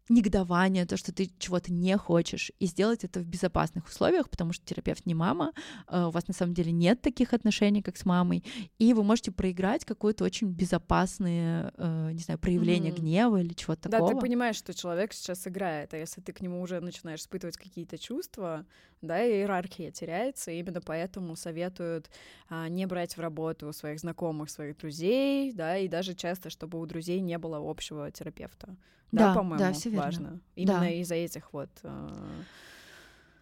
негодование, 0.09 0.85
то, 0.85 0.97
что 0.97 1.13
ты 1.13 1.29
чего-то 1.37 1.71
не 1.71 1.97
хочешь, 1.97 2.51
и 2.59 2.65
сделать 2.65 3.03
это 3.03 3.19
в 3.19 3.25
безопасных 3.25 3.87
условиях, 3.87 4.29
потому 4.29 4.53
что 4.53 4.65
терапевт 4.65 5.05
не 5.05 5.13
мама, 5.13 5.53
э, 5.87 6.05
у 6.05 6.11
вас 6.11 6.27
на 6.27 6.33
самом 6.33 6.53
деле 6.53 6.71
нет 6.71 7.01
таких 7.01 7.33
отношений, 7.33 7.81
как 7.81 7.97
с 7.97 8.05
мамой, 8.05 8.43
и 8.79 8.93
вы 8.93 9.03
можете 9.03 9.31
проиграть 9.31 9.85
какое-то 9.85 10.23
очень 10.23 10.49
безопасное, 10.49 11.73
э, 11.77 12.11
не 12.13 12.19
знаю, 12.19 12.39
проявление 12.39 12.91
mm-hmm. 12.91 12.99
гнева 12.99 13.41
или 13.41 13.53
чего-то 13.53 13.89
да, 13.89 13.97
такого. 13.97 14.13
Да, 14.13 14.19
ты 14.19 14.21
понимаешь, 14.21 14.55
что 14.55 14.73
человек 14.73 15.13
сейчас 15.13 15.47
играет, 15.47 15.93
а 15.93 15.97
если 15.97 16.21
ты 16.21 16.31
к 16.31 16.41
нему 16.41 16.61
уже 16.61 16.79
начинаешь 16.79 17.19
испытывать 17.19 17.57
какие-то 17.57 17.97
чувства, 17.97 18.65
да, 19.01 19.23
иерархия 19.23 19.91
теряется, 19.91 20.51
и 20.51 20.59
именно 20.59 20.81
поэтому 20.81 21.35
советуют 21.35 22.09
а, 22.49 22.67
не 22.69 22.85
брать 22.85 23.15
в 23.17 23.19
работу 23.19 23.71
своих 23.73 23.99
знакомых, 23.99 24.49
своих 24.49 24.77
друзей, 24.77 25.51
да, 25.53 25.77
и 25.77 25.87
даже 25.87 26.15
часто, 26.15 26.49
чтобы 26.49 26.79
у 26.79 26.85
друзей 26.85 27.19
не 27.19 27.37
было 27.37 27.57
общего 27.57 28.09
терапевта. 28.11 28.75
Да, 29.11 29.29
да 29.29 29.33
по-моему, 29.33 29.59
да, 29.59 29.73
все 29.73 29.89
важно. 29.89 30.39
Именно 30.55 30.79
да. 30.81 30.89
из-за 30.89 31.15
этих 31.15 31.53
вот 31.53 31.69
э, 31.83 32.09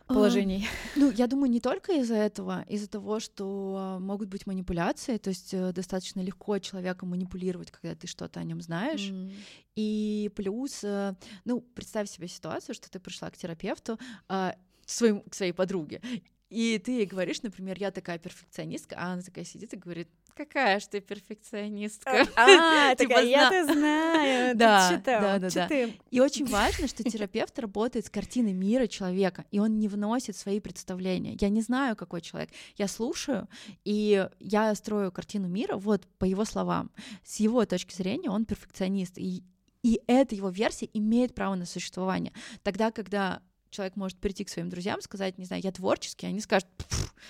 положений. 0.07 0.67
А, 0.95 0.99
ну, 0.99 1.11
я 1.11 1.27
думаю, 1.27 1.49
не 1.49 1.59
только 1.59 1.93
из-за 1.93 2.15
этого, 2.15 2.63
из-за 2.67 2.87
того, 2.87 3.19
что 3.19 3.97
могут 3.99 4.29
быть 4.29 4.45
манипуляции, 4.45 5.17
то 5.17 5.29
есть 5.29 5.53
э, 5.53 5.71
достаточно 5.71 6.21
легко 6.21 6.59
человека 6.59 7.05
манипулировать, 7.05 7.71
когда 7.71 7.95
ты 7.95 8.07
что-то 8.07 8.39
о 8.39 8.43
нем 8.43 8.61
знаешь. 8.61 9.09
Mm. 9.09 9.33
И 9.75 10.31
плюс, 10.35 10.83
э, 10.83 11.15
ну, 11.45 11.61
представь 11.61 12.09
себе 12.09 12.27
ситуацию, 12.27 12.75
что 12.75 12.89
ты 12.89 12.99
пришла 12.99 13.29
к 13.29 13.37
терапевту, 13.37 13.99
э, 14.29 14.51
своим, 14.85 15.21
к 15.21 15.33
своей 15.33 15.53
подруге, 15.53 16.01
и 16.49 16.77
ты 16.77 16.91
ей 16.91 17.05
говоришь, 17.05 17.41
например, 17.41 17.77
я 17.79 17.91
такая 17.91 18.19
перфекционистка, 18.19 18.95
а 18.97 19.13
она 19.13 19.21
такая 19.21 19.45
сидит 19.45 19.73
и 19.73 19.77
говорит, 19.77 20.09
какая 20.35 20.79
ж 20.79 20.87
ты 20.87 21.01
перфекционистка. 21.01 22.27
А, 22.35 22.91
а 22.91 22.95
такая, 22.97 23.25
я-то 23.25 23.73
знаю, 23.73 24.55
да, 24.57 25.01
да, 25.03 25.39
да, 25.39 25.49
да. 25.49 25.69
И 26.11 26.19
очень 26.19 26.45
важно, 26.45 26.87
что 26.87 27.03
терапевт 27.03 27.57
работает 27.59 28.05
с 28.05 28.09
картиной 28.09 28.53
мира 28.53 28.87
человека, 28.87 29.45
и 29.51 29.59
он 29.59 29.79
не 29.79 29.87
вносит 29.87 30.35
свои 30.35 30.59
представления. 30.59 31.37
Я 31.39 31.49
не 31.49 31.61
знаю, 31.61 31.95
какой 31.95 32.21
человек. 32.21 32.49
Я 32.77 32.87
слушаю, 32.87 33.47
и 33.83 34.27
я 34.39 34.75
строю 34.75 35.11
картину 35.11 35.47
мира, 35.47 35.77
вот, 35.77 36.05
по 36.19 36.25
его 36.25 36.45
словам. 36.45 36.91
С 37.23 37.39
его 37.39 37.65
точки 37.65 37.95
зрения 37.95 38.29
он 38.29 38.45
перфекционист, 38.45 39.17
и 39.17 39.43
и 39.83 40.01
эта 40.07 40.33
его 40.33 40.49
версия 40.49 40.89
имеет 40.93 41.35
право 41.35 41.53
на 41.53 41.67
существование. 41.67 42.33
Тогда, 42.63 42.89
когда 42.89 43.43
человек 43.69 43.95
может 43.95 44.17
прийти 44.17 44.43
к 44.43 44.49
своим 44.49 44.67
друзьям, 44.67 44.99
сказать, 44.99 45.37
не 45.37 45.45
знаю, 45.45 45.61
я 45.63 45.71
творческий, 45.71 46.25
они 46.25 46.39
скажут, 46.39 46.67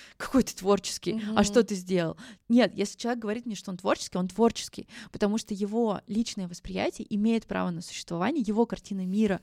какой 0.16 0.42
ты 0.42 0.54
творческий, 0.54 1.12
mm-hmm. 1.12 1.34
а 1.36 1.44
что 1.44 1.62
ты 1.62 1.74
сделал? 1.74 2.16
Нет, 2.48 2.72
если 2.74 2.98
человек 2.98 3.20
говорит 3.20 3.46
мне, 3.46 3.54
что 3.54 3.70
он 3.70 3.76
творческий, 3.76 4.18
он 4.18 4.28
творческий, 4.28 4.88
потому 5.12 5.38
что 5.38 5.54
его 5.54 6.00
личное 6.06 6.48
восприятие 6.48 7.06
имеет 7.14 7.46
право 7.46 7.70
на 7.70 7.82
существование, 7.82 8.44
его 8.46 8.66
картина 8.66 9.06
мира 9.06 9.40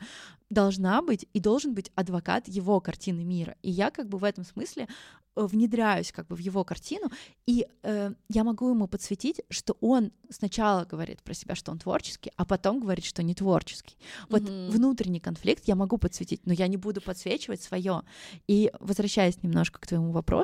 должна 0.49 1.01
быть 1.01 1.27
и 1.33 1.39
должен 1.39 1.73
быть 1.73 1.91
адвокат 1.95 2.47
его 2.47 2.79
картины 2.79 3.23
мира. 3.23 3.55
И 3.61 3.71
я 3.71 3.89
как 3.89 4.07
бы 4.07 4.17
в 4.17 4.23
этом 4.23 4.43
смысле 4.43 4.87
Э, 5.35 5.47
внедряюсь 5.47 6.11
как 6.11 6.27
бы 6.27 6.35
в 6.35 6.39
его 6.39 6.63
картину, 6.63 7.09
и 7.47 7.65
э, 7.81 8.13
я 8.29 8.43
могу 8.43 8.69
ему 8.69 8.87
подсветить, 8.87 9.41
что 9.49 9.75
он 9.81 10.11
сначала 10.29 10.85
говорит 10.85 11.23
про 11.23 11.33
себя, 11.33 11.55
что 11.55 11.71
он 11.71 11.79
творческий, 11.79 12.31
а 12.35 12.45
потом 12.45 12.79
говорит, 12.79 13.03
что 13.03 13.23
не 13.23 13.33
творческий. 13.33 13.97
Вот 14.29 14.43
mm-hmm. 14.43 14.69
внутренний 14.69 15.19
конфликт 15.19 15.63
я 15.65 15.75
могу 15.75 15.97
подсветить, 15.97 16.45
но 16.45 16.53
я 16.53 16.67
не 16.67 16.77
буду 16.77 17.01
подсвечивать 17.01 17.61
свое. 17.61 18.03
И 18.47 18.71
возвращаясь 18.79 19.41
немножко 19.41 19.79
к 19.79 19.87
твоему 19.87 20.11
вопросу, 20.11 20.42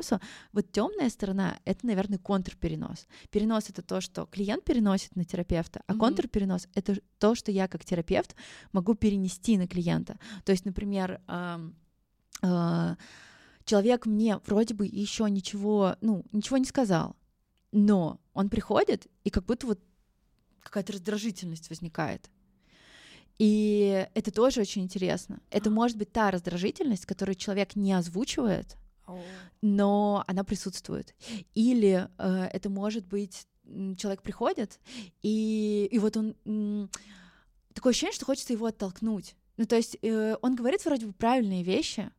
вот 0.52 0.72
темная 0.72 1.10
сторона— 1.10 1.58
это, 1.64 1.86
наверное, 1.86 2.18
контрперенос. 2.18 3.06
Перенос— 3.30 3.68
это 3.70 3.82
то, 3.82 4.00
что 4.00 4.26
клиент 4.26 4.64
переносит 4.64 5.16
на 5.16 5.24
терапевта, 5.24 5.82
а 5.86 5.92
mm-hmm. 5.92 5.98
контрперенос— 5.98 6.68
это 6.74 6.96
то, 7.18 7.34
что 7.34 7.50
я 7.52 7.68
как 7.68 7.84
терапевт 7.84 8.34
могу 8.72 8.94
перенести 8.94 9.58
на 9.58 9.66
клиента. 9.66 10.18
То 10.44 10.52
есть, 10.52 10.64
например, 10.64 11.20
э, 11.28 11.70
э, 12.42 12.96
человек 13.64 14.06
мне 14.06 14.38
вроде 14.46 14.74
бы 14.74 14.86
еще 14.86 15.28
ничего, 15.30 15.96
ну, 16.00 16.24
ничего 16.32 16.58
не 16.58 16.64
сказал, 16.64 17.16
но 17.72 18.20
он 18.32 18.48
приходит, 18.48 19.06
и 19.24 19.30
как 19.30 19.44
будто 19.44 19.66
вот 19.66 19.80
какая-то 20.62 20.92
раздражительность 20.94 21.70
возникает. 21.70 22.30
И 23.38 24.06
это 24.14 24.30
тоже 24.30 24.60
очень 24.60 24.82
интересно. 24.82 25.40
Это 25.50 25.70
может 25.70 25.96
быть 25.96 26.12
та 26.12 26.30
раздражительность, 26.30 27.06
которую 27.06 27.36
человек 27.36 27.74
не 27.74 27.94
озвучивает, 27.94 28.76
но 29.62 30.24
она 30.26 30.44
присутствует. 30.44 31.14
Или 31.54 32.08
э, 32.18 32.48
это 32.52 32.70
может 32.70 33.06
быть 33.06 33.46
человек 33.96 34.22
приходит, 34.22 34.80
и, 35.22 35.88
и 35.90 35.98
вот 35.98 36.16
он 36.16 36.88
такое 37.72 37.90
ощущение, 37.90 38.14
что 38.14 38.26
хочется 38.26 38.52
его 38.52 38.66
оттолкнуть. 38.66 39.36
Ну, 39.56 39.66
то 39.66 39.76
есть 39.76 39.96
э, 40.02 40.36
он 40.42 40.56
говорит 40.56 40.84
вроде 40.84 41.06
бы 41.06 41.12
правильные 41.12 41.62
вещи, 41.62 42.10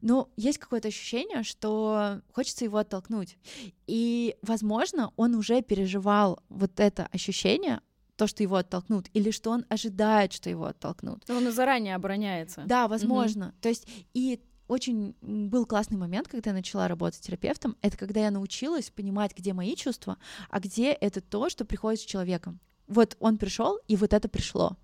но 0.00 0.30
есть 0.36 0.58
какое-то 0.58 0.88
ощущение, 0.88 1.42
что 1.42 2.20
хочется 2.32 2.64
его 2.64 2.78
оттолкнуть. 2.78 3.38
И, 3.86 4.36
возможно, 4.42 5.12
он 5.16 5.34
уже 5.34 5.62
переживал 5.62 6.42
вот 6.48 6.78
это 6.78 7.08
ощущение, 7.12 7.80
то, 8.16 8.26
что 8.26 8.42
его 8.42 8.56
оттолкнут, 8.56 9.06
или 9.14 9.30
что 9.30 9.50
он 9.50 9.64
ожидает, 9.68 10.32
что 10.32 10.50
его 10.50 10.66
оттолкнут. 10.66 11.28
Он 11.30 11.50
заранее 11.50 11.94
обороняется. 11.94 12.62
Да, 12.66 12.86
возможно. 12.86 13.46
Угу. 13.46 13.54
То 13.62 13.68
есть 13.68 13.88
и 14.12 14.40
очень 14.72 15.14
был 15.20 15.66
классный 15.66 15.98
момент, 15.98 16.28
когда 16.28 16.50
я 16.50 16.54
начала 16.54 16.88
работать 16.88 17.18
с 17.18 17.20
терапевтом, 17.20 17.76
это 17.82 17.96
когда 17.96 18.20
я 18.20 18.30
научилась 18.30 18.90
понимать, 18.90 19.36
где 19.36 19.52
мои 19.52 19.76
чувства, 19.76 20.16
а 20.50 20.60
где 20.60 20.92
это 20.92 21.20
то, 21.20 21.48
что 21.48 21.64
приходит 21.64 22.00
с 22.00 22.04
человеком. 22.04 22.58
вот 22.88 23.16
он 23.20 23.38
пришел, 23.38 23.78
и 23.88 23.96
вот 23.96 24.12
это 24.12 24.28
пришло. 24.28 24.76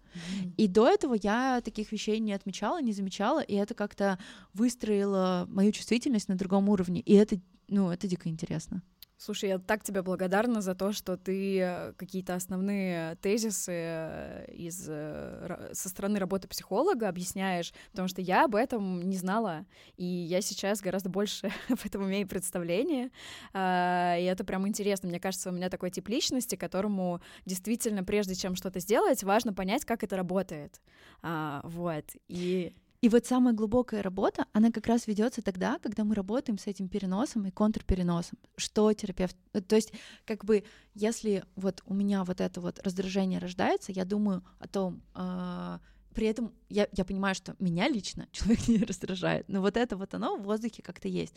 И 0.57 0.67
до 0.67 0.89
этого 0.89 1.15
я 1.15 1.61
таких 1.63 1.93
вещей 1.93 2.19
не 2.19 2.33
отмечала, 2.33 2.83
не 2.83 2.93
замечала, 2.93 3.41
и 3.41 3.55
это 3.55 3.75
как-то 3.75 4.19
выстроило 4.55 5.47
мою 5.49 5.73
чувствительность 5.73 6.29
на 6.29 6.37
другом 6.37 6.69
уровне. 6.69 7.01
И 7.01 7.15
это, 7.15 7.39
ну, 7.69 7.91
это 7.91 8.09
дико 8.09 8.29
интересно. 8.29 8.83
Слушай, 9.21 9.49
я 9.49 9.59
так 9.59 9.83
тебе 9.83 10.03
благодарна 10.03 10.61
за 10.61 10.77
то, 10.77 10.93
что 10.93 11.17
ты 11.17 11.93
какие-то 11.97 12.37
основные 12.37 13.17
тезисы 13.17 13.73
э, 13.75 14.45
из, 14.53 14.87
э, 14.89 15.71
со 15.73 15.89
стороны 15.89 16.21
работы 16.21 16.47
психолога 16.47 17.09
объясняешь, 17.09 17.73
потому 17.91 18.07
что 18.07 18.21
я 18.21 18.45
об 18.45 18.55
этом 18.55 19.03
не 19.03 19.17
знала, 19.17 19.67
и 19.97 20.05
я 20.05 20.41
сейчас 20.41 20.81
гораздо 20.81 21.09
больше 21.09 21.51
в 21.69 21.85
этом 21.85 22.07
имею 22.07 22.29
представление, 22.29 23.11
а, 23.53 24.17
и 24.17 24.23
это 24.23 24.45
прям 24.45 24.69
интересно. 24.69 25.09
Мне 25.09 25.19
кажется, 25.19 25.51
у 25.51 25.53
меня 25.53 25.69
такой 25.69 25.91
тип 25.91 26.09
личности, 26.09 26.55
которому 26.55 27.21
действительно, 27.45 28.05
прежде 28.05 28.37
чем 28.37 28.55
что-то 28.55 28.79
сделать, 28.79 29.25
важно 29.25 29.53
понять, 29.53 29.85
как 29.85 30.05
это 30.05 30.17
работает. 30.17 30.81
А, 31.23 31.61
вот, 31.65 32.05
и... 32.29 32.73
И 33.01 33.09
вот 33.09 33.27
самая 33.27 33.55
глубокая 33.55 34.03
работа, 34.03 34.47
она 34.53 34.73
как 34.73 34.87
раз 34.89 35.07
ведется 35.07 35.41
тогда, 35.41 35.79
когда 35.79 36.03
мы 36.03 36.17
работаем 36.17 36.59
с 36.59 36.67
этим 36.67 36.89
переносом 36.89 37.47
и 37.47 37.53
контрпереносом. 37.53 38.39
Что 38.57 38.93
терапевт... 38.93 39.37
Э, 39.53 39.61
то 39.61 39.77
есть, 39.77 39.93
как 40.25 40.45
бы, 40.45 40.65
если 40.95 41.45
вот 41.55 41.81
у 41.87 41.95
меня 41.95 42.25
вот 42.25 42.41
это 42.41 42.61
вот 42.61 42.81
раздражение 42.81 43.39
рождается, 43.39 43.93
я 43.93 44.05
думаю 44.05 44.45
о 44.59 44.67
том, 44.67 45.03
э, 45.15 45.79
при 46.13 46.27
этом 46.27 46.53
я, 46.69 46.89
я 46.91 47.05
понимаю, 47.05 47.37
что 47.37 47.55
меня 47.61 47.89
лично 47.89 48.27
человек 48.33 48.67
не 48.67 48.79
раздражает, 48.79 49.49
но 49.49 49.61
вот 49.61 49.77
это 49.77 49.97
вот 49.97 50.15
оно 50.15 50.37
в 50.37 50.43
воздухе 50.43 50.83
как-то 50.83 51.07
есть. 51.07 51.37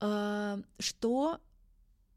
Э, 0.00 0.60
что, 0.78 1.40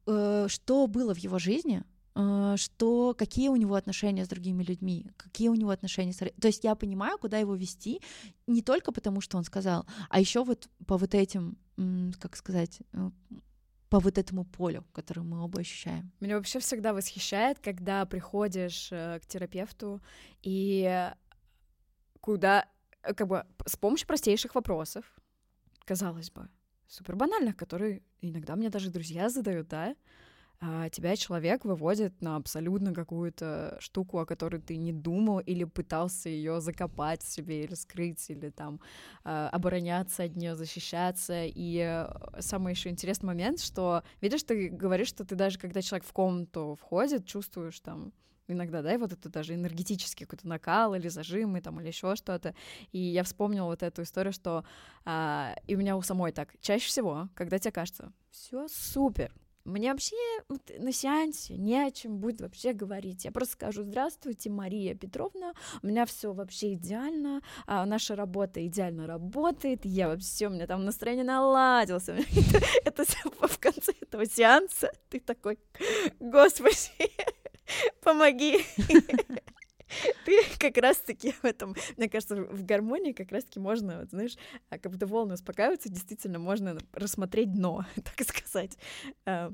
э, 0.08 0.48
что 0.50 0.88
было 0.88 1.16
в 1.16 1.20
его 1.20 1.40
жизни, 1.40 1.84
что 2.14 3.16
какие 3.18 3.50
у 3.50 3.56
него 3.56 3.76
отношения 3.76 4.26
с 4.26 4.28
другими 4.28 4.64
людьми, 4.64 5.06
какие 5.18 5.48
у 5.48 5.56
него 5.56 5.70
отношения 5.70 6.14
с... 6.14 6.18
То 6.18 6.48
есть 6.48 6.64
я 6.64 6.76
понимаю, 6.76 7.18
куда 7.18 7.38
его 7.38 7.56
вести, 7.56 8.02
не 8.48 8.62
только 8.62 8.92
потому, 8.92 9.22
что 9.22 9.38
он 9.38 9.44
сказал, 9.44 9.86
а 10.10 10.20
еще 10.20 10.44
вот 10.44 10.70
по 10.88 10.98
вот 10.98 11.16
этим, 11.16 11.58
как 12.20 12.36
сказать, 12.36 12.82
э, 12.94 13.10
по 13.92 14.00
вот 14.00 14.18
этому 14.18 14.46
полю, 14.46 14.86
которое 14.94 15.22
мы 15.22 15.44
оба 15.44 15.60
ощущаем. 15.60 16.12
Меня 16.22 16.38
вообще 16.38 16.60
всегда 16.60 16.94
восхищает, 16.94 17.60
когда 17.60 18.06
приходишь 18.06 18.90
э, 18.92 19.20
к 19.20 19.26
терапевту 19.26 20.02
и 20.42 21.12
куда, 22.22 22.68
э, 23.04 23.14
как 23.14 23.28
бы, 23.28 23.46
с 23.66 23.76
помощью 23.76 24.08
простейших 24.08 24.56
вопросов, 24.56 25.04
казалось 25.84 26.32
бы, 26.32 26.50
супер 26.88 27.18
банальных, 27.18 27.58
которые 27.58 28.02
иногда 28.22 28.56
мне 28.56 28.70
даже 28.70 28.92
друзья 28.92 29.30
задают, 29.30 29.68
да, 29.68 29.88
а 29.88 29.96
тебя 30.92 31.16
человек 31.16 31.66
выводит 31.66 32.22
на 32.22 32.36
абсолютно 32.36 32.94
какую-то 32.94 33.78
штуку, 33.80 34.20
о 34.20 34.26
которой 34.28 34.62
ты 34.62 34.78
не 34.78 34.94
думал 34.94 35.40
или 35.40 35.64
пытался 35.64 36.30
ее 36.30 36.62
закопать 36.62 37.24
себе 37.24 37.64
или 37.64 37.74
скрыть, 37.74 38.30
или 38.30 38.52
там 38.52 38.80
э, 39.24 39.50
обороняться 39.52 40.24
от 40.24 40.36
нее, 40.36 40.56
защищаться. 40.56 41.46
И 41.46 41.78
э, 41.78 42.08
самый 42.42 42.74
еще 42.74 42.90
интересный 42.90 43.26
момент, 43.26 43.60
что, 43.60 44.04
видишь, 44.22 44.44
ты 44.44 44.70
говоришь, 44.70 45.08
что 45.08 45.26
ты 45.26 45.34
даже 45.34 45.58
когда 45.58 45.82
человек 45.82 46.06
в 46.06 46.14
комнату 46.14 46.78
входит, 46.80 47.26
чувствуешь 47.26 47.80
там 47.80 48.14
иногда, 48.48 48.84
да, 48.84 48.94
и 48.94 48.98
вот 48.98 49.14
это 49.14 49.30
даже 49.30 49.56
энергетический 49.56 50.26
какой-то 50.26 50.48
накал 50.48 50.94
или 50.94 51.08
зажимы 51.08 51.62
там 51.62 51.80
или 51.80 51.88
еще 51.88 52.16
что-то. 52.16 52.54
И 52.92 53.00
я 53.00 53.24
вспомнила 53.24 53.66
вот 53.66 53.82
эту 53.82 54.04
историю, 54.04 54.34
что 54.34 54.64
а, 55.06 55.56
и 55.66 55.76
у 55.76 55.80
меня 55.80 55.98
у 55.98 56.02
самой 56.02 56.32
так 56.32 56.54
чаще 56.62 56.88
всего, 56.88 57.30
когда 57.34 57.58
тебе 57.58 57.72
кажется, 57.72 58.12
все 58.30 58.68
супер, 58.68 59.34
мне 59.64 59.92
вообще 59.92 60.16
на 60.80 60.92
сеансе 60.92 61.56
не 61.56 61.78
о 61.78 61.92
чем 61.92 62.18
будет 62.18 62.42
вообще 62.42 62.74
говорить. 62.74 63.26
Я 63.26 63.32
просто 63.32 63.54
скажу, 63.54 63.84
здравствуйте, 63.84 64.50
Мария 64.50 64.96
Петровна, 64.96 65.54
у 65.82 65.88
меня 65.88 66.06
все 66.06 66.34
вообще 66.34 66.74
идеально, 66.74 67.42
а 67.68 67.86
наша 67.86 68.16
работа 68.16 68.66
идеально 68.66 69.08
работает, 69.08 69.86
я 69.86 70.08
вообще, 70.08 70.48
у 70.48 70.52
меня 70.52 70.68
там 70.68 70.86
настроение 70.86 71.26
наладился. 71.26 72.18
Это 72.86 73.04
в 73.04 73.60
конце 73.60 73.94
этого 74.02 74.26
сеанса 74.26 74.92
ты 75.10 75.20
такой, 75.20 75.60
господи, 76.20 77.12
помоги. 78.02 78.66
ты 80.26 80.44
как 80.58 80.78
раз-таки 80.78 81.32
в 81.32 81.46
этом, 81.46 81.76
мне 81.98 82.10
кажется, 82.10 82.36
в 82.36 82.64
гармонии 82.66 83.12
как 83.12 83.32
раз-таки 83.32 83.60
можно, 83.60 84.00
вот, 84.00 84.10
знаешь, 84.10 84.38
а, 84.70 84.78
как 84.78 84.92
будто 84.92 85.06
волны 85.06 85.34
успокаиваются, 85.34 85.90
действительно 85.90 86.40
можно 86.40 86.78
рассмотреть 86.94 87.52
дно, 87.54 87.86
так 87.96 88.28
сказать. 88.28 88.78
А. 89.26 89.54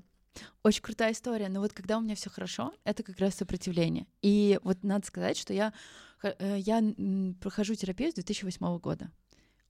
Очень 0.62 0.84
крутая 0.84 1.14
история, 1.14 1.50
но 1.50 1.62
вот 1.62 1.74
когда 1.74 1.98
у 1.98 2.02
меня 2.02 2.14
все 2.14 2.30
хорошо, 2.30 2.72
это 2.84 3.02
как 3.02 3.18
раз 3.18 3.34
сопротивление. 3.36 4.06
И 4.22 4.60
вот 4.64 4.84
надо 4.84 5.06
сказать, 5.08 5.36
что 5.36 5.52
я, 5.52 5.74
э, 6.22 6.58
я 6.60 6.84
прохожу 7.42 7.74
терапию 7.74 8.12
с 8.12 8.16
2008 8.16 8.78
года 8.78 9.10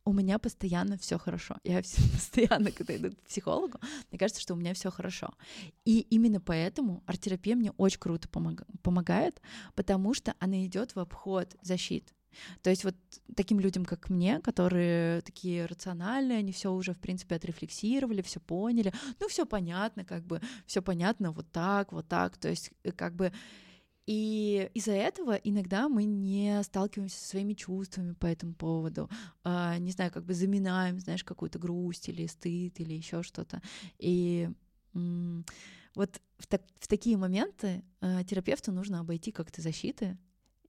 у 0.08 0.14
меня 0.14 0.40
постоянно 0.40 0.98
все 0.98 1.18
хорошо. 1.18 1.58
Я 1.64 1.82
постоянно, 2.14 2.72
когда 2.72 2.96
иду 2.96 3.12
к 3.12 3.22
психологу, 3.28 3.80
мне 4.10 4.18
кажется, 4.18 4.42
что 4.42 4.54
у 4.54 4.58
меня 4.58 4.74
все 4.74 4.90
хорошо. 4.90 5.30
И 5.84 6.00
именно 6.10 6.40
поэтому 6.40 7.04
арт-терапия 7.06 7.56
мне 7.56 7.72
очень 7.72 8.00
круто 8.00 8.30
помог, 8.30 8.64
помогает, 8.82 9.42
потому 9.76 10.14
что 10.14 10.34
она 10.40 10.66
идет 10.66 10.96
в 10.96 11.00
обход 11.00 11.56
защит. 11.62 12.14
То 12.62 12.70
есть 12.70 12.84
вот 12.84 12.96
таким 13.36 13.60
людям, 13.60 13.84
как 13.84 14.10
мне, 14.10 14.40
которые 14.40 15.22
такие 15.22 15.66
рациональные, 15.66 16.38
они 16.38 16.52
все 16.52 16.72
уже, 16.72 16.94
в 16.94 17.00
принципе, 17.00 17.36
отрефлексировали, 17.36 18.22
все 18.22 18.40
поняли, 18.40 18.94
ну, 19.20 19.28
все 19.28 19.46
понятно, 19.46 20.06
как 20.06 20.26
бы, 20.26 20.40
все 20.66 20.82
понятно 20.82 21.32
вот 21.32 21.52
так, 21.52 21.92
вот 21.92 22.08
так. 22.08 22.38
То 22.38 22.48
есть, 22.48 22.72
э, 22.84 22.92
как 22.92 23.16
бы 23.16 23.34
и 24.08 24.72
из-за 24.74 24.94
этого 24.94 25.34
иногда 25.34 25.90
мы 25.90 26.06
не 26.06 26.64
сталкиваемся 26.64 27.20
со 27.20 27.28
своими 27.28 27.54
чувствами 27.54 28.14
по 28.14 28.26
этому 28.26 28.54
поводу, 28.54 29.10
э, 29.44 29.78
не 29.80 29.92
знаю, 29.92 30.12
как 30.12 30.24
бы 30.24 30.34
заминаем, 30.34 31.00
знаешь, 31.00 31.26
какую-то 31.26 31.60
грусть 31.60 32.08
или 32.08 32.26
стыд 32.26 32.80
или 32.80 32.94
еще 32.94 33.22
что-то. 33.22 33.62
И 34.00 34.50
вот 34.94 36.22
в, 36.38 36.48
так, 36.48 36.62
в 36.80 36.88
такие 36.88 37.18
моменты 37.18 37.84
э, 38.02 38.24
терапевту 38.24 38.72
нужно 38.72 39.02
обойти 39.02 39.32
как-то 39.32 39.62
защиты 39.62 40.18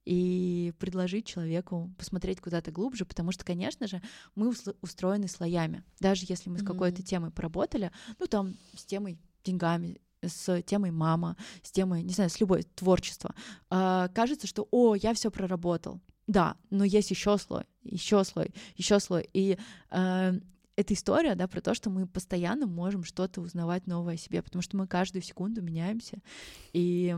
и 0.03 0.73
предложить 0.77 1.25
человеку 1.25 1.93
посмотреть 1.97 2.41
куда-то 2.41 2.71
глубже, 2.71 3.05
потому 3.05 3.31
что, 3.31 3.45
конечно 3.45 3.87
же, 3.87 4.01
мы 4.35 4.53
устроены 4.81 5.27
слоями. 5.27 5.83
Даже 5.99 6.25
если 6.27 6.49
мы 6.49 6.59
с 6.59 6.63
какой-то 6.63 7.03
темой 7.03 7.31
поработали, 7.31 7.91
ну 8.19 8.27
там 8.27 8.55
с 8.75 8.85
темой 8.85 9.17
деньгами, 9.43 10.01
с 10.21 10.61
темой 10.63 10.91
мама, 10.91 11.35
с 11.63 11.71
темой, 11.71 12.03
не 12.03 12.13
знаю, 12.13 12.29
с 12.29 12.39
любой 12.39 12.63
творчество, 12.63 13.33
э, 13.69 14.09
кажется, 14.13 14.47
что, 14.47 14.67
о, 14.71 14.95
я 14.95 15.13
все 15.13 15.31
проработал. 15.31 16.01
Да, 16.27 16.57
но 16.69 16.83
есть 16.83 17.09
еще 17.09 17.37
слой, 17.37 17.63
еще 17.83 18.23
слой, 18.23 18.53
еще 18.75 18.99
слой. 18.99 19.27
И 19.33 19.57
э, 19.89 20.39
эта 20.75 20.93
история, 20.93 21.35
да, 21.35 21.47
про 21.47 21.59
то, 21.59 21.73
что 21.73 21.89
мы 21.89 22.07
постоянно 22.07 22.67
можем 22.67 23.03
что-то 23.03 23.41
узнавать 23.41 23.87
новое 23.87 24.13
о 24.13 24.17
себе, 24.17 24.41
потому 24.41 24.61
что 24.61 24.77
мы 24.77 24.87
каждую 24.87 25.23
секунду 25.23 25.61
меняемся. 25.61 26.19
И 26.71 27.17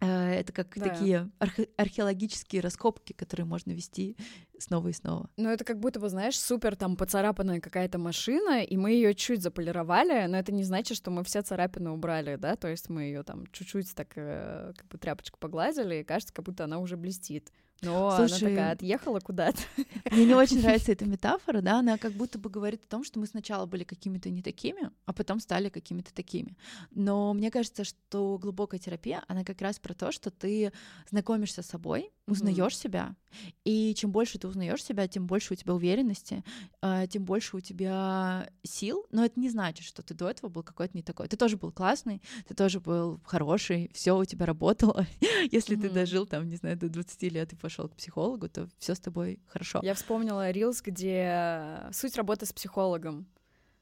это 0.00 0.52
как 0.52 0.76
да. 0.76 0.88
такие 0.88 1.30
архе- 1.38 1.68
археологические 1.76 2.60
раскопки, 2.60 3.12
которые 3.12 3.46
можно 3.46 3.72
вести 3.72 4.16
снова 4.58 4.88
и 4.88 4.92
снова. 4.92 5.30
Ну, 5.36 5.48
это 5.48 5.64
как 5.64 5.80
будто 5.80 6.00
бы, 6.00 6.08
знаешь, 6.08 6.38
супер 6.38 6.76
там 6.76 6.96
поцарапанная 6.96 7.60
какая-то 7.60 7.98
машина, 7.98 8.62
и 8.62 8.76
мы 8.76 8.92
ее 8.92 9.14
чуть 9.14 9.42
заполировали, 9.42 10.26
но 10.26 10.38
это 10.38 10.52
не 10.52 10.64
значит, 10.64 10.96
что 10.96 11.10
мы 11.10 11.24
все 11.24 11.42
царапины 11.42 11.90
убрали, 11.90 12.36
да, 12.36 12.56
то 12.56 12.68
есть 12.68 12.88
мы 12.88 13.02
ее 13.04 13.22
там 13.22 13.46
чуть-чуть 13.52 13.94
так 13.94 14.12
э, 14.16 14.72
как 14.76 14.86
бы 14.88 14.98
тряпочку 14.98 15.38
погладили, 15.38 15.96
и 15.96 16.04
кажется, 16.04 16.34
как 16.34 16.44
будто 16.44 16.64
она 16.64 16.78
уже 16.78 16.96
блестит. 16.96 17.50
Но 17.82 18.16
Слушай, 18.16 18.38
она 18.38 18.50
такая 18.50 18.72
отъехала 18.72 19.20
куда-то. 19.20 19.60
Мне 20.10 20.24
не 20.24 20.34
очень 20.34 20.60
нравится 20.60 20.92
эта 20.92 21.04
метафора, 21.04 21.60
да, 21.60 21.80
она 21.80 21.98
как 21.98 22.12
будто 22.12 22.38
бы 22.38 22.48
говорит 22.48 22.84
о 22.84 22.88
том, 22.88 23.04
что 23.04 23.20
мы 23.20 23.26
сначала 23.26 23.66
были 23.66 23.84
какими-то 23.84 24.30
не 24.30 24.42
такими, 24.42 24.90
а 25.04 25.12
потом 25.12 25.40
стали 25.40 25.68
какими-то 25.68 26.14
такими. 26.14 26.56
Но 26.90 27.34
мне 27.34 27.50
кажется, 27.50 27.84
что 27.84 28.38
глубокая 28.38 28.80
терапия, 28.80 29.22
она 29.28 29.44
как 29.44 29.60
раз 29.60 29.78
про 29.78 29.94
то, 29.94 30.10
что 30.10 30.30
ты 30.30 30.72
знакомишься 31.10 31.62
с 31.62 31.66
собой, 31.66 32.10
узнаешь 32.26 32.72
mm-hmm. 32.72 32.82
себя, 32.82 33.16
и 33.64 33.94
чем 33.94 34.10
больше 34.10 34.38
ты 34.38 34.48
узнаешь 34.48 34.82
себя, 34.82 35.06
тем 35.08 35.26
больше 35.26 35.52
у 35.52 35.56
тебя 35.56 35.74
уверенности, 35.74 36.44
а, 36.80 37.06
тем 37.06 37.24
больше 37.24 37.56
у 37.56 37.60
тебя 37.60 38.48
сил. 38.62 39.06
Но 39.10 39.24
это 39.24 39.38
не 39.38 39.50
значит, 39.50 39.84
что 39.84 40.02
ты 40.02 40.14
до 40.14 40.30
этого 40.30 40.48
был 40.48 40.62
какой-то 40.62 40.96
не 40.96 41.02
такой. 41.02 41.28
Ты 41.28 41.36
тоже 41.36 41.56
был 41.56 41.72
классный, 41.72 42.22
ты 42.48 42.54
тоже 42.54 42.80
был 42.80 43.20
хороший, 43.24 43.90
все 43.92 44.16
у 44.16 44.24
тебя 44.24 44.46
работало. 44.46 45.06
Если 45.50 45.76
mm-hmm. 45.76 45.80
ты 45.82 45.90
дожил 45.90 46.26
там, 46.26 46.48
не 46.48 46.56
знаю, 46.56 46.76
до 46.76 46.88
20 46.88 47.22
лет 47.32 47.52
и 47.52 47.56
пошел 47.66 47.88
к 47.88 47.96
психологу, 47.96 48.48
то 48.48 48.68
все 48.78 48.94
с 48.94 49.00
тобой 49.00 49.40
хорошо. 49.48 49.80
Я 49.82 49.94
вспомнила 49.94 50.52
Рилс, 50.52 50.82
где 50.82 51.80
суть 51.90 52.16
работы 52.16 52.46
с 52.46 52.52
психологом. 52.52 53.26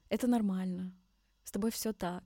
Это 0.09 0.25
нормально. 0.25 0.91
С 1.43 1.51
тобой 1.51 1.69
все 1.69 1.93
так. 1.93 2.23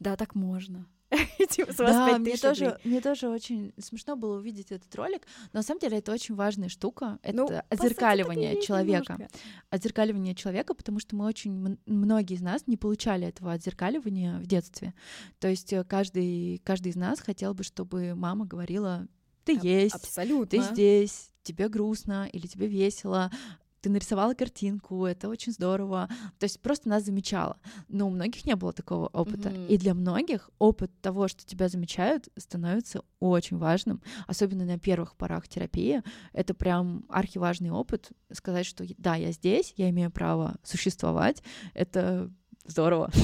Да, 0.00 0.16
так 0.16 0.34
можно 0.34 0.86
типа, 1.48 1.72
с 1.72 1.78
вас 1.78 1.90
да, 1.90 2.18
мне 2.18 2.36
тоже, 2.36 2.78
мне 2.84 3.00
тоже 3.00 3.28
очень 3.28 3.72
смешно 3.78 4.16
было 4.16 4.38
увидеть 4.38 4.72
этот 4.72 4.94
ролик, 4.94 5.26
но 5.52 5.58
на 5.58 5.62
самом 5.62 5.80
деле 5.80 5.98
это 5.98 6.12
очень 6.12 6.34
важная 6.34 6.68
штука, 6.68 7.18
это 7.22 7.36
ну, 7.36 7.48
отзеркаливание 7.68 8.54
сути, 8.54 8.66
человека, 8.66 9.12
немножко. 9.14 9.38
отзеркаливание 9.70 10.34
человека, 10.34 10.74
потому 10.74 11.00
что 11.00 11.16
мы 11.16 11.26
очень, 11.26 11.78
многие 11.86 12.34
из 12.34 12.42
нас 12.42 12.66
не 12.66 12.76
получали 12.76 13.26
этого 13.26 13.52
отзеркаливания 13.52 14.38
в 14.38 14.46
детстве, 14.46 14.94
то 15.38 15.48
есть 15.48 15.72
э, 15.72 15.84
каждый, 15.84 16.60
каждый 16.64 16.88
из 16.88 16.96
нас 16.96 17.20
хотел 17.20 17.54
бы, 17.54 17.62
чтобы 17.62 18.14
мама 18.14 18.46
говорила, 18.46 19.06
ты 19.44 19.58
есть, 19.62 19.94
абсолютно. 19.94 20.46
ты 20.46 20.62
здесь, 20.62 21.30
тебе 21.42 21.68
грустно 21.68 22.28
или 22.32 22.46
тебе 22.46 22.66
весело, 22.66 23.30
ты 23.82 23.90
нарисовала 23.90 24.32
картинку, 24.34 25.04
это 25.04 25.28
очень 25.28 25.52
здорово. 25.52 26.08
То 26.38 26.44
есть 26.44 26.60
просто 26.60 26.88
нас 26.88 27.04
замечала. 27.04 27.58
Но 27.88 28.06
у 28.06 28.10
многих 28.10 28.46
не 28.46 28.54
было 28.54 28.72
такого 28.72 29.08
опыта. 29.08 29.48
Mm-hmm. 29.48 29.66
И 29.66 29.76
для 29.76 29.94
многих 29.94 30.50
опыт 30.60 30.92
того, 31.00 31.26
что 31.26 31.44
тебя 31.44 31.68
замечают, 31.68 32.28
становится 32.36 33.02
очень 33.18 33.58
важным. 33.58 34.00
Особенно 34.28 34.64
на 34.64 34.78
первых 34.78 35.16
порах 35.16 35.48
терапии. 35.48 36.02
Это 36.32 36.54
прям 36.54 37.04
архиважный 37.08 37.70
опыт. 37.70 38.12
Сказать, 38.30 38.66
что 38.66 38.84
да, 38.98 39.16
я 39.16 39.32
здесь, 39.32 39.74
я 39.76 39.90
имею 39.90 40.12
право 40.12 40.54
существовать. 40.62 41.42
Это 41.74 42.30
здорово. 42.64 43.10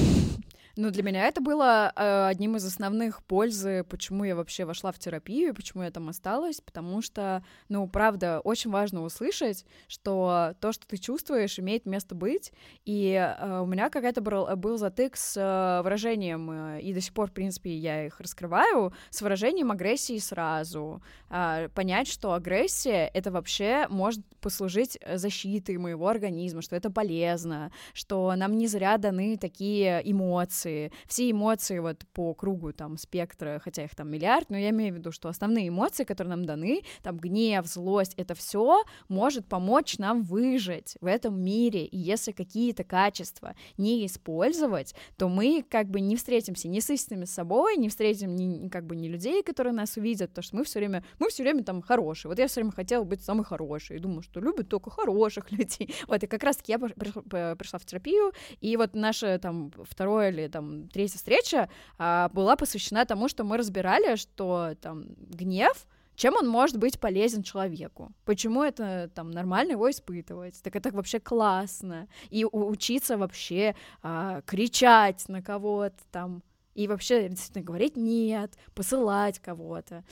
Ну, 0.81 0.91
для 0.91 1.03
меня 1.03 1.27
это 1.27 1.41
было 1.41 1.91
э, 1.93 2.27
одним 2.27 2.55
из 2.55 2.63
основных 2.63 3.21
пользы, 3.23 3.83
почему 3.89 4.23
я 4.23 4.33
вообще 4.33 4.63
вошла 4.63 4.93
в 4.93 4.97
терапию, 4.97 5.53
почему 5.53 5.83
я 5.83 5.91
там 5.91 6.07
осталась, 6.07 6.61
потому 6.61 7.01
что, 7.01 7.43
ну, 7.67 7.85
правда, 7.85 8.39
очень 8.45 8.71
важно 8.71 9.03
услышать, 9.03 9.65
что 9.89 10.55
то, 10.61 10.71
что 10.71 10.87
ты 10.87 10.95
чувствуешь, 10.95 11.59
имеет 11.59 11.85
место 11.85 12.15
быть, 12.15 12.53
и 12.85 13.11
э, 13.11 13.59
у 13.59 13.65
меня 13.65 13.89
какая-то 13.89 14.21
был, 14.21 14.55
был 14.55 14.77
затык 14.77 15.17
с 15.17 15.35
э, 15.35 15.83
выражением, 15.83 16.49
э, 16.49 16.81
и 16.81 16.93
до 16.93 17.01
сих 17.01 17.13
пор, 17.13 17.29
в 17.29 17.33
принципе, 17.33 17.75
я 17.75 18.05
их 18.05 18.21
раскрываю, 18.21 18.93
с 19.09 19.21
выражением 19.21 19.71
агрессии 19.71 20.17
сразу, 20.17 21.03
э, 21.29 21.67
понять, 21.75 22.07
что 22.07 22.31
агрессия— 22.31 23.11
это 23.13 23.31
вообще 23.31 23.85
может 23.89 24.23
послужить 24.39 24.97
защитой 25.13 25.75
моего 25.75 26.07
организма, 26.07 26.61
что 26.61 26.77
это 26.77 26.89
полезно, 26.89 27.69
что 27.93 28.33
нам 28.37 28.57
не 28.57 28.67
зря 28.67 28.97
даны 28.97 29.35
такие 29.35 30.01
эмоции, 30.09 30.68
эмоции, 30.69 30.91
все 31.07 31.31
эмоции 31.31 31.79
вот 31.79 32.05
по 32.13 32.33
кругу 32.33 32.73
там 32.73 32.97
спектра, 32.97 33.59
хотя 33.63 33.83
их 33.83 33.95
там 33.95 34.09
миллиард, 34.09 34.49
но 34.49 34.57
я 34.57 34.69
имею 34.69 34.93
в 34.93 34.97
виду, 34.97 35.11
что 35.11 35.29
основные 35.29 35.69
эмоции, 35.69 36.03
которые 36.03 36.31
нам 36.31 36.45
даны, 36.45 36.81
там 37.03 37.17
гнев, 37.17 37.65
злость, 37.65 38.13
это 38.17 38.35
все 38.35 38.83
может 39.07 39.45
помочь 39.47 39.97
нам 39.97 40.23
выжить 40.23 40.97
в 41.01 41.05
этом 41.05 41.41
мире, 41.41 41.85
и 41.85 41.97
если 41.97 42.31
какие-то 42.31 42.83
качества 42.83 43.55
не 43.77 44.05
использовать, 44.05 44.95
то 45.17 45.29
мы 45.29 45.63
как 45.67 45.89
бы 45.89 45.99
не 45.99 46.15
встретимся 46.15 46.67
ни 46.67 46.79
с 46.79 46.89
истинными 46.89 47.25
собой, 47.25 47.77
не 47.77 47.89
встретим 47.89 48.35
ни, 48.35 48.69
как 48.69 48.85
бы 48.85 48.95
не 48.95 49.09
людей, 49.09 49.43
которые 49.43 49.73
нас 49.73 49.97
увидят, 49.97 50.29
потому 50.29 50.43
что 50.43 50.55
мы 50.57 50.63
все 50.63 50.79
время, 50.79 51.03
мы 51.19 51.29
все 51.29 51.43
время 51.43 51.63
там 51.63 51.81
хорошие. 51.81 52.29
Вот 52.29 52.39
я 52.39 52.47
все 52.47 52.61
время 52.61 52.71
хотела 52.71 53.03
быть 53.03 53.21
самой 53.21 53.45
хорошей, 53.45 53.97
и 53.97 53.99
думаю, 53.99 54.21
что 54.21 54.39
любят 54.39 54.69
только 54.69 54.89
хороших 54.89 55.51
людей. 55.51 55.93
Вот, 56.07 56.23
и 56.23 56.27
как 56.27 56.43
раз-таки 56.43 56.71
я 56.71 56.79
пришла 56.79 57.79
в 57.79 57.85
терапию, 57.85 58.31
и 58.61 58.77
вот 58.77 58.95
наше 58.95 59.39
там 59.39 59.71
второе 59.89 60.29
или 60.29 60.47
там 60.47 60.58
третья 60.91 61.17
встреча 61.17 61.69
а, 61.97 62.29
была 62.29 62.55
посвящена 62.55 63.05
тому, 63.05 63.27
что 63.29 63.43
мы 63.43 63.57
разбирали, 63.57 64.15
что 64.15 64.75
там 64.81 65.05
гнев 65.17 65.87
чем 66.19 66.35
он 66.35 66.49
может 66.49 66.75
быть 66.75 66.99
полезен 66.99 67.43
человеку? 67.43 68.11
Почему 68.25 68.61
это 68.61 69.09
там 69.15 69.31
нормально 69.31 69.71
его 69.71 69.89
испытывать? 69.89 70.61
Так 70.61 70.75
это 70.75 70.91
вообще 70.91 71.21
классно. 71.21 72.09
И 72.29 72.43
учиться 72.43 73.17
вообще 73.17 73.73
а, 74.03 74.41
кричать 74.41 75.29
на 75.29 75.41
кого-то 75.41 75.95
там, 76.11 76.43
и 76.75 76.89
вообще 76.89 77.29
действительно 77.29 77.63
говорить 77.63 77.95
нет, 77.95 78.51
посылать 78.75 79.39
кого-то. 79.39 80.03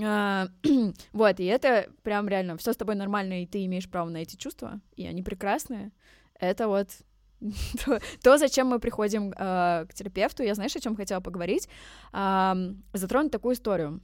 А, 0.00 0.46
вот, 1.12 1.40
и 1.40 1.44
это 1.44 1.90
прям 2.04 2.28
реально 2.28 2.56
все 2.58 2.72
с 2.72 2.76
тобой 2.76 2.94
нормально, 2.94 3.42
и 3.42 3.46
ты 3.46 3.64
имеешь 3.64 3.90
право 3.90 4.08
на 4.08 4.18
эти 4.18 4.36
чувства, 4.36 4.80
и 4.94 5.04
они 5.04 5.24
прекрасные. 5.24 5.90
Это 6.38 6.68
вот 6.68 6.90
то, 7.84 8.00
то, 8.22 8.38
зачем 8.38 8.68
мы 8.68 8.78
приходим 8.78 9.32
э, 9.32 9.86
к 9.88 9.94
терапевту, 9.94 10.42
я 10.42 10.54
знаешь, 10.54 10.76
о 10.76 10.80
чем 10.80 10.96
хотела 10.96 11.20
поговорить, 11.20 11.68
э, 12.12 12.54
затронуть 12.92 13.32
такую 13.32 13.54
историю. 13.54 14.00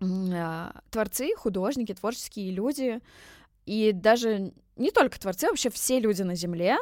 Э, 0.00 0.72
творцы, 0.90 1.34
художники, 1.36 1.94
творческие 1.94 2.50
люди, 2.52 3.00
и 3.66 3.92
даже 3.92 4.52
не 4.76 4.90
только 4.90 5.18
творцы, 5.18 5.46
вообще 5.46 5.70
все 5.70 6.00
люди 6.00 6.22
на 6.22 6.34
Земле 6.34 6.76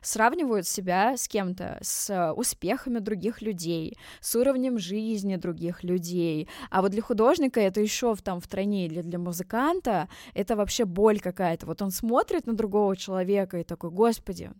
сравнивают 0.00 0.66
себя 0.66 1.16
с 1.16 1.28
кем-то, 1.28 1.78
с 1.82 2.32
успехами 2.36 2.98
других 2.98 3.42
людей, 3.42 3.96
с 4.20 4.34
уровнем 4.34 4.78
жизни 4.78 5.36
других 5.36 5.84
людей. 5.84 6.48
А 6.70 6.82
вот 6.82 6.92
для 6.92 7.02
художника 7.02 7.60
это 7.60 7.80
еще 7.80 8.14
в, 8.14 8.22
там 8.22 8.40
в 8.40 8.48
тройне, 8.48 8.86
или 8.86 9.02
для 9.02 9.18
музыканта 9.18 10.08
это 10.34 10.56
вообще 10.56 10.84
боль 10.84 11.20
какая-то. 11.20 11.66
Вот 11.66 11.82
он 11.82 11.90
смотрит 11.90 12.46
на 12.46 12.54
другого 12.54 12.96
человека 12.96 13.58
и 13.58 13.64
такой, 13.64 13.90
господи, 13.90 14.50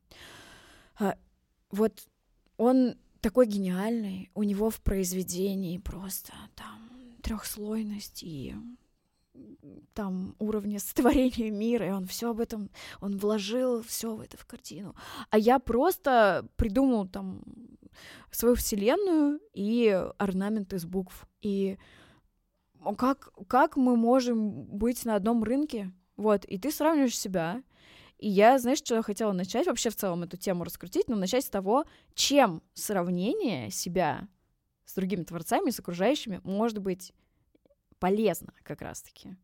вот 1.70 2.08
он 2.56 2.96
такой 3.20 3.46
гениальный, 3.46 4.30
у 4.34 4.42
него 4.42 4.70
в 4.70 4.80
произведении 4.80 5.78
просто 5.78 6.32
там 6.54 6.78
трехслойность 7.22 8.22
и 8.22 8.54
там 9.94 10.36
уровни 10.38 10.78
сотворения 10.78 11.50
мира, 11.50 11.88
и 11.88 11.92
он 11.92 12.06
все 12.06 12.30
об 12.30 12.40
этом, 12.40 12.70
он 13.00 13.16
вложил 13.16 13.82
все 13.82 14.14
в 14.14 14.20
это 14.20 14.36
в 14.36 14.46
картину. 14.46 14.94
А 15.30 15.38
я 15.38 15.58
просто 15.58 16.46
придумал 16.56 17.08
там 17.08 17.42
свою 18.30 18.54
вселенную 18.54 19.40
и 19.52 19.88
орнамент 20.18 20.72
из 20.72 20.84
букв. 20.84 21.26
И 21.40 21.78
как, 22.98 23.30
как 23.48 23.76
мы 23.76 23.96
можем 23.96 24.64
быть 24.64 25.04
на 25.04 25.14
одном 25.14 25.42
рынке? 25.44 25.92
Вот, 26.16 26.44
и 26.44 26.58
ты 26.58 26.70
сравниваешь 26.70 27.18
себя 27.18 27.62
и 28.18 28.28
я, 28.28 28.58
знаешь, 28.58 28.78
что 28.78 28.94
я 28.94 29.02
хотела 29.02 29.32
начать 29.32 29.66
вообще 29.66 29.90
в 29.90 29.96
целом 29.96 30.22
эту 30.22 30.36
тему 30.36 30.64
раскрутить, 30.64 31.08
но 31.08 31.16
начать 31.16 31.44
с 31.44 31.50
того, 31.50 31.84
чем 32.14 32.62
сравнение 32.72 33.70
себя 33.70 34.28
с 34.84 34.94
другими 34.94 35.24
творцами, 35.24 35.70
с 35.70 35.80
окружающими 35.80 36.40
может 36.44 36.78
быть 36.78 37.12
полезно 37.98 38.52
как 38.62 38.82
раз-таки. 38.82 39.36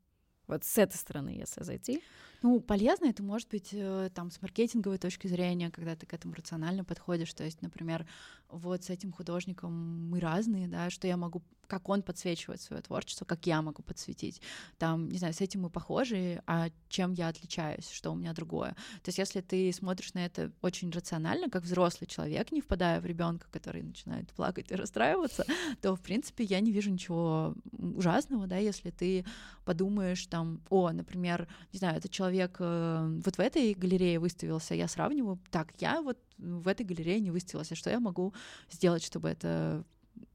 Вот 0.46 0.64
с 0.64 0.78
этой 0.78 0.96
стороны, 0.96 1.30
если 1.30 1.62
зайти. 1.62 2.02
Ну, 2.42 2.59
полезно 2.61 3.06
это 3.06 3.22
может 3.22 3.48
быть 3.48 3.68
э, 3.72 4.11
там 4.14 4.30
с 4.30 4.42
маркетинговой 4.42 4.98
точки 4.98 5.28
зрения, 5.28 5.70
когда 5.70 5.94
ты 5.94 6.06
к 6.06 6.14
этому 6.14 6.35
рационально 6.35 6.85
подходишь. 6.85 7.33
То 7.35 7.44
есть, 7.44 7.62
например, 7.62 8.06
вот 8.48 8.85
с 8.85 8.90
этим 8.90 9.12
художником 9.12 10.09
мы 10.11 10.18
разные, 10.18 10.66
да, 10.66 10.90
что 10.90 11.06
я 11.06 11.16
могу 11.16 11.42
как 11.70 11.88
он 11.88 12.02
подсвечивает 12.02 12.61
свое 12.61 12.83
творчество, 12.83 13.24
как 13.24 13.46
я 13.46 13.62
могу 13.62 13.83
подсветить. 13.83 14.42
Там, 14.76 15.09
не 15.09 15.18
знаю, 15.18 15.33
с 15.33 15.40
этим 15.40 15.62
мы 15.62 15.70
похожи, 15.70 16.42
а 16.46 16.68
чем 16.88 17.12
я 17.12 17.28
отличаюсь, 17.28 17.88
что 17.88 18.11
у 18.11 18.16
меня 18.16 18.33
другое. 18.33 18.70
То 19.02 19.09
есть, 19.09 19.18
если 19.18 19.40
ты 19.40 19.72
смотришь 19.72 20.12
на 20.14 20.26
это 20.26 20.50
очень 20.62 20.90
рационально, 20.90 21.48
как 21.48 21.62
взрослый 21.62 22.09
человек, 22.09 22.50
не 22.50 22.61
впадая 22.61 23.00
в 23.00 23.06
ребенка, 23.06 23.46
который 23.52 23.83
начинает 23.83 24.28
плакать 24.33 24.72
и 24.72 24.74
расстраиваться, 24.74 25.46
то, 25.80 25.94
в 25.94 26.00
принципе, 26.00 26.42
я 26.42 26.59
не 26.59 26.72
вижу 26.72 26.90
ничего 26.90 27.54
ужасного, 27.72 28.48
да, 28.48 28.56
если 28.56 28.90
ты 28.90 29.24
подумаешь 29.64 30.26
там, 30.26 30.61
о, 30.70 30.90
например, 30.90 31.46
не 31.72 31.78
знаю, 31.78 31.98
этот 31.98 32.11
человек 32.11 32.56
э, 32.59 33.20
вот 33.24 33.37
в 33.37 33.40
этой 33.40 33.74
галерее 33.74 34.18
выставился, 34.18 34.74
я 34.74 34.88
сравниваю, 34.88 35.38
так, 35.52 35.72
я 35.78 36.02
вот 36.02 36.18
в 36.38 36.66
этой 36.66 36.85
галерее 36.85 37.20
не 37.20 37.30
выставилась, 37.30 37.70
а 37.70 37.76
что 37.76 37.90
я 37.90 38.00
могу 38.00 38.35
сделать, 38.70 39.04
чтобы 39.04 39.28
это 39.28 39.85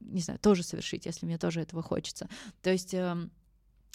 не 0.00 0.20
знаю, 0.20 0.38
тоже 0.40 0.62
совершить, 0.62 1.06
если 1.06 1.26
мне 1.26 1.38
тоже 1.38 1.60
этого 1.60 1.82
хочется. 1.82 2.28
То 2.62 2.70
есть 2.70 2.94
эм, 2.94 3.30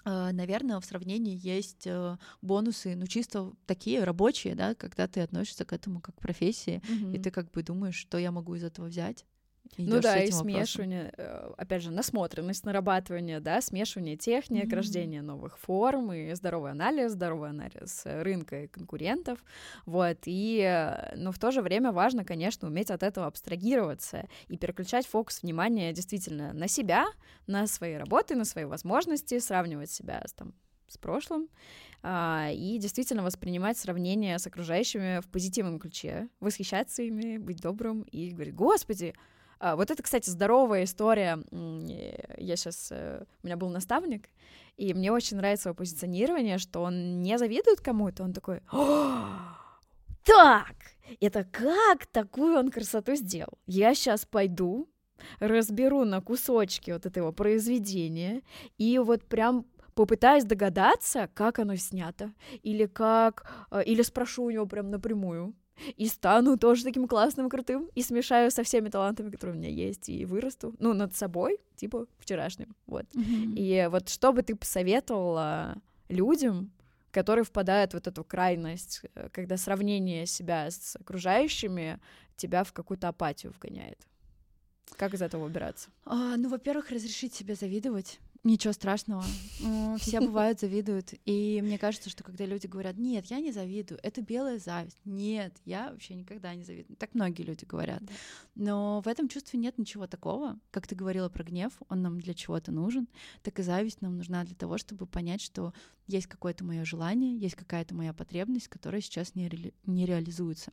э, 0.05 0.31
наверное, 0.31 0.79
в 0.79 0.85
сравнении 0.85 1.37
есть 1.41 1.85
э, 1.85 2.17
бонусы, 2.41 2.95
ну, 2.95 3.07
чисто 3.07 3.53
такие 3.65 4.03
рабочие, 4.03 4.55
да, 4.55 4.75
когда 4.75 5.07
ты 5.07 5.21
относишься 5.21 5.65
к 5.65 5.73
этому 5.73 6.01
как 6.01 6.15
к 6.15 6.21
профессии, 6.21 6.81
mm-hmm. 6.87 7.15
и 7.15 7.19
ты 7.19 7.31
как 7.31 7.51
бы 7.51 7.63
думаешь, 7.63 7.95
что 7.95 8.17
я 8.17 8.31
могу 8.31 8.55
из 8.55 8.63
этого 8.63 8.87
взять. 8.87 9.25
Ну 9.77 10.01
да, 10.01 10.21
и 10.21 10.31
смешивание, 10.31 11.05
вопросом. 11.05 11.53
Э, 11.53 11.53
опять 11.57 11.81
же, 11.81 11.91
насмотренность, 11.91 12.65
нарабатывание, 12.65 13.39
да, 13.39 13.61
смешивание 13.61 14.17
техник, 14.17 14.65
mm-hmm. 14.65 14.75
рождение 14.75 15.21
новых 15.21 15.57
форм 15.57 16.11
и 16.11 16.33
здоровый 16.33 16.71
анализ, 16.71 17.13
здоровый 17.13 17.49
анализ 17.49 18.01
рынка 18.05 18.63
и 18.63 18.67
конкурентов, 18.67 19.43
вот, 19.85 20.17
и, 20.25 20.59
э, 20.59 21.15
но 21.15 21.31
в 21.31 21.39
то 21.39 21.51
же 21.51 21.61
время 21.61 21.91
важно, 21.91 22.25
конечно, 22.25 22.67
уметь 22.67 22.91
от 22.91 23.01
этого 23.01 23.27
абстрагироваться 23.27 24.27
и 24.49 24.57
переключать 24.57 25.07
фокус 25.07 25.41
внимания 25.41 25.93
действительно 25.93 26.53
на 26.53 26.67
себя, 26.67 27.05
на 27.47 27.65
свои 27.67 27.95
работы, 27.95 28.35
на 28.35 28.45
свои 28.45 28.65
возможности, 28.65 29.39
сравнивать 29.39 29.89
себя 29.89 30.21
с, 30.25 30.33
там, 30.33 30.53
с 30.87 30.97
прошлым, 30.97 31.47
а, 32.03 32.49
и 32.51 32.77
действительно 32.77 33.23
воспринимать 33.23 33.77
сравнение 33.77 34.37
с 34.37 34.47
окружающими 34.47 35.21
в 35.21 35.29
позитивном 35.29 35.79
ключе, 35.79 36.27
восхищаться 36.39 37.03
ими, 37.03 37.37
быть 37.37 37.61
добрым 37.61 38.01
и 38.03 38.31
говорить, 38.31 38.55
господи, 38.55 39.13
вот 39.75 39.91
это, 39.91 40.01
кстати, 40.01 40.29
здоровая 40.29 40.83
история. 40.83 41.39
Я 42.37 42.55
сейчас... 42.55 42.89
Э, 42.91 43.23
у 43.43 43.47
меня 43.47 43.57
был 43.57 43.69
наставник, 43.69 44.29
и 44.77 44.93
мне 44.93 45.11
очень 45.11 45.37
нравится 45.37 45.69
его 45.69 45.75
позиционирование, 45.75 46.57
что 46.57 46.81
он 46.81 47.21
не 47.21 47.37
завидует 47.37 47.81
кому-то, 47.81 48.23
он 48.23 48.33
такой... 48.33 48.61
Так, 50.23 50.75
это 51.19 51.43
как 51.43 52.05
такую 52.05 52.57
он 52.57 52.69
красоту 52.69 53.15
сделал? 53.15 53.57
Я 53.65 53.95
сейчас 53.95 54.25
пойду, 54.25 54.87
разберу 55.39 56.05
на 56.05 56.21
кусочки 56.21 56.91
вот 56.91 57.05
этого 57.05 57.31
произведения 57.31 58.43
и 58.77 58.99
вот 58.99 59.23
прям 59.23 59.65
попытаюсь 59.93 60.43
догадаться, 60.43 61.29
как 61.33 61.59
оно 61.59 61.75
снято, 61.75 62.33
или 62.63 62.85
как, 62.85 63.45
э, 63.71 63.83
или 63.83 64.01
спрошу 64.01 64.43
у 64.43 64.51
него 64.51 64.65
прям 64.65 64.89
напрямую, 64.89 65.53
и 65.97 66.07
стану 66.07 66.57
тоже 66.57 66.83
таким 66.83 67.07
классным, 67.07 67.49
крутым, 67.49 67.89
и 67.95 68.01
смешаю 68.01 68.51
со 68.51 68.63
всеми 68.63 68.89
талантами, 68.89 69.29
которые 69.29 69.55
у 69.55 69.59
меня 69.59 69.69
есть, 69.69 70.09
и 70.09 70.25
вырасту, 70.25 70.75
ну, 70.79 70.93
над 70.93 71.15
собой, 71.15 71.59
типа, 71.75 72.07
вчерашним, 72.19 72.75
вот. 72.87 73.05
Mm-hmm. 73.13 73.53
И 73.55 73.87
вот 73.89 74.09
что 74.09 74.33
бы 74.33 74.41
ты 74.43 74.55
посоветовала 74.55 75.75
людям, 76.09 76.71
которые 77.11 77.43
впадают 77.43 77.91
в 77.91 77.93
вот 77.95 78.07
эту 78.07 78.23
крайность, 78.23 79.01
э, 79.15 79.29
когда 79.31 79.57
сравнение 79.57 80.25
себя 80.25 80.69
с 80.69 80.95
окружающими 80.95 81.99
тебя 82.35 82.63
в 82.63 82.73
какую-то 82.73 83.09
апатию 83.09 83.53
вгоняет? 83.53 84.07
Как 84.97 85.13
из 85.13 85.21
этого 85.21 85.45
убираться? 85.45 85.89
А, 86.05 86.35
ну, 86.37 86.49
во-первых, 86.49 86.89
разрешить 86.89 87.33
себе 87.33 87.55
завидовать. 87.55 88.19
Ничего 88.43 88.73
страшного. 88.73 89.23
Все 89.99 90.19
бывают, 90.21 90.59
завидуют. 90.59 91.13
И 91.25 91.61
мне 91.61 91.77
кажется, 91.77 92.09
что 92.09 92.23
когда 92.23 92.45
люди 92.45 92.65
говорят, 92.65 92.97
нет, 92.97 93.27
я 93.27 93.39
не 93.39 93.51
завидую, 93.51 93.99
это 94.01 94.21
белая 94.21 94.57
зависть. 94.57 94.99
Нет, 95.05 95.55
я 95.63 95.91
вообще 95.91 96.15
никогда 96.15 96.55
не 96.55 96.63
завидую. 96.63 96.97
Так 96.97 97.13
многие 97.13 97.43
люди 97.43 97.65
говорят. 97.65 98.01
Но 98.55 99.01
в 99.01 99.07
этом 99.07 99.27
чувстве 99.27 99.59
нет 99.59 99.77
ничего 99.77 100.07
такого. 100.07 100.59
Как 100.71 100.87
ты 100.87 100.95
говорила 100.95 101.29
про 101.29 101.43
гнев, 101.43 101.73
он 101.87 102.01
нам 102.01 102.19
для 102.19 102.33
чего-то 102.33 102.71
нужен. 102.71 103.07
Так 103.43 103.59
и 103.59 103.63
зависть 103.63 104.01
нам 104.01 104.17
нужна 104.17 104.43
для 104.43 104.55
того, 104.55 104.79
чтобы 104.79 105.05
понять, 105.05 105.41
что 105.41 105.71
есть 106.07 106.25
какое-то 106.25 106.63
мое 106.63 106.83
желание, 106.83 107.37
есть 107.37 107.55
какая-то 107.55 107.93
моя 107.93 108.11
потребность, 108.11 108.69
которая 108.69 109.01
сейчас 109.01 109.35
не, 109.35 109.49
ре... 109.49 109.73
не 109.85 110.07
реализуется. 110.07 110.71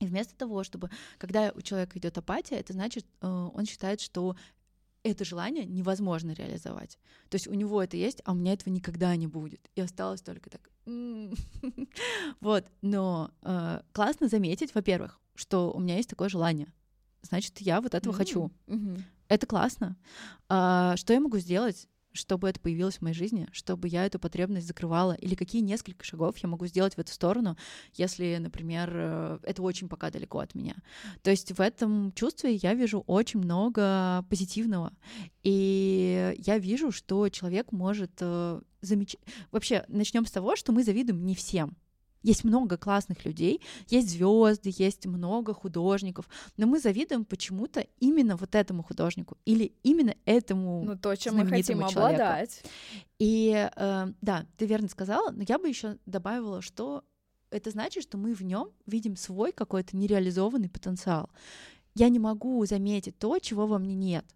И 0.00 0.06
вместо 0.06 0.34
того, 0.36 0.62
чтобы, 0.64 0.90
когда 1.18 1.52
у 1.54 1.60
человека 1.60 1.98
идет 1.98 2.18
апатия, 2.18 2.56
это 2.56 2.72
значит, 2.72 3.04
э, 3.20 3.26
он 3.26 3.66
считает, 3.66 4.00
что 4.00 4.36
это 5.02 5.24
желание 5.24 5.64
невозможно 5.64 6.32
реализовать. 6.32 6.98
То 7.28 7.36
есть 7.36 7.46
у 7.46 7.54
него 7.54 7.82
это 7.82 7.96
есть, 7.96 8.20
а 8.24 8.32
у 8.32 8.34
меня 8.34 8.52
этого 8.52 8.72
никогда 8.72 9.14
не 9.16 9.26
будет. 9.26 9.70
И 9.74 9.80
осталось 9.80 10.22
только 10.22 10.50
так. 10.50 10.70
Вот, 12.40 12.64
но 12.82 13.30
э, 13.42 13.80
классно 13.92 14.28
заметить, 14.28 14.74
во-первых, 14.74 15.20
что 15.34 15.72
у 15.72 15.80
меня 15.80 15.96
есть 15.96 16.08
такое 16.08 16.28
желание. 16.28 16.72
Значит, 17.22 17.60
я 17.60 17.80
вот 17.80 17.94
этого 17.94 18.14
хочу. 18.14 18.50
Это 19.28 19.46
классно. 19.46 19.96
А, 20.48 20.96
что 20.96 21.12
я 21.12 21.20
могу 21.20 21.38
сделать? 21.38 21.88
Чтобы 22.18 22.48
это 22.48 22.60
появилось 22.60 22.98
в 22.98 23.02
моей 23.02 23.14
жизни, 23.14 23.48
чтобы 23.52 23.88
я 23.88 24.04
эту 24.04 24.18
потребность 24.18 24.66
закрывала, 24.66 25.12
или 25.12 25.34
какие 25.34 25.62
несколько 25.62 26.04
шагов 26.04 26.36
я 26.38 26.48
могу 26.48 26.66
сделать 26.66 26.94
в 26.94 26.98
эту 26.98 27.12
сторону, 27.12 27.56
если, 27.94 28.36
например, 28.40 28.90
э, 28.92 29.38
это 29.42 29.62
очень 29.62 29.88
пока 29.88 30.10
далеко 30.10 30.40
от 30.40 30.54
меня. 30.54 30.76
То 31.22 31.30
есть 31.30 31.52
в 31.52 31.60
этом 31.60 32.12
чувстве 32.12 32.54
я 32.54 32.74
вижу 32.74 33.04
очень 33.06 33.40
много 33.40 34.24
позитивного, 34.28 34.92
и 35.42 36.34
я 36.38 36.58
вижу, 36.58 36.92
что 36.92 37.28
человек 37.28 37.72
может 37.72 38.12
э, 38.20 38.60
замечать... 38.80 39.20
Вообще, 39.50 39.84
начнем 39.88 40.26
с 40.26 40.30
того, 40.30 40.56
что 40.56 40.72
мы 40.72 40.82
завидуем 40.84 41.24
не 41.24 41.34
всем. 41.34 41.76
Есть 42.28 42.44
много 42.44 42.76
классных 42.76 43.24
людей, 43.24 43.62
есть 43.88 44.10
звезды, 44.10 44.70
есть 44.76 45.06
много 45.06 45.54
художников, 45.54 46.28
но 46.58 46.66
мы 46.66 46.78
завидуем 46.78 47.24
почему-то 47.24 47.86
именно 48.00 48.36
вот 48.36 48.54
этому 48.54 48.82
художнику 48.82 49.38
или 49.46 49.72
именно 49.82 50.14
этому. 50.26 50.84
Ну 50.84 50.98
то, 50.98 51.16
чем 51.16 51.36
мы 51.36 51.46
хотим 51.46 51.78
человеку. 51.78 52.00
обладать. 52.00 52.62
И 53.18 53.70
э, 53.74 54.12
да, 54.20 54.46
ты 54.58 54.66
верно 54.66 54.88
сказала, 54.88 55.30
но 55.30 55.42
я 55.48 55.58
бы 55.58 55.68
еще 55.68 55.96
добавила, 56.04 56.60
что 56.60 57.02
это 57.50 57.70
значит, 57.70 58.02
что 58.02 58.18
мы 58.18 58.34
в 58.34 58.42
нем 58.42 58.72
видим 58.84 59.16
свой 59.16 59.50
какой-то 59.50 59.96
нереализованный 59.96 60.68
потенциал. 60.68 61.30
Я 61.94 62.10
не 62.10 62.18
могу 62.18 62.62
заметить 62.66 63.18
то, 63.18 63.38
чего 63.38 63.66
во 63.66 63.78
мне 63.78 63.94
нет. 63.94 64.26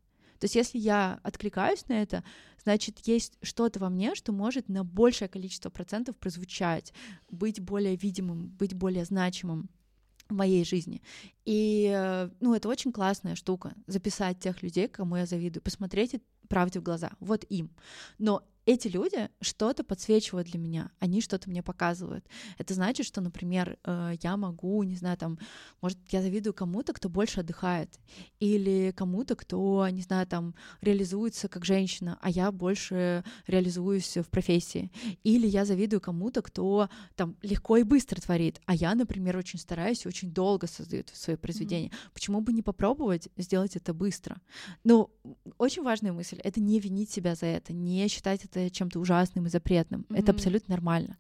То 0.42 0.46
есть 0.46 0.57
если 0.57 0.78
я 0.78 1.20
откликаюсь 1.22 1.87
на 1.87 2.02
это, 2.02 2.24
значит, 2.61 2.98
есть 3.07 3.38
что-то 3.42 3.78
во 3.78 3.88
мне, 3.88 4.16
что 4.16 4.33
может 4.33 4.68
на 4.68 4.83
большее 4.83 5.28
количество 5.28 5.70
процентов 5.70 6.16
прозвучать, 6.16 6.92
быть 7.31 7.61
более 7.61 7.94
видимым, 7.94 8.48
быть 8.48 8.74
более 8.74 9.05
значимым 9.05 9.70
в 10.28 10.35
моей 10.35 10.64
жизни. 10.64 11.00
И, 11.44 11.88
э, 11.94 12.28
ну, 12.40 12.57
это 12.57 12.68
очень 12.68 12.90
классная 12.90 13.37
штука, 13.37 13.72
записать 13.87 14.40
тех 14.40 14.64
людей, 14.64 14.88
кому 14.88 15.14
я 15.14 15.26
завидую, 15.26 15.62
посмотреть 15.62 16.16
правде 16.48 16.81
в 16.81 16.83
глаза, 16.83 17.12
вот 17.20 17.44
им. 17.48 17.70
Но 18.18 18.42
эти 18.64 18.88
люди 18.88 19.29
что-то 19.40 19.83
подсвечивают 19.83 20.48
для 20.48 20.59
меня, 20.59 20.90
они 21.01 21.20
что-то 21.20 21.51
мне 21.51 21.62
показывают. 21.62 22.25
Это 22.59 22.75
значит, 22.75 23.07
что, 23.07 23.20
например, 23.20 23.79
э, 23.85 24.14
я 24.22 24.37
могу, 24.37 24.83
не 24.85 24.94
знаю, 24.94 25.16
там, 25.16 25.38
может, 25.81 25.98
я 26.11 26.22
завидую 26.22 26.55
кому-то, 26.55 26.92
кто 26.92 27.09
больше 27.09 27.40
отдыхает, 27.40 27.98
или 28.38 28.92
кому-то, 28.96 29.35
кто, 29.35 29.88
не 29.88 30.03
знаю, 30.03 30.27
там, 30.27 30.55
реализуется 30.81 31.48
как 31.48 31.64
женщина, 31.64 32.18
а 32.22 32.31
я 32.31 32.53
больше 32.53 33.25
реализуюсь 33.46 34.16
в 34.16 34.29
профессии. 34.31 34.92
Или 35.25 35.46
я 35.46 35.64
завидую 35.64 36.01
кому-то, 36.01 36.42
кто 36.42 36.88
там 37.16 37.37
легко 37.42 37.79
и 37.79 37.83
быстро 37.83 38.20
творит, 38.20 38.61
а 38.66 38.75
я, 38.75 38.94
например, 38.94 39.37
очень 39.37 39.59
стараюсь 39.59 40.05
и 40.05 40.09
очень 40.09 40.31
долго 40.31 40.66
создаю 40.66 41.03
свои 41.12 41.37
произведения. 41.37 41.88
Mm-hmm. 41.88 42.12
Почему 42.14 42.40
бы 42.40 42.53
не 42.53 42.62
попробовать 42.62 43.29
сделать 43.37 43.75
это 43.77 43.92
быстро? 43.92 44.40
Ну, 44.85 45.11
очень 45.59 45.83
важная 45.83 46.12
мысль— 46.12 46.38
это 46.44 46.61
не 46.61 46.79
винить 46.79 47.11
себя 47.11 47.35
за 47.35 47.46
это, 47.46 47.72
не 47.72 48.07
считать 48.09 48.44
это 48.57 48.71
чем-то 48.71 49.01
ужасным 49.01 49.47
и 49.47 49.51
запретным. 49.51 50.07
Mm-hmm. 50.09 50.19
Это 50.19 50.33
абсолютно 50.33 50.75
нормально. 50.75 51.19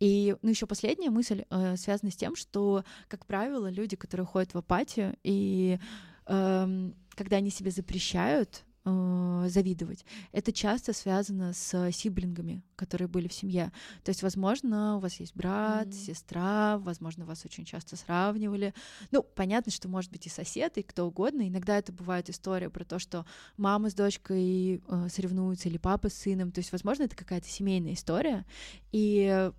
И 0.00 0.36
ну, 0.42 0.50
еще 0.50 0.66
последняя 0.66 1.10
мысль 1.10 1.44
э, 1.50 1.76
связана 1.76 2.10
с 2.10 2.16
тем, 2.16 2.34
что, 2.36 2.84
как 3.08 3.26
правило, 3.26 3.70
люди, 3.70 3.96
которые 3.96 4.26
ходят 4.26 4.52
в 4.52 4.58
апатию, 4.58 5.16
и 5.22 5.78
э, 6.26 6.90
когда 7.14 7.36
они 7.36 7.50
себе 7.50 7.70
запрещают 7.70 8.64
э, 8.84 9.46
завидовать. 9.48 10.04
Это 10.32 10.52
часто 10.52 10.92
связано 10.92 11.52
с 11.52 11.90
сиблингами, 11.92 12.62
которые 12.76 13.08
были 13.08 13.28
в 13.28 13.32
семье. 13.32 13.72
То 14.02 14.10
есть, 14.10 14.22
возможно, 14.22 14.96
у 14.96 15.00
вас 15.00 15.20
есть 15.20 15.34
брат, 15.34 15.88
mm-hmm. 15.88 16.06
сестра, 16.06 16.78
возможно, 16.78 17.24
вас 17.24 17.44
очень 17.44 17.64
часто 17.64 17.96
сравнивали. 17.96 18.74
Ну, 19.10 19.22
понятно, 19.22 19.72
что 19.72 19.88
может 19.88 20.10
быть 20.10 20.26
и 20.26 20.30
сосед, 20.30 20.76
и 20.78 20.82
кто 20.82 21.06
угодно. 21.06 21.48
Иногда 21.48 21.78
это 21.78 21.92
бывает 21.92 22.30
история 22.30 22.70
про 22.70 22.84
то, 22.84 22.98
что 22.98 23.26
мама 23.56 23.90
с 23.90 23.94
дочкой 23.94 24.82
э, 24.86 25.08
соревнуются 25.10 25.68
или 25.68 25.78
папа 25.78 26.08
с 26.08 26.14
сыном. 26.14 26.52
То 26.52 26.60
есть, 26.60 26.72
возможно, 26.72 27.04
это 27.04 27.16
какая-то 27.16 27.48
семейная 27.48 27.94
история. 27.94 28.44
И 28.92 29.50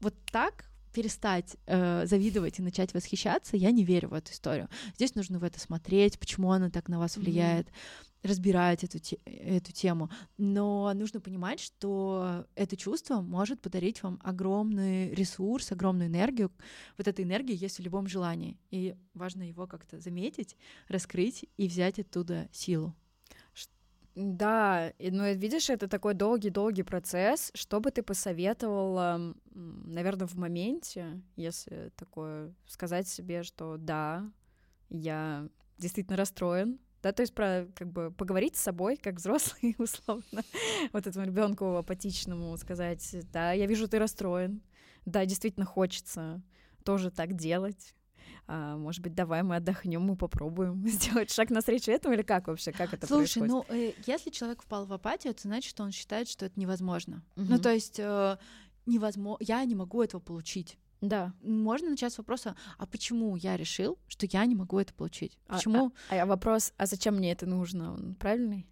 вот 0.00 0.14
так 0.30 0.66
перестать 0.92 1.56
э, 1.66 2.04
завидовать 2.06 2.58
и 2.58 2.62
начать 2.62 2.92
восхищаться, 2.94 3.56
я 3.56 3.70
не 3.70 3.84
верю 3.84 4.10
в 4.10 4.14
эту 4.14 4.32
историю. 4.32 4.68
Здесь 4.94 5.14
нужно 5.14 5.38
в 5.38 5.44
это 5.44 5.58
смотреть, 5.58 6.18
почему 6.18 6.52
она 6.52 6.70
так 6.70 6.88
на 6.88 6.98
вас 6.98 7.16
влияет, 7.16 7.68
mm-hmm. 7.68 8.11
Разбирать 8.22 8.84
эту, 8.84 8.98
эту 9.24 9.72
тему. 9.72 10.10
Но 10.38 10.92
нужно 10.94 11.20
понимать, 11.20 11.60
что 11.60 12.46
это 12.54 12.76
чувство 12.76 13.20
может 13.20 13.60
подарить 13.60 14.02
вам 14.02 14.20
огромный 14.22 15.12
ресурс, 15.14 15.72
огромную 15.72 16.08
энергию. 16.08 16.50
Вот 16.96 17.08
эта 17.08 17.22
энергия 17.22 17.54
есть 17.54 17.78
в 17.78 17.82
любом 17.82 18.06
желании. 18.06 18.58
И 18.70 18.94
важно 19.14 19.42
его 19.42 19.66
как-то 19.66 19.98
заметить, 19.98 20.56
раскрыть 20.88 21.46
и 21.56 21.68
взять 21.68 21.98
оттуда 21.98 22.48
силу. 22.52 22.94
Да, 24.14 24.92
но 25.00 25.30
видишь, 25.30 25.70
это 25.70 25.88
такой 25.88 26.12
долгий-долгий 26.12 26.82
процесс. 26.82 27.50
Что 27.54 27.80
бы 27.80 27.90
ты 27.90 28.02
посоветовала, 28.02 29.34
наверное, 29.54 30.26
в 30.26 30.34
моменте, 30.34 31.22
если 31.34 31.90
такое 31.96 32.54
сказать 32.66 33.08
себе, 33.08 33.42
что 33.42 33.78
да, 33.78 34.30
я 34.90 35.48
действительно 35.78 36.18
расстроен, 36.18 36.78
да, 37.02 37.12
то 37.12 37.22
есть 37.22 37.34
про 37.34 37.66
как 37.74 37.90
бы 37.90 38.10
поговорить 38.10 38.56
с 38.56 38.60
собой, 38.62 38.96
как 38.96 39.16
взрослый, 39.16 39.74
условно, 39.78 40.42
вот 40.92 41.06
этому 41.06 41.26
ребенку 41.26 41.76
апатичному 41.76 42.56
сказать, 42.56 43.16
да, 43.32 43.52
я 43.52 43.66
вижу, 43.66 43.88
ты 43.88 43.98
расстроен, 43.98 44.62
да, 45.04 45.24
действительно 45.24 45.66
хочется 45.66 46.42
тоже 46.84 47.10
так 47.10 47.34
делать, 47.34 47.94
а, 48.46 48.76
может 48.76 49.02
быть, 49.02 49.14
давай 49.14 49.42
мы 49.42 49.56
отдохнем, 49.56 50.02
мы 50.02 50.16
попробуем 50.16 50.86
сделать 50.88 51.30
шаг 51.30 51.50
навстречу 51.50 51.90
этому, 51.90 52.14
или 52.14 52.22
как 52.22 52.48
вообще, 52.48 52.72
как 52.72 52.92
это 52.92 53.06
Слушай, 53.06 53.40
происходит? 53.40 53.68
ну, 53.68 53.74
э, 53.74 53.92
если 54.06 54.30
человек 54.30 54.62
впал 54.62 54.86
в 54.86 54.92
апатию, 54.92 55.32
это 55.32 55.42
значит, 55.42 55.70
что 55.70 55.82
он 55.82 55.92
считает, 55.92 56.28
что 56.28 56.46
это 56.46 56.58
невозможно. 56.58 57.22
Угу. 57.36 57.46
Ну, 57.48 57.58
то 57.58 57.72
есть 57.72 57.98
э, 57.98 58.36
невозможно, 58.86 59.44
я 59.44 59.64
не 59.64 59.74
могу 59.74 60.02
этого 60.02 60.20
получить. 60.20 60.78
Да. 61.02 61.34
Можно 61.42 61.90
начать 61.90 62.12
с 62.12 62.18
вопроса, 62.18 62.56
а 62.78 62.86
почему 62.86 63.36
я 63.36 63.56
решил, 63.56 63.98
что 64.06 64.26
я 64.30 64.46
не 64.46 64.54
могу 64.54 64.78
это 64.78 64.94
получить? 64.94 65.36
А, 65.48 65.56
почему? 65.56 65.92
А, 66.08 66.14
а, 66.14 66.22
а 66.22 66.26
вопрос, 66.26 66.72
а 66.78 66.86
зачем 66.86 67.16
мне 67.16 67.32
это 67.32 67.44
нужно? 67.44 67.92
Он 67.92 68.14
правильный? 68.14 68.66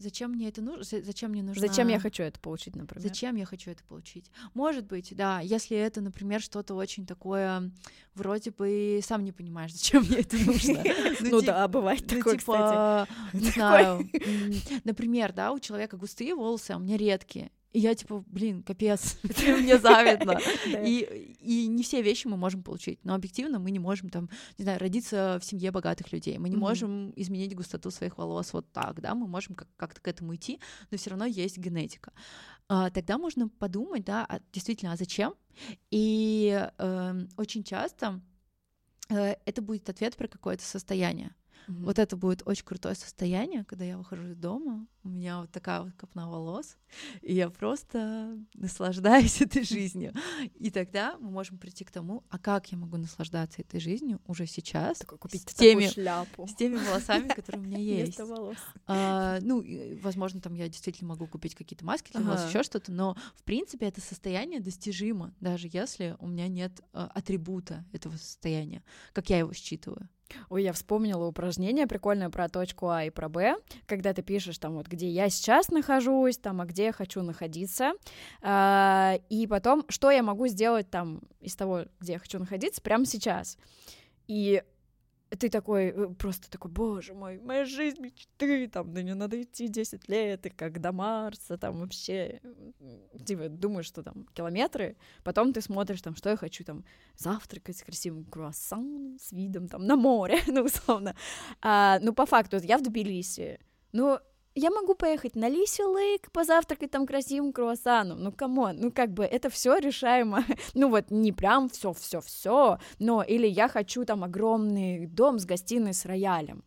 Зачем 0.00 0.30
мне 0.30 0.48
это 0.48 0.62
нужно? 0.62 0.84
Зачем 1.02 1.32
мне 1.32 1.42
нужно? 1.42 1.66
Зачем 1.66 1.88
я 1.88 1.98
хочу 1.98 2.22
это 2.22 2.38
получить, 2.38 2.76
например? 2.76 3.02
Зачем 3.02 3.34
я 3.34 3.44
хочу 3.44 3.70
это 3.72 3.82
получить? 3.82 4.30
Может 4.54 4.86
быть, 4.86 5.12
да, 5.16 5.40
если 5.40 5.76
это, 5.76 6.00
например, 6.00 6.40
что-то 6.40 6.74
очень 6.74 7.04
такое, 7.04 7.72
вроде 8.14 8.52
бы 8.52 9.00
сам 9.02 9.24
не 9.24 9.32
понимаешь, 9.32 9.72
зачем 9.72 10.04
мне 10.04 10.18
это 10.18 10.36
нужно. 10.36 10.84
Ну 11.20 11.42
да, 11.42 11.66
бывает 11.66 12.02
ну, 12.10 12.18
такое, 12.18 12.38
типа, 12.38 13.08
Не 13.32 13.50
знаю. 13.50 14.08
Например, 14.84 15.32
да, 15.32 15.50
у 15.52 15.58
человека 15.58 15.96
густые 15.96 16.34
волосы, 16.34 16.72
а 16.72 16.76
у 16.76 16.80
меня 16.80 16.96
редкие. 16.96 17.50
И 17.72 17.80
я 17.80 17.94
типа, 17.94 18.24
блин, 18.26 18.62
капец, 18.62 19.18
мне 19.22 19.78
завидно. 19.78 20.38
И, 20.84 21.36
и 21.40 21.66
не 21.66 21.82
все 21.82 22.02
вещи 22.02 22.26
мы 22.26 22.36
можем 22.36 22.62
получить. 22.62 23.04
Но 23.04 23.14
объективно 23.14 23.58
мы 23.58 23.70
не 23.70 23.78
можем 23.78 24.08
там, 24.08 24.30
не 24.56 24.64
знаю, 24.64 24.78
родиться 24.80 25.38
в 25.40 25.44
семье 25.44 25.70
богатых 25.70 26.12
людей. 26.12 26.38
Мы 26.38 26.48
не 26.48 26.56
можем 26.56 27.12
изменить 27.16 27.54
густоту 27.54 27.90
своих 27.90 28.18
волос 28.18 28.52
вот 28.52 28.70
так, 28.72 29.00
да, 29.00 29.14
мы 29.14 29.26
можем 29.26 29.54
как-то 29.54 30.00
к 30.00 30.08
этому 30.08 30.34
идти, 30.34 30.60
но 30.90 30.98
все 30.98 31.10
равно 31.10 31.26
есть 31.26 31.58
генетика. 31.58 32.12
А, 32.68 32.90
тогда 32.90 33.18
можно 33.18 33.48
подумать, 33.48 34.04
да, 34.04 34.26
а, 34.28 34.40
действительно, 34.52 34.92
а 34.92 34.96
зачем? 34.96 35.34
И 35.90 36.68
э, 36.78 37.26
очень 37.36 37.64
часто 37.64 38.20
э, 39.08 39.36
это 39.44 39.62
будет 39.62 39.88
ответ 39.88 40.16
про 40.16 40.28
какое-то 40.28 40.64
состояние. 40.64 41.34
Mm-hmm. 41.68 41.84
Вот 41.84 41.98
это 41.98 42.16
будет 42.16 42.42
очень 42.46 42.64
крутое 42.64 42.94
состояние, 42.94 43.64
когда 43.64 43.84
я 43.84 43.98
выхожу 43.98 44.28
из 44.28 44.36
дома, 44.36 44.86
у 45.04 45.08
меня 45.10 45.40
вот 45.40 45.50
такая 45.50 45.82
вот 45.82 45.92
копна 45.94 46.28
волос, 46.28 46.76
и 47.20 47.34
я 47.34 47.50
просто 47.50 48.38
наслаждаюсь 48.54 49.40
этой 49.42 49.64
жизнью. 49.64 50.14
И 50.54 50.70
тогда 50.70 51.16
мы 51.18 51.30
можем 51.30 51.58
прийти 51.58 51.84
к 51.84 51.90
тому, 51.90 52.24
а 52.30 52.38
как 52.38 52.72
я 52.72 52.78
могу 52.78 52.96
наслаждаться 52.96 53.60
этой 53.60 53.80
жизнью 53.80 54.20
уже 54.26 54.46
сейчас 54.46 54.98
Такой, 54.98 55.18
купить 55.18 55.48
с 55.48 55.54
теми, 55.54 55.88
шляпу. 55.88 56.46
с 56.46 56.54
теми 56.54 56.76
волосами, 56.76 57.28
которые 57.34 57.62
у 57.62 57.64
меня 57.64 57.78
есть. 57.78 58.18
А, 58.86 59.38
ну, 59.42 59.64
возможно, 60.02 60.40
там 60.40 60.54
я 60.54 60.68
действительно 60.68 61.08
могу 61.08 61.26
купить 61.26 61.54
какие-то 61.54 61.84
маски 61.84 62.12
для 62.12 62.22
волос, 62.22 62.48
еще 62.48 62.62
что-то, 62.62 62.92
но 62.92 63.16
в 63.36 63.42
принципе 63.42 63.86
это 63.86 64.00
состояние 64.00 64.60
достижимо, 64.60 65.34
даже 65.40 65.68
если 65.70 66.16
у 66.18 66.26
меня 66.26 66.48
нет 66.48 66.80
а, 66.92 67.10
атрибута 67.14 67.84
этого 67.92 68.16
состояния, 68.16 68.82
как 69.12 69.28
я 69.30 69.38
его 69.38 69.52
считываю. 69.52 70.08
Ой, 70.50 70.62
я 70.62 70.72
вспомнила 70.72 71.26
упражнение 71.26 71.86
прикольное 71.86 72.30
про 72.30 72.48
точку 72.48 72.88
А 72.88 73.04
и 73.04 73.10
про 73.10 73.28
Б, 73.28 73.56
когда 73.86 74.12
ты 74.12 74.22
пишешь 74.22 74.58
там 74.58 74.74
вот, 74.74 74.86
где 74.86 75.08
я 75.08 75.28
сейчас 75.28 75.68
нахожусь, 75.68 76.38
там, 76.38 76.60
а 76.60 76.66
где 76.66 76.86
я 76.86 76.92
хочу 76.92 77.22
находиться, 77.22 77.92
а, 78.42 79.18
и 79.28 79.46
потом, 79.46 79.84
что 79.88 80.10
я 80.10 80.22
могу 80.22 80.46
сделать 80.48 80.90
там 80.90 81.20
из 81.40 81.56
того, 81.56 81.86
где 82.00 82.14
я 82.14 82.18
хочу 82.18 82.38
находиться 82.38 82.82
прямо 82.82 83.04
сейчас. 83.04 83.56
И 84.26 84.62
ты 85.30 85.48
такой, 85.50 85.86
э, 85.86 86.08
просто 86.14 86.50
такой, 86.50 86.70
боже 86.70 87.14
мой, 87.14 87.38
моя 87.38 87.64
жизнь 87.64 88.00
мечты, 88.00 88.68
там, 88.68 88.92
да 88.92 89.02
не 89.02 89.14
надо 89.14 89.40
идти 89.42 89.68
10 89.68 90.08
лет, 90.08 90.46
и 90.46 90.50
как 90.50 90.80
до 90.80 90.92
Марса, 90.92 91.58
там, 91.58 91.80
вообще, 91.80 92.40
типа, 93.24 93.48
думаешь, 93.48 93.86
что 93.86 94.02
там 94.02 94.26
километры, 94.34 94.96
потом 95.24 95.52
ты 95.52 95.60
смотришь, 95.60 96.02
там, 96.02 96.16
что 96.16 96.30
я 96.30 96.36
хочу, 96.36 96.64
там, 96.64 96.84
завтракать 97.16 97.76
с 97.76 97.82
красивым 97.82 98.24
круассаном, 98.24 99.18
с 99.18 99.32
видом, 99.32 99.68
там, 99.68 99.86
на 99.86 99.96
море, 99.96 100.38
ну, 100.46 100.62
условно. 100.62 101.14
А, 101.60 101.98
ну, 102.00 102.12
по 102.12 102.26
факту, 102.26 102.58
я 102.62 102.78
в 102.78 102.82
Тбилиси, 102.82 103.60
ну, 103.92 104.18
я 104.54 104.70
могу 104.70 104.94
поехать 104.94 105.36
на 105.36 105.48
Лиси 105.48 105.82
Lake, 105.82 106.30
позавтракать 106.32 106.90
там 106.90 107.06
красивым 107.06 107.52
круассаном. 107.52 108.22
Ну, 108.22 108.32
come 108.32 108.57
on, 108.57 108.76
ну 108.80 108.92
как 108.92 109.12
бы 109.12 109.24
это 109.24 109.50
все 109.50 109.78
решаемо. 109.78 110.44
ну 110.74 110.88
вот 110.88 111.10
не 111.10 111.32
прям 111.32 111.68
все, 111.68 111.92
все, 111.92 112.20
все, 112.20 112.78
но 112.98 113.22
или 113.22 113.46
я 113.46 113.68
хочу 113.68 114.04
там 114.04 114.24
огромный 114.24 115.06
дом 115.06 115.38
с 115.38 115.44
гостиной 115.44 115.94
с 115.94 116.04
роялем. 116.04 116.64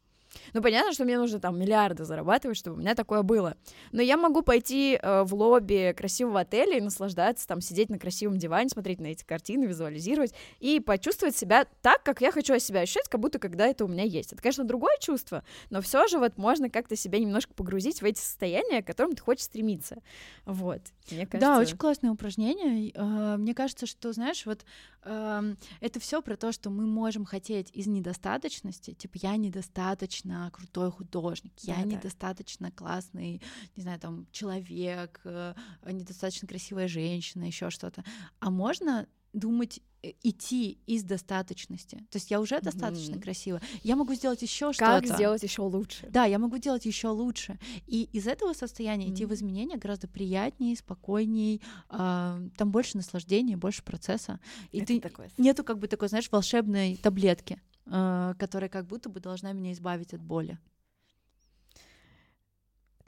Ну, 0.53 0.61
понятно, 0.61 0.93
что 0.93 1.05
мне 1.05 1.17
нужно 1.17 1.39
там 1.39 1.59
миллиарды 1.59 2.03
зарабатывать, 2.03 2.57
чтобы 2.57 2.77
у 2.77 2.79
меня 2.79 2.95
такое 2.95 3.21
было. 3.21 3.55
Но 3.91 4.01
я 4.01 4.17
могу 4.17 4.41
пойти 4.41 4.99
э, 5.01 5.23
в 5.23 5.33
лобби 5.33 5.93
красивого 5.97 6.41
отеля 6.41 6.77
и 6.77 6.81
наслаждаться, 6.81 7.47
там, 7.47 7.61
сидеть 7.61 7.89
на 7.89 7.99
красивом 7.99 8.37
диване, 8.37 8.69
смотреть 8.69 8.99
на 8.99 9.07
эти 9.07 9.23
картины, 9.23 9.65
визуализировать 9.65 10.33
и 10.59 10.79
почувствовать 10.79 11.35
себя 11.35 11.65
так, 11.81 12.03
как 12.03 12.21
я 12.21 12.31
хочу 12.31 12.57
себя 12.59 12.81
ощущать, 12.81 13.07
как 13.09 13.19
будто 13.19 13.39
когда 13.39 13.67
это 13.67 13.85
у 13.85 13.87
меня 13.87 14.03
есть. 14.03 14.33
Это, 14.33 14.41
конечно, 14.41 14.63
другое 14.63 14.97
чувство, 14.99 15.43
но 15.69 15.81
все 15.81 16.07
же 16.07 16.19
вот 16.19 16.37
можно 16.37 16.69
как-то 16.69 16.95
себя 16.95 17.19
немножко 17.19 17.53
погрузить 17.53 18.01
в 18.01 18.05
эти 18.05 18.19
состояния, 18.19 18.81
к 18.81 18.87
которым 18.87 19.15
ты 19.15 19.21
хочешь 19.21 19.45
стремиться. 19.45 19.97
Вот. 20.45 20.81
Мне 21.11 21.25
кажется... 21.25 21.39
Да, 21.39 21.59
очень 21.59 21.77
классное 21.77 22.11
упражнение. 22.11 22.91
А, 22.95 23.37
мне 23.37 23.53
кажется, 23.53 23.85
что, 23.85 24.13
знаешь, 24.13 24.45
вот 24.45 24.65
это 25.03 25.99
все 25.99 26.21
про 26.21 26.35
то, 26.37 26.51
что 26.51 26.69
мы 26.69 26.85
можем 26.85 27.25
хотеть 27.25 27.71
из 27.73 27.87
недостаточности, 27.87 28.93
типа 28.93 29.17
я 29.19 29.35
недостаточно 29.35 30.30
крутой 30.51 30.91
художник, 30.91 31.53
я 31.59 31.75
да, 31.75 31.83
недостаточно 31.83 32.67
да. 32.67 32.75
классный, 32.75 33.41
не 33.75 33.83
знаю, 33.83 33.99
там 33.99 34.27
человек, 34.31 35.21
э, 35.23 35.53
недостаточно 35.85 36.47
красивая 36.47 36.87
женщина, 36.87 37.43
еще 37.43 37.69
что-то. 37.69 38.03
А 38.39 38.49
можно 38.49 39.07
думать 39.33 39.79
э, 40.03 40.11
идти 40.23 40.79
из 40.87 41.03
достаточности. 41.03 41.97
То 42.09 42.17
есть 42.17 42.31
я 42.31 42.41
уже 42.41 42.55
mm-hmm. 42.55 42.63
достаточно 42.63 43.21
красива. 43.21 43.61
Я 43.83 43.95
могу 43.95 44.13
сделать 44.13 44.41
еще 44.41 44.73
что-то. 44.73 45.01
Как 45.01 45.07
сделать 45.07 45.43
еще 45.43 45.61
лучше? 45.61 46.07
Да, 46.09 46.25
я 46.25 46.39
могу 46.39 46.57
делать 46.57 46.85
еще 46.85 47.09
лучше. 47.09 47.59
И 47.87 48.03
из 48.11 48.27
этого 48.27 48.53
состояния 48.53 49.07
mm-hmm. 49.07 49.13
идти 49.13 49.25
в 49.25 49.33
изменения 49.33 49.77
гораздо 49.77 50.07
приятнее, 50.07 50.75
спокойнее. 50.75 51.61
Э, 51.89 52.41
там 52.57 52.71
больше 52.71 52.97
наслаждения, 52.97 53.57
больше 53.57 53.83
процесса. 53.83 54.39
И 54.71 54.79
Это 54.79 54.87
ты 54.87 55.01
такое. 55.01 55.29
нету 55.37 55.63
как 55.63 55.79
бы 55.79 55.87
такой, 55.87 56.09
знаешь, 56.09 56.29
волшебной 56.31 56.97
таблетки, 56.97 57.61
которая 57.85 58.69
как 58.69 58.85
будто 58.85 59.09
бы 59.09 59.19
должна 59.19 59.53
меня 59.53 59.71
избавить 59.71 60.13
от 60.13 60.21
боли. 60.21 60.59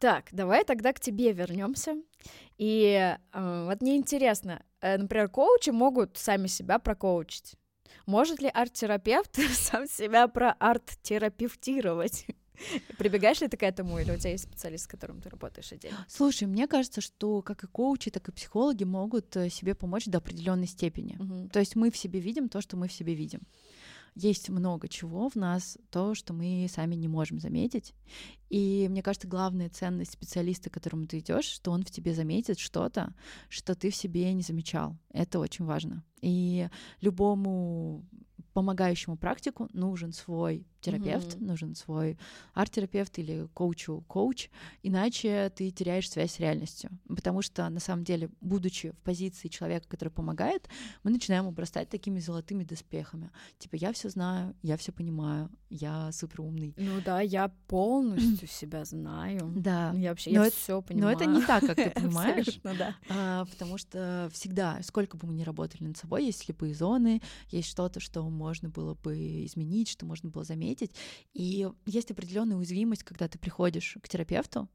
Так, 0.03 0.27
давай 0.33 0.65
тогда 0.65 0.91
к 0.91 0.99
тебе 0.99 1.31
вернемся. 1.31 1.95
И 2.57 3.15
э, 3.31 3.65
вот 3.65 3.81
мне 3.81 3.95
интересно, 3.95 4.61
э, 4.81 4.97
например, 4.97 5.29
коучи 5.29 5.69
могут 5.69 6.17
сами 6.17 6.47
себя 6.47 6.77
прокоучить. 6.77 7.55
Может 8.05 8.41
ли 8.41 8.51
арт-терапевт 8.53 9.39
сам 9.53 9.87
себя 9.87 10.27
проарт-терапевтировать? 10.27 12.27
Прибегаешь 12.97 13.39
ли 13.39 13.47
ты 13.47 13.55
к 13.55 13.63
этому, 13.63 13.97
или 13.97 14.11
у 14.11 14.17
тебя 14.17 14.31
есть 14.31 14.43
специалист, 14.43 14.83
с 14.83 14.87
которым 14.87 15.21
ты 15.21 15.29
работаешь 15.29 15.71
отдельно? 15.71 16.05
Слушай, 16.09 16.49
мне 16.49 16.67
кажется, 16.67 16.99
что 16.99 17.41
как 17.41 17.63
и 17.63 17.67
коучи, 17.67 18.11
так 18.11 18.27
и 18.27 18.33
психологи 18.33 18.83
могут 18.83 19.37
э, 19.37 19.49
себе 19.49 19.73
помочь 19.73 20.07
до 20.07 20.17
определенной 20.17 20.67
степени. 20.67 21.15
Угу. 21.17 21.47
То 21.53 21.59
есть 21.59 21.77
мы 21.77 21.91
в 21.91 21.97
себе 21.97 22.19
видим 22.19 22.49
то, 22.49 22.59
что 22.59 22.75
мы 22.75 22.89
в 22.89 22.93
себе 22.93 23.15
видим 23.15 23.39
есть 24.15 24.49
много 24.49 24.87
чего 24.87 25.29
в 25.29 25.35
нас, 25.35 25.77
то, 25.89 26.15
что 26.15 26.33
мы 26.33 26.67
сами 26.69 26.95
не 26.95 27.07
можем 27.07 27.39
заметить. 27.39 27.93
И 28.53 28.87
мне 28.87 29.01
кажется, 29.01 29.27
главная 29.27 29.67
ценность 29.67 30.11
специалиста, 30.11 30.69
к 30.69 30.73
которому 30.73 31.07
ты 31.07 31.17
идешь, 31.17 31.45
что 31.45 31.71
он 31.71 31.81
в 31.81 31.89
тебе 31.89 32.13
заметит 32.13 32.59
что-то, 32.59 33.15
что 33.49 33.73
ты 33.73 33.89
в 33.89 33.95
себе 33.95 34.31
не 34.31 34.43
замечал. 34.43 34.95
Это 35.09 35.39
очень 35.39 35.65
важно. 35.65 36.03
И 36.21 36.69
любому 37.01 38.05
помогающему 38.53 39.17
практику 39.17 39.69
нужен 39.73 40.13
свой 40.13 40.67
терапевт, 40.79 41.35
mm-hmm. 41.35 41.43
нужен 41.43 41.75
свой 41.75 42.17
арт-терапевт 42.53 43.17
или 43.19 43.47
коучу 43.53 44.03
коуч, 44.07 44.49
иначе 44.83 45.51
ты 45.55 45.71
теряешь 45.71 46.09
связь 46.09 46.33
с 46.33 46.39
реальностью. 46.39 46.91
Потому 47.07 47.41
что, 47.41 47.67
на 47.69 47.79
самом 47.79 48.03
деле, 48.03 48.29
будучи 48.41 48.91
в 48.91 48.97
позиции 48.99 49.47
человека, 49.47 49.87
который 49.87 50.09
помогает, 50.09 50.67
мы 51.03 51.11
начинаем 51.11 51.47
обрастать 51.47 51.89
такими 51.89 52.19
золотыми 52.19 52.63
доспехами. 52.63 53.31
Типа, 53.57 53.75
я 53.75 53.93
все 53.93 54.09
знаю, 54.09 54.55
я 54.61 54.77
все 54.77 54.91
понимаю, 54.91 55.49
я 55.69 56.11
супер 56.11 56.41
умный. 56.41 56.73
Ну 56.77 57.01
да, 57.03 57.21
я 57.21 57.47
полностью 57.67 58.42
себя 58.51 58.85
знаю. 58.85 59.51
Да. 59.55 59.93
Я 59.95 60.09
вообще 60.09 60.31
я 60.31 60.49
все 60.49 60.81
понимаю. 60.81 61.17
Но 61.17 61.23
это 61.23 61.29
не 61.29 61.45
так, 61.45 61.65
как 61.65 61.75
ты 61.75 61.89
понимаешь. 61.95 62.59
да. 62.63 62.95
А, 63.09 63.45
потому 63.45 63.77
что 63.77 64.29
всегда, 64.33 64.79
сколько 64.83 65.17
бы 65.17 65.27
мы 65.27 65.33
ни 65.33 65.43
работали 65.43 65.83
над 65.83 65.97
собой, 65.97 66.25
есть 66.25 66.43
слепые 66.43 66.73
зоны, 66.73 67.21
есть 67.49 67.69
что-то, 67.69 67.99
что 67.99 68.23
можно 68.29 68.69
было 68.69 68.95
бы 68.95 69.45
изменить, 69.45 69.89
что 69.89 70.05
можно 70.05 70.29
было 70.29 70.43
заметить. 70.43 70.91
И 71.33 71.67
есть 71.85 72.11
определенная 72.11 72.57
уязвимость, 72.57 73.03
когда 73.03 73.27
ты 73.27 73.37
приходишь 73.37 73.97
к 74.01 74.09
терапевту, 74.09 74.67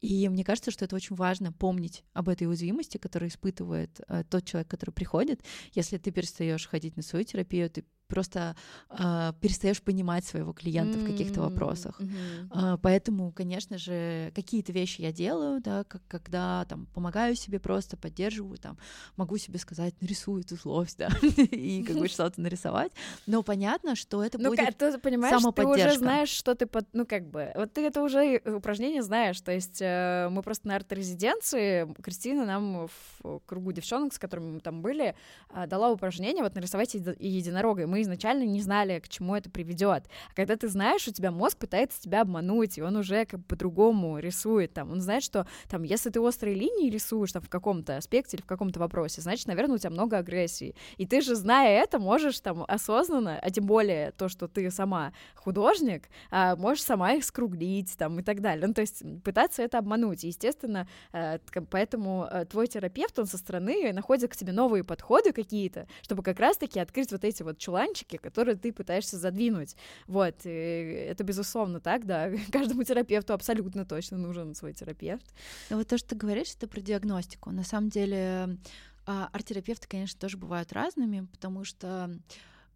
и 0.00 0.28
мне 0.28 0.44
кажется, 0.44 0.70
что 0.70 0.84
это 0.84 0.96
очень 0.96 1.16
важно 1.16 1.52
помнить 1.52 2.04
об 2.12 2.28
этой 2.28 2.46
уязвимости, 2.46 2.98
которую 2.98 3.30
испытывает 3.30 4.00
э, 4.08 4.24
тот 4.28 4.44
человек, 4.44 4.68
который 4.68 4.90
приходит. 4.90 5.42
Если 5.72 5.98
ты 5.98 6.10
перестаешь 6.10 6.68
ходить 6.68 6.96
на 6.96 7.02
свою 7.02 7.24
терапию, 7.24 7.68
ты 7.70 7.84
просто 8.08 8.56
э, 8.90 9.32
перестаешь 9.40 9.82
понимать 9.82 10.24
своего 10.24 10.52
клиента 10.52 10.98
mm-hmm. 10.98 11.04
в 11.04 11.10
каких-то 11.10 11.40
вопросах. 11.42 12.00
Mm-hmm. 12.00 12.74
Э, 12.74 12.78
поэтому, 12.80 13.30
конечно 13.32 13.78
же, 13.78 14.32
какие-то 14.34 14.72
вещи 14.72 15.02
я 15.02 15.12
делаю, 15.12 15.60
да, 15.60 15.84
как 15.84 16.02
когда 16.08 16.64
там 16.64 16.86
помогаю 16.86 17.36
себе 17.36 17.60
просто, 17.60 17.96
поддерживаю, 17.96 18.56
там 18.58 18.78
могу 19.16 19.36
себе 19.36 19.58
сказать, 19.58 19.94
нарисую 20.00 20.42
эту 20.42 20.56
злость, 20.56 20.98
да, 20.98 21.08
и 21.36 21.84
как 21.84 21.98
бы 21.98 22.08
что-то 22.08 22.40
нарисовать. 22.40 22.92
Но 23.26 23.42
понятно, 23.42 23.94
что 23.94 24.24
это 24.24 24.38
ну, 24.38 24.50
будет 24.50 24.76
ты 24.78 24.98
понимаешь, 24.98 25.42
ты 25.54 25.66
уже 25.66 25.98
знаешь, 25.98 26.30
что 26.30 26.54
ты 26.54 26.66
под, 26.66 26.86
ну 26.94 27.04
как 27.04 27.28
бы, 27.28 27.52
вот 27.54 27.74
ты 27.74 27.82
это 27.82 28.02
уже 28.02 28.40
упражнение 28.46 29.02
знаешь, 29.02 29.40
то 29.40 29.52
есть 29.52 29.82
э, 29.82 29.87
мы 30.30 30.42
просто 30.42 30.68
на 30.68 30.76
арт-резиденции 30.76 31.92
Кристина 32.02 32.44
нам 32.44 32.88
в 32.88 33.40
кругу 33.46 33.72
девчонок, 33.72 34.12
с 34.12 34.18
которыми 34.18 34.52
мы 34.52 34.60
там 34.60 34.82
были, 34.82 35.14
э, 35.54 35.66
дала 35.66 35.90
упражнение 35.90 36.42
вот 36.42 36.54
нарисовать 36.54 36.94
единорога, 36.94 37.82
и 37.82 37.86
мы 37.86 38.02
изначально 38.02 38.44
не 38.44 38.60
знали, 38.60 39.00
к 39.00 39.08
чему 39.08 39.34
это 39.34 39.50
приведет. 39.50 40.04
А 40.30 40.34
когда 40.34 40.56
ты 40.56 40.68
знаешь, 40.68 41.06
у 41.08 41.12
тебя 41.12 41.30
мозг 41.30 41.58
пытается 41.58 42.00
тебя 42.00 42.22
обмануть, 42.22 42.78
и 42.78 42.82
он 42.82 42.96
уже 42.96 43.24
как 43.24 43.40
бы 43.40 43.46
по-другому 43.46 44.18
рисует 44.18 44.72
там. 44.72 44.90
Он 44.92 45.00
знает, 45.00 45.22
что 45.22 45.46
там, 45.68 45.82
если 45.82 46.10
ты 46.10 46.20
острые 46.20 46.54
линии 46.54 46.90
рисуешь 46.90 47.32
там 47.32 47.42
в 47.42 47.48
каком-то 47.48 47.96
аспекте 47.96 48.36
или 48.36 48.42
в 48.42 48.46
каком-то 48.46 48.80
вопросе, 48.80 49.20
значит, 49.20 49.46
наверное, 49.46 49.76
у 49.76 49.78
тебя 49.78 49.90
много 49.90 50.18
агрессии. 50.18 50.74
И 50.96 51.06
ты 51.06 51.20
же, 51.20 51.34
зная 51.34 51.82
это, 51.82 51.98
можешь 51.98 52.40
там 52.40 52.64
осознанно, 52.68 53.38
а 53.40 53.50
тем 53.50 53.66
более 53.66 54.12
то, 54.12 54.28
что 54.28 54.48
ты 54.48 54.70
сама 54.70 55.12
художник, 55.34 56.08
а, 56.30 56.56
можешь 56.56 56.84
сама 56.84 57.12
их 57.12 57.24
скруглить 57.24 57.96
там 57.96 58.18
и 58.20 58.22
так 58.22 58.40
далее. 58.40 58.66
Ну, 58.66 58.74
то 58.74 58.80
есть 58.80 59.02
пытаться 59.24 59.62
это 59.62 59.77
просто 59.78 59.88
обмануть. 59.88 60.24
Естественно, 60.24 60.86
э, 61.12 61.38
поэтому 61.70 62.28
э, 62.30 62.44
твой 62.44 62.66
терапевт, 62.66 63.18
он 63.18 63.26
со 63.26 63.38
стороны 63.38 63.92
находит 63.92 64.30
к 64.30 64.36
тебе 64.36 64.52
новые 64.52 64.84
подходы 64.84 65.32
какие-то, 65.32 65.86
чтобы 66.02 66.22
как 66.22 66.40
раз-таки 66.40 66.80
открыть 66.80 67.12
вот 67.12 67.24
эти 67.24 67.42
вот 67.42 67.58
чуланчики, 67.58 68.16
которые 68.16 68.56
ты 68.56 68.72
пытаешься 68.72 69.16
задвинуть. 69.16 69.76
Вот, 70.06 70.34
и 70.44 71.06
это 71.10 71.24
безусловно 71.24 71.80
так, 71.80 72.06
да. 72.06 72.30
Каждому 72.52 72.84
терапевту 72.84 73.32
абсолютно 73.32 73.84
точно 73.84 74.18
нужен 74.18 74.54
свой 74.54 74.72
терапевт. 74.72 75.26
Но 75.70 75.76
вот 75.76 75.88
то, 75.88 75.98
что 75.98 76.10
ты 76.10 76.16
говоришь, 76.16 76.54
это 76.56 76.68
про 76.68 76.80
диагностику. 76.80 77.50
На 77.50 77.64
самом 77.64 77.88
деле 77.90 78.58
а, 79.06 79.28
арт-терапевты, 79.32 79.88
конечно, 79.88 80.20
тоже 80.20 80.36
бывают 80.36 80.72
разными, 80.72 81.26
потому 81.32 81.64
что 81.64 82.10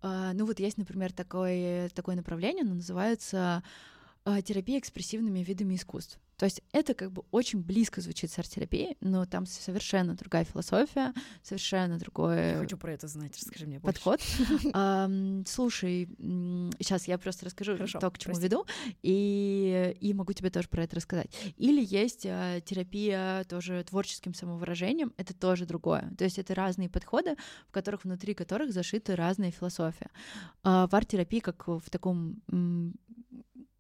а, 0.03 0.33
ну 0.33 0.47
вот 0.47 0.61
есть, 0.61 0.79
например, 0.79 1.13
такое, 1.13 1.89
такое 1.91 2.17
направление, 2.17 2.63
оно 2.63 2.75
называется 2.75 3.63
а, 4.25 4.41
терапия 4.41 4.79
экспрессивными 4.79 5.41
видами 5.41 5.75
искусств. 5.75 6.19
То 6.43 6.47
есть 6.47 6.61
это 6.73 6.95
как 6.95 7.13
бы 7.13 7.23
очень 7.31 7.63
близко 7.63 8.01
звучит 8.01 8.33
с 8.33 8.37
арт-терапией, 8.37 8.97
но 9.01 9.27
там 9.27 9.47
совершенно 9.47 10.17
другая 10.17 10.43
философия, 10.45 11.15
совершенно 11.41 12.01
другой 12.01 12.37
Я 12.37 12.59
хочу 12.59 12.77
про 12.77 12.95
это 12.95 13.07
знать, 13.07 13.39
расскажи 13.39 13.65
мне 13.65 13.79
подход. 13.79 14.21
Слушай, 15.47 16.09
сейчас 16.81 17.07
я 17.07 17.19
просто 17.19 17.47
расскажу 17.47 17.77
то, 17.77 18.11
к 18.11 18.19
чему 18.19 18.37
веду, 18.41 18.67
и, 19.03 19.97
и 20.01 20.15
могу 20.15 20.33
тебе 20.33 20.51
тоже 20.51 20.67
про 20.67 20.83
это 20.83 20.97
рассказать. 20.97 21.31
Или 21.59 21.81
есть 21.81 22.27
а, 22.27 22.61
терапия 22.61 23.45
тоже 23.45 23.85
творческим 23.89 24.35
самовыражением, 24.35 25.13
это 25.19 25.35
тоже 25.35 25.65
другое. 25.65 26.13
То 26.19 26.25
есть 26.25 26.41
это 26.41 26.57
разные 26.57 26.89
подходы, 26.89 27.37
в 27.69 27.71
которых 27.71 28.03
внутри 28.03 28.35
которых 28.35 28.73
зашиты 28.73 29.15
разные 29.15 29.53
философии. 29.53 30.09
А, 30.65 30.89
в 30.89 30.95
арт-терапии, 30.97 31.39
как 31.39 31.69
в 31.69 31.89
таком 31.89 32.43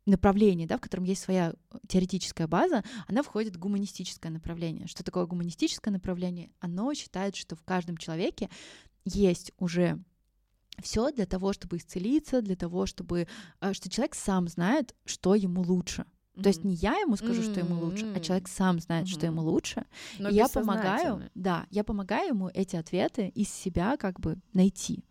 направлении, 0.07 0.66
да, 0.66 0.76
в 0.76 0.80
котором 0.80 1.05
есть 1.05 1.22
своя 1.22 1.53
э, 1.53 1.78
теоретическая 1.86 2.46
база, 2.46 2.82
она 3.07 3.22
входит 3.22 3.57
в 3.57 3.59
гуманистическое 3.59 4.32
направление. 4.32 4.86
Что 4.86 5.05
такое 5.05 5.26
гуманистическое 5.26 5.92
направление? 5.92 6.50
Оно 6.61 6.92
считает, 6.94 7.36
что 7.36 7.57
в 7.57 7.62
каждом 7.62 7.96
человеке 7.96 8.50
есть 9.05 9.53
уже 9.59 10.03
все 10.80 11.11
для 11.12 11.26
того, 11.26 11.53
чтобы 11.53 11.76
исцелиться, 11.76 12.40
для 12.42 12.57
того, 12.57 12.86
чтобы 12.86 13.28
э, 13.61 13.72
что 13.72 13.90
человек 13.90 14.14
сам 14.14 14.48
знает, 14.48 14.94
что 15.05 15.34
ему 15.34 15.62
лучше. 15.62 16.05
Mm-hmm. 16.34 16.42
То 16.42 16.48
есть 16.48 16.64
не 16.64 16.74
я 16.74 16.98
ему 16.98 17.16
скажу, 17.16 17.42
mm-hmm. 17.42 17.50
что 17.50 17.61
ему 17.61 17.80
лучше, 17.80 18.12
а 18.16 18.20
человек 18.20 18.48
сам 18.48 18.80
знает, 18.80 19.07
mm-hmm. 19.07 19.11
что 19.11 19.26
ему 19.26 19.42
лучше. 19.42 19.84
Но 20.18 20.30
и 20.30 20.34
я 20.34 20.48
помогаю, 20.48 21.30
да, 21.34 21.66
я 21.70 21.84
помогаю 21.84 22.28
ему 22.28 22.50
эти 22.55 22.76
ответы 22.76 23.28
из 23.28 23.50
себя 23.50 23.96
как 23.98 24.18
бы 24.18 24.38
найти. 24.55 25.05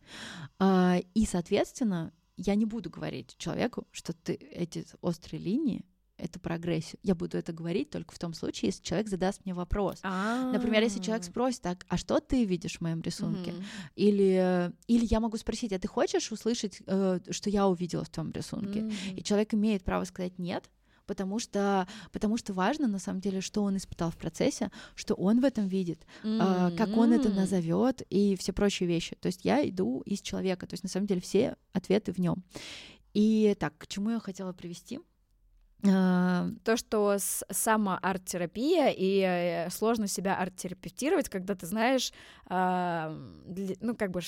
А, 0.58 0.98
и, 1.14 1.26
соответственно, 1.26 2.12
я 2.42 2.56
не 2.56 2.66
буду 2.66 2.90
говорить 2.90 3.36
человеку, 3.38 3.88
что 3.92 4.14
ты 4.14 4.34
эти 4.34 4.86
острые 5.02 5.42
линии 5.42 5.86
это 6.22 6.40
прогрессию. 6.40 7.00
Я 7.04 7.16
буду 7.16 7.38
это 7.38 7.52
говорить 7.52 7.90
только 7.90 8.14
в 8.14 8.20
том 8.20 8.34
случае, 8.34 8.68
если 8.68 8.84
человек 8.84 9.10
задаст 9.10 9.42
мне 9.44 9.54
вопрос. 9.54 10.00
А-а-а. 10.04 10.52
Например, 10.52 10.84
если 10.84 11.02
человек 11.02 11.24
спросит, 11.24 11.62
так, 11.62 11.86
а 11.90 11.98
что 11.98 12.20
ты 12.20 12.46
видишь 12.46 12.78
в 12.78 12.82
моем 12.82 13.02
рисунке? 13.02 13.52
Mm-hmm. 13.52 13.64
Или, 13.96 14.72
или 14.88 15.06
я 15.06 15.20
могу 15.20 15.38
спросить, 15.38 15.74
а 15.74 15.80
ты 15.80 15.88
хочешь 15.88 16.32
услышать, 16.32 16.82
э, 16.86 17.20
что 17.32 17.50
я 17.50 17.68
увидела 17.68 18.04
в 18.04 18.10
том 18.10 18.32
рисунке? 18.32 18.82
Mm-hmm. 18.82 19.16
И 19.16 19.24
человек 19.24 19.54
имеет 19.56 19.84
право 19.84 20.04
сказать 20.04 20.38
нет, 20.38 20.70
потому 21.12 21.40
что, 21.40 21.90
потому 22.14 22.38
что 22.38 22.54
важно, 22.54 22.88
на 22.88 22.98
самом 22.98 23.20
деле, 23.20 23.42
что 23.42 23.64
он 23.64 23.76
испытал 23.76 24.12
в 24.12 24.16
процессе, 24.16 24.72
что 24.96 25.14
он 25.16 25.42
в 25.42 25.44
этом 25.44 25.68
видит, 25.68 26.06
mm-hmm. 26.24 26.78
как 26.78 26.96
он 26.96 27.12
это 27.12 27.28
назовет 27.28 28.02
и 28.10 28.38
все 28.38 28.54
прочие 28.54 28.88
вещи. 28.88 29.18
То 29.20 29.28
есть 29.28 29.44
я 29.44 29.68
иду 29.68 30.00
из 30.06 30.22
человека, 30.22 30.66
то 30.68 30.76
есть 30.76 30.84
на 30.84 30.90
самом 30.90 31.08
деле 31.08 31.20
все 31.20 31.58
ответы 31.74 32.14
в 32.14 32.18
нем. 32.18 32.46
И 33.14 33.58
так, 33.60 33.78
к 33.78 33.88
чему 33.88 34.12
я 34.12 34.20
хотела 34.22 34.54
привести? 34.54 35.02
А, 35.84 36.48
то, 36.64 36.78
что 36.78 37.18
сама 37.18 37.98
арт-терапия 37.98 38.94
и 38.96 39.22
э, 39.22 39.70
сложно 39.72 40.08
себя 40.08 40.36
арт-терапевтировать, 40.36 41.28
когда 41.28 41.56
ты 41.56 41.66
знаешь, 41.66 42.12
а, 42.46 43.18
ну, 43.80 43.96
как 43.96 44.12
бы, 44.12 44.22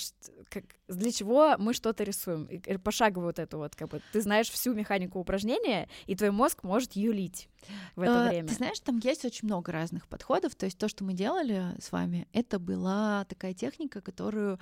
как, 0.50 0.64
для 0.88 1.12
чего 1.12 1.56
мы 1.60 1.74
что-то 1.74 2.04
рисуем. 2.04 2.46
И 2.46 2.78
пошагово 2.78 3.26
вот 3.26 3.40
это 3.40 3.58
вот, 3.58 3.76
как 3.76 3.90
бы, 3.90 4.02
ты 4.12 4.22
знаешь 4.22 4.50
всю 4.50 4.74
механику 4.74 5.20
упражнения, 5.20 5.90
и 6.08 6.16
твой 6.16 6.32
мозг 6.32 6.64
может 6.64 6.94
юлить 6.94 7.50
в 7.96 8.02
это 8.02 8.26
а, 8.26 8.30
время. 8.30 8.48
Ты 8.48 8.56
знаешь, 8.56 8.80
там 8.80 9.00
есть 9.04 9.24
очень 9.24 9.48
много 9.48 9.72
разных 9.72 10.08
подходов. 10.08 10.56
То 10.56 10.66
есть 10.66 10.78
то, 10.78 10.88
что 10.88 11.04
мы 11.04 11.14
делали 11.14 11.64
с 11.80 11.92
вами, 11.92 12.28
это 12.34 12.58
была 12.58 13.26
такая 13.26 13.54
техника, 13.54 14.02
которую 14.02 14.60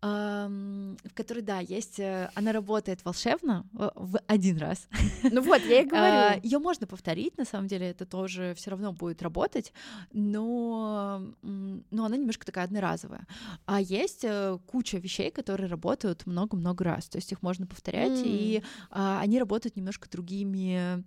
в 0.00 1.14
которой, 1.14 1.42
да, 1.42 1.58
есть, 1.58 1.98
э, 1.98 2.30
она 2.34 2.52
работает 2.52 3.04
волшебно 3.04 3.66
в 3.72 4.18
один 4.26 4.58
раз. 4.58 4.88
Ну 5.30 5.42
вот, 5.42 5.62
я 5.64 5.82
и 5.82 5.86
говорю. 5.86 6.40
Ее 6.42 6.58
можно 6.58 6.86
повторить, 6.86 7.36
на 7.36 7.44
самом 7.44 7.66
деле, 7.66 7.88
это 7.90 8.06
тоже 8.06 8.54
все 8.56 8.70
равно 8.70 8.92
будет 8.92 9.22
работать, 9.22 9.72
но, 10.12 11.22
но 11.42 12.04
она 12.04 12.16
немножко 12.16 12.46
такая 12.46 12.64
одноразовая. 12.64 13.26
А 13.66 13.80
есть 13.80 14.24
э, 14.24 14.58
куча 14.66 14.98
вещей, 14.98 15.30
которые 15.30 15.68
работают 15.68 16.26
много-много 16.26 16.84
раз, 16.84 17.08
то 17.08 17.18
есть 17.18 17.32
их 17.32 17.42
можно 17.42 17.66
повторять, 17.66 18.20
mm. 18.20 18.24
и 18.24 18.62
а, 18.90 19.20
они 19.20 19.38
работают 19.38 19.76
немножко 19.76 20.08
другими 20.08 21.04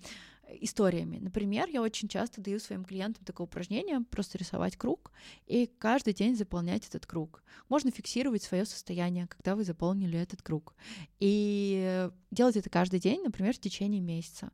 историями. 0.60 1.18
Например, 1.18 1.68
я 1.70 1.82
очень 1.82 2.08
часто 2.08 2.42
даю 2.42 2.60
своим 2.60 2.84
клиентам 2.84 3.24
такое 3.26 3.46
упражнение, 3.46 4.02
просто 4.02 4.38
рисовать 4.38 4.78
круг 4.78 5.12
и 5.48 5.70
каждый 5.78 6.14
день 6.14 6.36
заполнять 6.36 6.88
этот 6.88 7.06
круг. 7.06 7.44
Можно 7.70 7.92
фиксировать 7.92 8.44
свое 8.44 8.66
состояние, 8.66 9.28
когда 9.28 9.56
вы 9.56 9.64
заполнили 9.64 10.20
этот 10.20 10.42
круг. 10.42 10.76
И 11.20 12.10
делать 12.32 12.58
это 12.58 12.70
каждый 12.70 13.00
день, 13.00 13.24
например, 13.24 13.54
в 13.56 13.60
течение 13.60 14.02
месяца. 14.02 14.52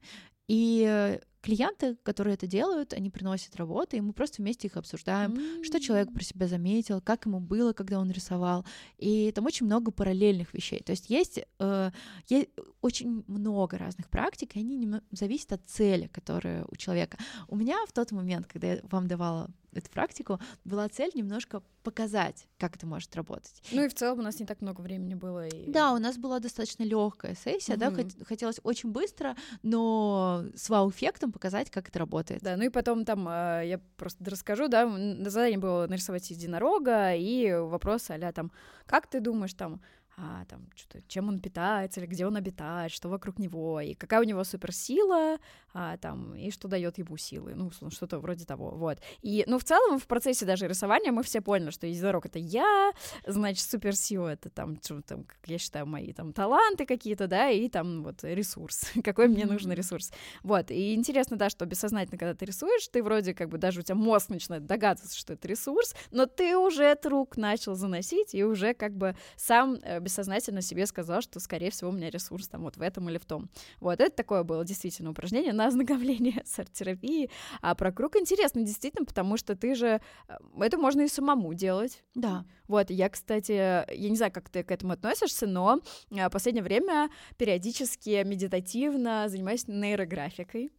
И 0.48 1.20
клиенты, 1.42 1.96
которые 2.04 2.34
это 2.34 2.48
делают, 2.48 2.94
они 2.94 3.10
приносят 3.10 3.56
работы, 3.56 3.98
и 3.98 4.02
мы 4.02 4.14
просто 4.14 4.42
вместе 4.42 4.68
их 4.68 4.78
обсуждаем, 4.78 5.34
mm-hmm. 5.34 5.64
что 5.64 5.80
человек 5.80 6.12
про 6.14 6.24
себя 6.24 6.48
заметил, 6.48 7.02
как 7.02 7.26
ему 7.26 7.40
было, 7.40 7.74
когда 7.74 8.00
он 8.00 8.12
рисовал. 8.12 8.66
И 8.98 9.32
там 9.32 9.46
очень 9.46 9.66
много 9.66 9.92
параллельных 9.92 10.54
вещей. 10.54 10.82
То 10.84 10.92
есть 10.92 11.10
есть, 11.10 11.40
э, 11.60 11.92
есть 12.28 12.50
очень 12.82 13.24
много 13.28 13.78
разных 13.78 14.10
практик, 14.10 14.56
и 14.56 14.60
они 14.60 14.90
зависят 15.12 15.54
от 15.54 15.62
цели, 15.68 16.08
которая 16.08 16.66
у 16.70 16.76
человека. 16.76 17.18
У 17.48 17.56
меня 17.56 17.78
в 17.88 17.94
тот 17.94 18.12
момент, 18.12 18.48
когда 18.48 18.74
я 18.74 18.80
вам 18.84 19.08
давала 19.08 19.50
эту 19.74 19.90
практику, 19.92 20.40
была 20.66 20.90
цель 20.90 21.12
немножко 21.14 21.62
показать, 21.84 22.48
как 22.58 22.76
это 22.76 22.86
может 22.86 23.16
работать. 23.16 23.62
Ну 23.72 23.84
и 23.84 23.88
в 23.88 23.94
целом 23.94 24.20
у 24.20 24.22
нас 24.22 24.40
не 24.40 24.46
так 24.46 24.62
много 24.62 24.82
времени 24.82 25.14
было. 25.14 25.48
И... 25.48 25.72
Да, 25.72 25.94
у 25.94 26.00
нас 26.00 26.18
была 26.18 26.40
достаточно 26.40 26.84
легкая 26.84 27.36
сессия, 27.36 27.74
угу. 27.74 27.80
да, 27.80 28.26
хотелось 28.26 28.60
очень 28.64 28.92
быстро, 28.92 29.36
но 29.64 30.44
с 30.56 30.70
вау-эффектом 30.70 31.27
показать, 31.32 31.70
как 31.70 31.90
это 31.90 32.00
работает. 32.00 32.42
Да, 32.42 32.58
ну 32.58 32.64
и 32.64 32.70
потом 32.70 33.06
там 33.06 33.26
а, 33.28 33.62
я 33.62 33.80
просто 33.98 34.24
расскажу, 34.30 34.68
да, 34.68 34.88
задание 35.30 35.58
было 35.58 35.88
нарисовать 35.88 36.30
единорога 36.30 37.14
и 37.16 37.54
вопрос 37.54 38.10
а 38.10 38.32
там, 38.32 38.52
как 38.86 39.08
ты 39.08 39.20
думаешь 39.20 39.54
там, 39.54 39.82
а, 40.20 40.46
там, 40.46 40.68
что-то, 40.76 41.04
чем 41.08 41.28
он 41.30 41.40
питается, 41.40 42.00
или 42.00 42.08
где 42.08 42.26
он 42.26 42.36
обитает, 42.36 42.92
что 42.92 43.08
вокруг 43.08 43.38
него, 43.38 43.80
и 43.80 43.94
какая 43.94 44.20
у 44.20 44.24
него 44.24 44.44
суперсила, 44.44 45.38
а, 45.76 45.98
там, 45.98 46.34
и 46.34 46.50
что 46.50 46.68
дает 46.68 46.98
ему 46.98 47.18
силы, 47.18 47.54
ну, 47.54 47.70
что-то 47.92 48.18
вроде 48.18 48.44
того, 48.44 48.72
вот. 48.72 48.98
И, 49.22 49.44
ну, 49.46 49.60
в 49.60 49.64
целом, 49.64 50.00
в 50.00 50.08
процессе 50.08 50.44
даже 50.44 50.68
рисования 50.68 51.12
мы 51.12 51.22
все 51.22 51.40
поняли, 51.40 51.70
что 51.70 51.86
единорог— 51.86 52.26
это 52.28 52.40
я, 52.40 52.94
значит, 53.28 53.70
суперсила— 53.70 54.28
это 54.30 54.50
там, 54.50 54.82
что 54.82 55.04
там, 55.04 55.24
как 55.24 55.38
я 55.46 55.60
считаю, 55.60 55.86
мои 55.86 56.12
там 56.14 56.34
таланты 56.34 56.88
какие-то, 56.88 57.28
да, 57.28 57.52
и 57.52 57.70
там 57.70 58.04
вот 58.04 58.24
ресурс, 58.24 58.92
какой 59.04 59.28
мне 59.28 59.46
нужен 59.46 59.72
ресурс. 59.72 60.12
Вот, 60.42 60.72
и 60.72 60.96
интересно, 60.96 61.38
да, 61.38 61.52
что 61.52 61.68
бессознательно, 61.68 62.18
когда 62.18 62.34
ты 62.34 62.46
рисуешь, 62.46 62.88
ты 62.88 63.04
вроде 63.04 63.36
как 63.36 63.50
бы 63.50 63.60
даже 63.60 63.82
у 63.82 63.84
тебя 63.84 63.94
мозг 63.94 64.30
начинает 64.30 64.66
догадываться, 64.66 65.16
что 65.16 65.34
это 65.34 65.48
ресурс, 65.48 65.94
но 66.10 66.26
ты 66.26 66.58
уже 66.58 66.86
этот 66.86 67.06
рук 67.12 67.38
начал 67.38 67.76
заносить, 67.76 68.34
и 68.34 68.44
уже 68.44 68.74
как 68.74 68.98
бы 68.98 69.16
сам 69.36 69.76
э, 69.84 70.07
бессознательно 70.08 70.62
себе 70.62 70.86
сказал, 70.86 71.22
что, 71.22 71.40
скорее 71.40 71.70
всего, 71.70 71.90
у 71.90 71.94
меня 71.94 72.10
ресурс 72.10 72.48
там 72.48 72.64
вот 72.64 72.78
в 72.78 72.82
этом 72.82 73.10
или 73.10 73.18
в 73.18 73.26
том. 73.26 73.50
Вот, 73.82 74.00
это 74.00 74.16
такое 74.16 74.44
было 74.44 74.64
действительно 74.64 75.12
упражнение 75.12 75.54
на 75.54 75.68
ознакомление 75.68 76.42
с 76.46 76.58
арт-терапией. 76.60 77.30
А 77.62 77.76
про 77.76 77.92
круг 77.92 78.16
интересно 78.16 78.62
действительно, 78.62 79.06
потому 79.06 79.38
что 79.38 79.56
ты 79.56 79.76
же... 79.76 80.00
Э, 80.28 80.38
это 80.60 80.78
можно 80.78 81.02
и 81.02 81.08
самому 81.08 81.54
делать. 81.54 82.04
Да. 82.16 82.46
Вот, 82.68 82.90
я, 82.90 83.10
кстати, 83.10 83.52
я 83.52 84.10
не 84.10 84.16
знаю, 84.16 84.32
как 84.32 84.50
ты 84.50 84.64
к 84.64 84.72
этому 84.72 84.94
относишься, 84.94 85.46
но 85.48 85.82
в 86.10 86.30
последнее 86.30 86.64
время 86.64 87.10
периодически 87.38 88.24
медитативно 88.24 89.28
занимаюсь 89.28 89.68
нейрографикой. 89.68 90.72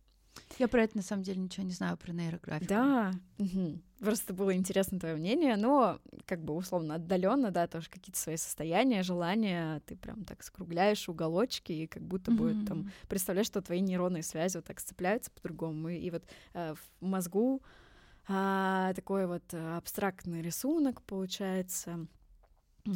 Я 0.59 0.69
про 0.69 0.83
это 0.83 0.97
на 0.97 1.03
самом 1.03 1.23
деле 1.23 1.41
ничего 1.41 1.65
не 1.65 1.73
знаю 1.73 1.97
про 1.97 2.13
нейрографику. 2.13 2.69
Да. 2.69 3.13
Угу. 3.39 3.79
Просто 4.01 4.33
было 4.33 4.55
интересно 4.55 5.01
твое 5.01 5.17
мнение, 5.17 5.57
но 5.57 5.99
как 6.25 6.43
бы 6.43 6.55
условно 6.55 6.95
отдаленно, 6.95 7.51
да, 7.51 7.67
тоже 7.67 7.91
какие-то 7.91 8.19
свои 8.19 8.37
состояния, 8.37 9.03
желания, 9.03 9.83
ты 9.87 9.97
прям 9.97 10.25
так 10.25 10.43
скругляешь 10.43 11.09
уголочки 11.09 11.73
и 11.73 11.87
как 11.87 12.03
будто 12.03 12.31
бы 12.31 12.53
mm-hmm. 12.53 12.67
там 12.67 12.93
представляешь, 13.09 13.49
что 13.49 13.61
твои 13.61 13.81
нейронные 13.81 14.23
связи 14.23 14.57
вот 14.57 14.67
так 14.67 14.79
сцепляются 14.79 15.33
по-другому, 15.33 15.89
и, 15.89 15.97
и 15.97 16.11
вот 16.11 16.23
э, 16.55 16.75
в 16.75 17.05
мозгу 17.05 17.61
а, 18.29 18.93
такой 18.95 19.27
вот 19.27 19.43
абстрактный 19.53 20.43
рисунок 20.43 21.03
получается 21.03 22.07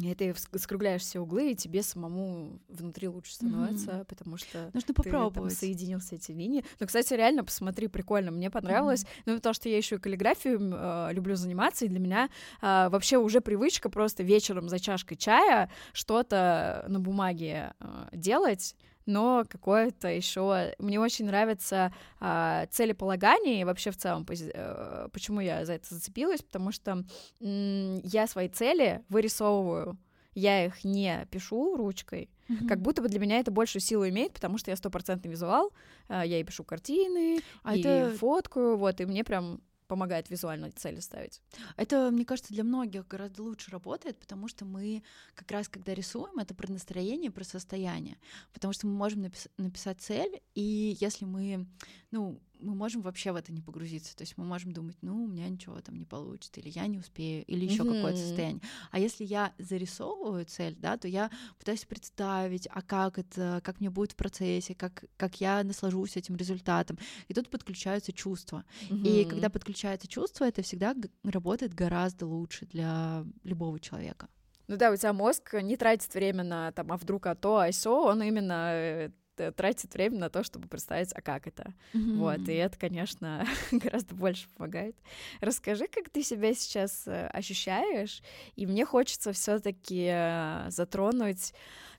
и 0.01 0.13
ты 0.15 0.33
скругляешь 0.55 1.01
все 1.01 1.19
углы, 1.19 1.51
и 1.51 1.55
тебе 1.55 1.83
самому 1.83 2.59
внутри 2.67 3.07
лучше 3.07 3.35
становится, 3.35 3.91
mm-hmm. 3.91 4.05
потому 4.05 4.37
что 4.37 4.69
нужно 4.73 4.93
попробовать. 4.93 5.53
Ты, 5.53 5.59
там, 5.59 5.67
соединил 5.67 5.99
все 5.99 6.15
эти 6.15 6.31
линии. 6.31 6.65
Ну, 6.79 6.87
кстати, 6.87 7.13
реально 7.13 7.43
посмотри, 7.43 7.87
прикольно, 7.87 8.31
мне 8.31 8.49
понравилось. 8.49 9.03
Mm-hmm. 9.03 9.23
Ну, 9.25 9.35
потому 9.35 9.53
что 9.53 9.69
я 9.69 9.77
еще 9.77 9.95
и 9.95 9.99
каллиграфию 9.99 10.59
э, 10.59 11.09
люблю 11.13 11.35
заниматься, 11.35 11.85
и 11.85 11.89
для 11.89 11.99
меня 11.99 12.29
э, 12.61 12.89
вообще 12.89 13.17
уже 13.17 13.41
привычка 13.41 13.89
просто 13.89 14.23
вечером 14.23 14.69
за 14.69 14.79
чашкой 14.79 15.15
чая 15.15 15.69
что-то 15.93 16.85
на 16.87 16.99
бумаге 16.99 17.73
э, 17.79 18.09
делать 18.13 18.75
но 19.05 19.43
какое-то 19.47 20.07
еще 20.07 20.73
мне 20.79 20.99
очень 20.99 21.25
нравится 21.25 21.93
а, 22.19 22.65
целеполагание 22.67 23.61
и 23.61 23.63
вообще 23.63 23.91
в 23.91 23.97
целом 23.97 24.25
а, 24.55 25.09
почему 25.09 25.39
я 25.39 25.65
за 25.65 25.73
это 25.73 25.93
зацепилась, 25.93 26.41
потому 26.41 26.71
что 26.71 27.03
я 27.39 28.27
свои 28.27 28.49
цели 28.49 29.03
вырисовываю, 29.09 29.97
я 30.35 30.65
их 30.65 30.83
не 30.83 31.27
пишу 31.31 31.75
ручкой, 31.75 32.29
mm-hmm. 32.47 32.67
как 32.67 32.81
будто 32.81 33.01
бы 33.01 33.09
для 33.09 33.19
меня 33.19 33.39
это 33.39 33.51
больше 33.51 33.79
силу 33.79 34.07
имеет, 34.07 34.33
потому 34.33 34.57
что 34.57 34.71
я 34.71 34.77
стопроцентный 34.77 35.31
визуал, 35.31 35.71
а, 36.07 36.25
я 36.25 36.39
и 36.39 36.43
пишу 36.43 36.63
картины, 36.63 37.39
а 37.63 37.75
и 37.75 37.81
это... 37.81 38.15
фоткаю, 38.17 38.77
вот, 38.77 38.99
и 39.01 39.05
мне 39.05 39.23
прям 39.23 39.61
помогает 39.93 40.31
визуально 40.31 40.71
цели 40.71 40.99
ставить. 40.99 41.39
Это, 41.77 42.09
мне 42.09 42.25
кажется, 42.25 42.51
для 42.51 42.63
многих 42.63 43.07
гораздо 43.07 43.43
лучше 43.43 43.69
работает, 43.69 44.17
потому 44.19 44.47
что 44.47 44.65
мы 44.65 45.03
как 45.35 45.51
раз, 45.51 45.69
когда 45.69 45.93
рисуем, 45.93 46.39
это 46.39 46.55
про 46.55 46.71
настроение, 46.71 47.29
про 47.29 47.43
состояние. 47.43 48.17
Потому 48.53 48.73
что 48.73 48.87
мы 48.87 48.93
можем 48.93 49.21
напис- 49.25 49.51
написать 49.57 50.01
цель, 50.01 50.41
и 50.55 50.97
если 50.99 51.25
мы, 51.25 51.67
ну, 52.09 52.39
мы 52.63 52.75
можем 52.75 53.01
вообще 53.01 53.31
в 53.31 53.35
это 53.35 53.51
не 53.51 53.61
погрузиться. 53.61 54.15
То 54.15 54.23
есть 54.23 54.37
мы 54.37 54.45
можем 54.45 54.71
думать, 54.71 54.97
ну, 55.01 55.23
у 55.23 55.27
меня 55.27 55.47
ничего 55.49 55.79
там 55.81 55.95
не 55.95 56.05
получится, 56.05 56.59
или 56.59 56.69
я 56.69 56.87
не 56.87 56.97
успею, 56.97 57.43
или 57.45 57.65
еще 57.65 57.83
mm-hmm. 57.83 57.95
какое-то 57.95 58.19
состояние. 58.19 58.61
А 58.91 58.99
если 58.99 59.23
я 59.23 59.53
зарисовываю 59.57 60.45
цель, 60.45 60.75
да, 60.77 60.97
то 60.97 61.07
я 61.07 61.29
пытаюсь 61.59 61.85
представить, 61.85 62.67
а 62.71 62.81
как 62.81 63.19
это, 63.19 63.61
как 63.63 63.79
мне 63.79 63.89
будет 63.89 64.13
в 64.13 64.15
процессе, 64.15 64.75
как, 64.75 65.05
как 65.17 65.41
я 65.41 65.63
наслажусь 65.63 66.17
этим 66.17 66.35
результатом. 66.35 66.97
И 67.27 67.33
тут 67.33 67.49
подключаются 67.49 68.11
чувства. 68.13 68.63
Mm-hmm. 68.89 69.07
И 69.07 69.25
когда 69.25 69.49
подключается 69.49 70.07
чувство, 70.07 70.45
это 70.45 70.61
всегда 70.61 70.95
работает 71.23 71.73
гораздо 71.73 72.25
лучше 72.25 72.65
для 72.65 73.25
любого 73.43 73.79
человека. 73.79 74.27
Ну 74.67 74.77
да, 74.77 74.91
у 74.91 74.95
тебя 74.95 75.11
мозг 75.11 75.55
не 75.61 75.75
тратит 75.75 76.13
время 76.13 76.43
на 76.43 76.71
там, 76.71 76.91
а 76.91 76.97
вдруг 76.97 77.27
а 77.27 77.35
то, 77.35 77.57
а 77.57 77.71
сё, 77.71 78.05
он 78.05 78.23
именно 78.23 78.83
Э, 78.93 79.09
тратит 79.55 79.93
время 79.93 80.19
на 80.19 80.29
то, 80.29 80.43
чтобы 80.43 80.67
представить, 80.67 81.11
а 81.13 81.21
как 81.21 81.47
это. 81.47 81.73
Mm-hmm. 81.93 82.17
Вот, 82.17 82.49
и 82.49 82.53
это, 82.53 82.77
конечно, 82.77 83.45
гораздо 83.71 84.15
больше 84.15 84.47
помогает. 84.55 84.95
Расскажи, 85.41 85.87
как 85.87 86.09
ты 86.09 86.23
себя 86.23 86.53
сейчас 86.53 87.07
э, 87.07 87.27
ощущаешь, 87.27 88.21
и 88.55 88.65
мне 88.65 88.85
хочется 88.85 89.33
все-таки 89.33 90.09
э, 90.11 90.65
затронуть 90.69 91.53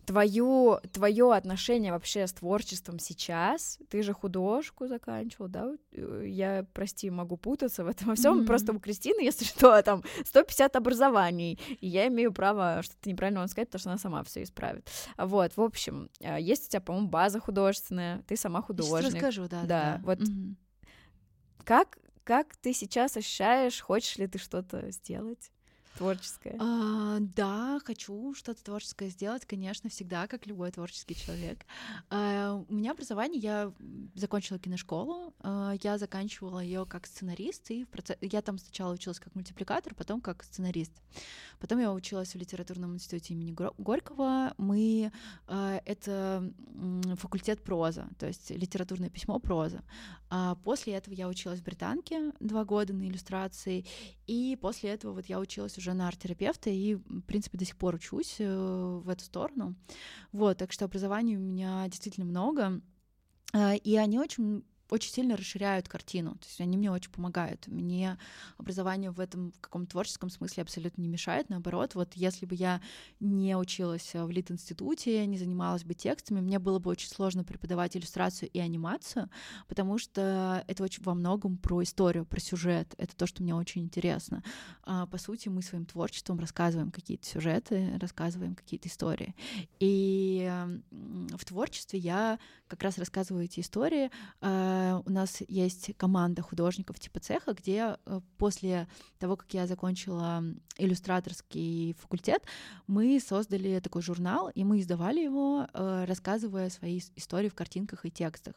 твою, 0.07 0.79
твое 0.93 1.33
отношение 1.33 1.93
вообще 1.93 2.27
с 2.27 2.33
творчеством 2.33 2.99
сейчас. 2.99 3.79
Ты 3.89 4.03
же 4.03 4.13
художку 4.13 4.87
заканчивал, 4.87 5.49
да? 5.49 5.73
Э, 5.93 6.25
я, 6.27 6.67
прости, 6.73 7.11
могу 7.11 7.37
путаться 7.37 7.85
в 7.85 7.89
этом 7.89 8.09
во 8.09 8.15
всем. 8.15 8.41
Mm-hmm. 8.41 8.47
Просто 8.47 8.73
у 8.73 8.81
Кристины, 8.81 9.21
если 9.23 9.45
что, 9.45 9.81
там 9.83 10.03
150 10.25 10.77
образований, 10.77 11.59
и 11.81 11.89
я 11.89 12.07
имею 12.09 12.33
право 12.33 12.81
что-то 12.83 13.09
неправильно 13.09 13.41
вам 13.41 13.49
сказать, 13.49 13.69
потому 13.69 13.81
что 13.81 13.91
она 13.91 13.99
сама 13.99 14.25
все 14.25 14.43
исправит. 14.43 14.89
Вот, 15.17 15.57
в 15.57 15.61
общем, 15.61 16.11
э, 16.21 16.41
есть 16.41 16.69
у 16.69 16.71
тебя, 16.71 16.81
по-моему, 16.81 17.09
база 17.09 17.41
художественная, 17.41 18.23
ты 18.27 18.37
сама 18.37 18.63
художник. 18.63 19.03
Сейчас 19.03 19.15
расскажу, 19.15 19.49
да. 19.49 19.63
Да, 19.63 19.67
да. 19.67 20.01
вот 20.05 20.19
mm-hmm. 20.21 20.55
как 21.65 21.99
как 22.25 22.57
ты 22.57 22.73
сейчас 22.73 23.19
ощущаешь, 23.19 23.81
хочешь 23.81 24.17
ли 24.17 24.27
ты 24.27 24.39
что-то 24.39 24.91
сделать? 24.91 25.53
Творческое? 25.97 26.57
А, 26.59 27.18
да, 27.20 27.80
хочу 27.84 28.34
что-то 28.34 28.62
творческое 28.62 29.09
сделать, 29.09 29.47
конечно, 29.47 29.90
всегда, 29.90 30.26
как 30.26 30.47
любой 30.47 30.70
творческий 30.70 31.14
человек. 31.14 31.64
А, 32.11 32.64
у 32.68 32.72
меня 32.72 32.92
образование, 32.92 33.40
я 33.40 33.72
закончила 34.14 34.59
киношколу, 34.59 35.34
а, 35.40 35.74
я 35.82 35.99
заканчивала 35.99 36.61
ее 36.61 36.86
как 36.86 37.07
сценарист, 37.07 37.70
и 37.70 37.84
в 37.84 37.88
процесс... 37.88 38.16
я 38.20 38.42
там 38.42 38.59
сначала 38.59 38.95
училась 38.95 39.20
как 39.20 39.34
мультипликатор, 39.34 39.95
потом 39.95 40.20
как 40.20 40.42
сценарист. 40.42 40.92
Потом 41.61 41.78
я 41.78 41.92
училась 41.92 42.34
в 42.34 42.38
литературном 42.38 42.95
институте 42.95 43.34
имени 43.34 43.53
Горького. 43.53 44.55
Мы 44.59 45.12
а, 45.47 45.80
это 45.84 46.53
факультет 47.16 47.62
проза, 47.62 48.09
то 48.18 48.26
есть 48.26 48.51
литературное 48.51 49.11
письмо 49.11 49.38
проза. 49.38 49.82
А 50.30 50.57
после 50.57 50.95
этого 50.95 51.14
я 51.14 51.28
училась 51.28 51.61
в 51.61 51.64
Британке 51.64 52.32
два 52.40 52.64
года 52.64 52.92
на 52.92 53.05
иллюстрации, 53.05 53.86
и 54.26 54.59
после 54.61 54.90
этого 54.90 55.12
вот 55.12 55.26
я 55.26 55.38
училась 55.38 55.78
уже 55.78 55.84
на 55.93 56.09
арт-терапевта 56.09 56.70
и, 56.70 56.95
в 56.95 57.22
принципе, 57.22 57.59
до 57.59 57.64
сих 57.64 57.76
пор 57.76 57.97
учусь 57.97 58.37
э, 58.39 59.01
в 59.05 59.09
эту 59.09 59.24
сторону. 59.24 59.74
Вот, 60.32 60.59
так 60.59 60.72
что 60.72 60.87
образований 60.87 61.37
у 61.37 61.41
меня 61.41 61.87
действительно 61.89 62.24
много. 62.24 62.80
А, 63.53 63.74
и 63.74 63.97
они 63.97 64.18
очень 64.18 64.64
очень 64.95 65.12
сильно 65.12 65.36
расширяют 65.36 65.88
картину, 65.88 66.32
то 66.32 66.47
есть 66.47 66.61
они 66.61 66.76
мне 66.76 66.90
очень 66.90 67.11
помогают. 67.11 67.66
Мне 67.66 68.16
образование 68.57 69.11
в 69.11 69.20
этом 69.20 69.53
в 69.53 69.61
каком-то 69.61 69.90
творческом 69.90 70.30
смысле 70.30 70.62
абсолютно 70.62 71.03
не 71.03 71.09
мешает, 71.09 71.49
наоборот, 71.49 71.95
вот 71.95 72.14
если 72.14 72.47
бы 72.47 72.55
я 72.55 72.80
не 73.20 73.57
училась 73.57 74.14
в 74.14 74.30
Лит-институте, 74.30 75.26
не 75.26 75.36
занималась 75.38 75.84
бы 75.84 75.95
текстами, 75.95 76.40
мне 76.40 76.59
было 76.59 76.78
бы 76.78 76.90
очень 76.90 77.09
сложно 77.09 77.45
преподавать 77.45 77.97
иллюстрацию 77.97 78.49
и 78.51 78.59
анимацию, 78.59 79.28
потому 79.68 79.99
что 79.99 80.64
это 80.68 80.84
очень 80.84 81.03
во 81.03 81.14
многом 81.14 81.59
про 81.59 81.82
историю, 81.82 82.24
про 82.24 82.40
сюжет, 82.40 82.95
это 82.97 83.16
то, 83.16 83.26
что 83.26 83.42
мне 83.42 83.55
очень 83.55 83.82
интересно. 83.82 84.42
А, 84.84 85.07
по 85.07 85.18
сути, 85.18 85.49
мы 85.49 85.62
своим 85.62 85.86
творчеством 85.86 86.38
рассказываем 86.38 86.90
какие-то 86.90 87.26
сюжеты, 87.26 87.99
рассказываем 87.99 88.55
какие-то 88.55 88.88
истории. 88.88 89.34
И 89.80 90.51
в 90.90 91.45
творчестве 91.45 91.99
я 91.99 92.38
как 92.68 92.82
раз 92.82 92.99
рассказываю 92.99 93.45
эти 93.45 93.61
истории, 93.61 94.11
а, 94.40 94.84
у 95.05 95.11
нас 95.11 95.43
есть 95.49 95.97
команда 95.97 96.43
художников 96.43 96.99
типа 96.99 97.20
цеха, 97.20 97.53
где 97.53 97.97
э, 98.07 98.20
после 98.39 98.89
того, 99.18 99.37
как 99.37 99.53
я 99.55 99.66
закончила 99.66 100.43
иллюстраторский 100.78 101.95
факультет, 101.95 102.43
мы 102.87 103.20
создали 103.20 103.80
такой 103.80 104.03
журнал, 104.03 104.51
и 104.55 104.64
мы 104.64 104.80
издавали 104.80 105.20
его, 105.20 105.66
э, 105.72 106.05
рассказывая 106.07 106.70
свои 106.70 107.01
истории 107.16 107.49
в 107.49 107.55
картинках 107.55 108.05
и 108.05 108.11
текстах. 108.11 108.55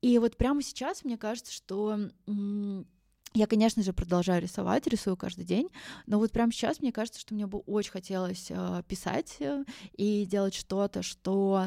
И 0.00 0.18
вот 0.18 0.36
прямо 0.36 0.62
сейчас 0.62 1.02
мне 1.04 1.16
кажется, 1.16 1.52
что 1.52 1.98
я, 3.34 3.48
конечно 3.48 3.82
же, 3.82 3.92
продолжаю 3.92 4.40
рисовать, 4.40 4.86
рисую 4.86 5.16
каждый 5.16 5.44
день, 5.44 5.68
но 6.06 6.18
вот 6.18 6.30
прямо 6.30 6.52
сейчас 6.52 6.80
мне 6.80 6.92
кажется, 6.92 7.20
что 7.20 7.34
мне 7.34 7.46
бы 7.46 7.58
очень 7.58 7.90
хотелось 7.90 8.46
э, 8.48 8.82
писать 8.86 9.36
э, 9.40 9.64
и 9.96 10.24
делать 10.24 10.54
что-то, 10.54 11.02
что, 11.02 11.66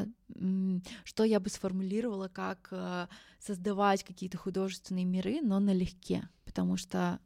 что 1.04 1.24
я 1.24 1.40
бы 1.40 1.50
сформулировала 1.50 2.28
как 2.28 2.68
э, 2.70 3.06
создавать 3.38 4.02
какие-то 4.02 4.38
художественные 4.38 5.04
миры, 5.04 5.40
но 5.42 5.60
налегке, 5.60 6.28
потому 6.44 6.76
что 6.76 7.20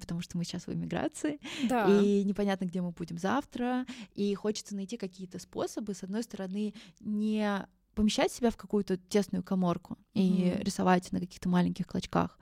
потому 0.00 0.22
что 0.22 0.38
мы 0.38 0.44
сейчас 0.44 0.66
в 0.66 0.72
эмиграции, 0.72 1.38
да. 1.68 1.86
и 2.00 2.24
непонятно, 2.24 2.64
где 2.64 2.80
мы 2.80 2.92
будем 2.92 3.18
завтра, 3.18 3.84
и 4.14 4.34
хочется 4.34 4.74
найти 4.74 4.96
какие-то 4.96 5.38
способы, 5.38 5.92
с 5.92 6.02
одной 6.02 6.22
стороны, 6.22 6.72
не 7.00 7.66
помещать 8.00 8.32
себя 8.32 8.50
в 8.50 8.56
какую-то 8.56 8.96
тесную 8.96 9.44
коморку 9.44 9.98
mm-hmm. 10.14 10.60
и 10.60 10.64
рисовать 10.64 11.12
на 11.12 11.20
каких-то 11.20 11.50
маленьких 11.50 11.86
клочках, 11.86 12.38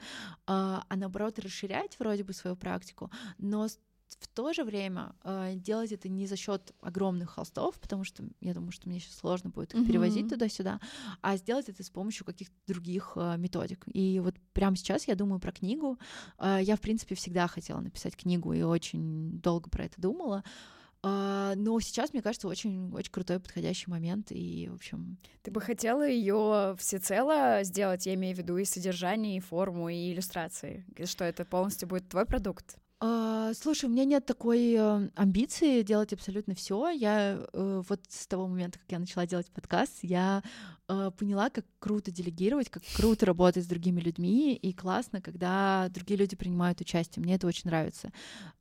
а, 0.46 0.84
а 0.88 0.96
наоборот 0.96 1.40
расширять 1.40 1.98
вроде 1.98 2.22
бы 2.22 2.32
свою 2.32 2.54
практику, 2.54 3.11
но 3.38 3.66
в 3.66 4.28
то 4.28 4.52
же 4.52 4.62
время 4.62 5.16
э, 5.24 5.54
делать 5.56 5.90
это 5.90 6.09
не 6.09 6.28
за 6.28 6.36
счет 6.36 6.72
огромных 6.80 7.30
холстов, 7.30 7.80
потому 7.80 8.04
что 8.04 8.22
я 8.40 8.54
думаю, 8.54 8.70
что 8.70 8.88
мне 8.88 9.00
сейчас 9.00 9.16
сложно 9.16 9.50
будет 9.50 9.74
их 9.74 9.80
mm-hmm. 9.80 9.86
перевозить 9.86 10.28
туда-сюда, 10.28 10.80
а 11.22 11.36
сделать 11.36 11.68
это 11.68 11.82
с 11.82 11.90
помощью 11.90 12.24
каких-то 12.24 12.54
других 12.68 13.14
э, 13.16 13.36
методик. 13.36 13.84
И 13.92 14.20
вот 14.20 14.36
прямо 14.52 14.76
сейчас 14.76 15.09
я 15.09 15.16
думаю 15.16 15.40
про 15.40 15.50
книгу. 15.50 15.98
Э, 16.38 16.61
я, 16.62 16.76
в 16.76 16.80
принципе, 16.80 17.16
всегда 17.16 17.48
хотела 17.48 17.80
написать 17.80 18.16
книгу 18.16 18.52
и 18.52 18.62
очень 18.62 19.40
долго 19.40 19.68
про 19.68 19.86
это 19.86 20.00
думала. 20.00 20.36
А, 20.38 20.68
но 21.03 21.80
сейчас, 21.80 22.12
мне 22.12 22.22
кажется, 22.22 22.49
очень, 22.49 22.92
очень 22.92 23.12
крутой 23.12 23.40
подходящий 23.40 23.90
момент, 23.90 24.32
и, 24.32 24.68
в 24.68 24.74
общем... 24.74 25.18
Ты 25.42 25.51
бы 25.51 25.61
хотела 25.61 26.07
ее 26.07 26.76
всецело 26.78 27.62
сделать, 27.62 28.07
я 28.07 28.14
имею 28.14 28.34
в 28.34 28.38
виду 28.38 28.57
и 28.57 28.64
содержание, 28.64 29.36
и 29.36 29.40
форму, 29.40 29.88
и 29.88 30.12
иллюстрации? 30.12 30.84
Что 31.05 31.24
это 31.24 31.44
полностью 31.44 31.88
будет 31.88 32.09
твой 32.09 32.26
продукт? 32.26 32.78
А, 33.01 33.55
слушай, 33.55 33.84
у 33.84 33.88
меня 33.88 34.05
нет 34.05 34.26
такой 34.26 34.74
э, 34.76 35.11
амбиции 35.14 35.82
делать 35.82 36.12
абсолютно 36.12 36.57
все. 36.57 36.88
Я 36.90 37.46
э, 37.53 37.82
вот 37.88 38.01
с 38.09 38.26
того 38.26 38.49
момента, 38.49 38.80
как 38.80 38.90
я 38.90 38.99
начала 38.99 39.24
делать 39.24 39.49
подкаст, 39.53 40.01
я 40.03 40.42
э, 40.88 41.12
поняла, 41.16 41.49
как 41.49 41.64
круто 41.78 42.11
делегировать, 42.11 42.70
как 42.70 42.82
круто 42.96 43.24
работать 43.24 43.62
с 43.62 43.68
другими 43.68 44.01
людьми, 44.01 44.53
и 44.57 44.72
классно, 44.72 45.20
когда 45.20 45.88
другие 45.90 46.18
люди 46.18 46.34
принимают 46.34 46.80
участие. 46.80 47.22
Мне 47.22 47.36
это 47.36 47.46
очень 47.46 47.70
нравится. 47.70 48.11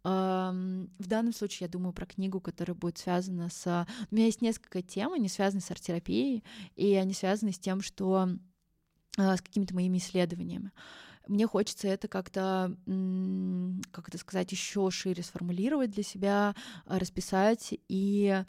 В 0.04 0.86
данном 1.00 1.34
случае 1.34 1.66
я 1.66 1.72
думаю 1.72 1.92
про 1.92 2.06
книгу, 2.06 2.40
которая 2.40 2.76
будет 2.76 2.98
связана 2.98 3.50
с... 3.50 3.88
У 4.10 4.16
меня 4.16 4.28
есть 4.28 4.42
несколько 4.42 4.82
тем, 4.82 5.14
они 5.14 5.28
связаны 5.30 5.62
с 5.62 5.72
арт-терапией, 5.72 6.44
и 6.76 6.94
они 6.94 7.14
связаны 7.14 7.52
с 7.52 7.60
тем, 7.60 7.82
что 7.82 8.30
с 9.18 9.42
какими-то 9.42 9.74
моими 9.74 9.98
исследованиями 9.98 10.72
мне 11.28 11.48
хочется 11.48 11.88
это 11.88 12.08
как-то 12.08 12.76
как 13.92 14.10
это 14.10 14.18
сказать, 14.18 14.52
еще 14.52 14.90
шире 14.92 15.24
сформулировать 15.24 15.92
для 15.92 16.04
себя, 16.04 16.56
расписать. 16.86 17.74
И 17.88 18.44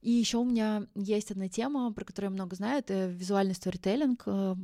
и 0.00 0.10
еще 0.10 0.38
у 0.38 0.44
меня 0.44 0.86
есть 0.94 1.30
одна 1.30 1.48
тема, 1.48 1.92
про 1.92 2.04
которую 2.04 2.30
я 2.30 2.34
много 2.34 2.54
знаю, 2.54 2.78
это 2.78 3.06
визуальный 3.06 3.54
сторителлинг. 3.54 4.22
Э, 4.26 4.54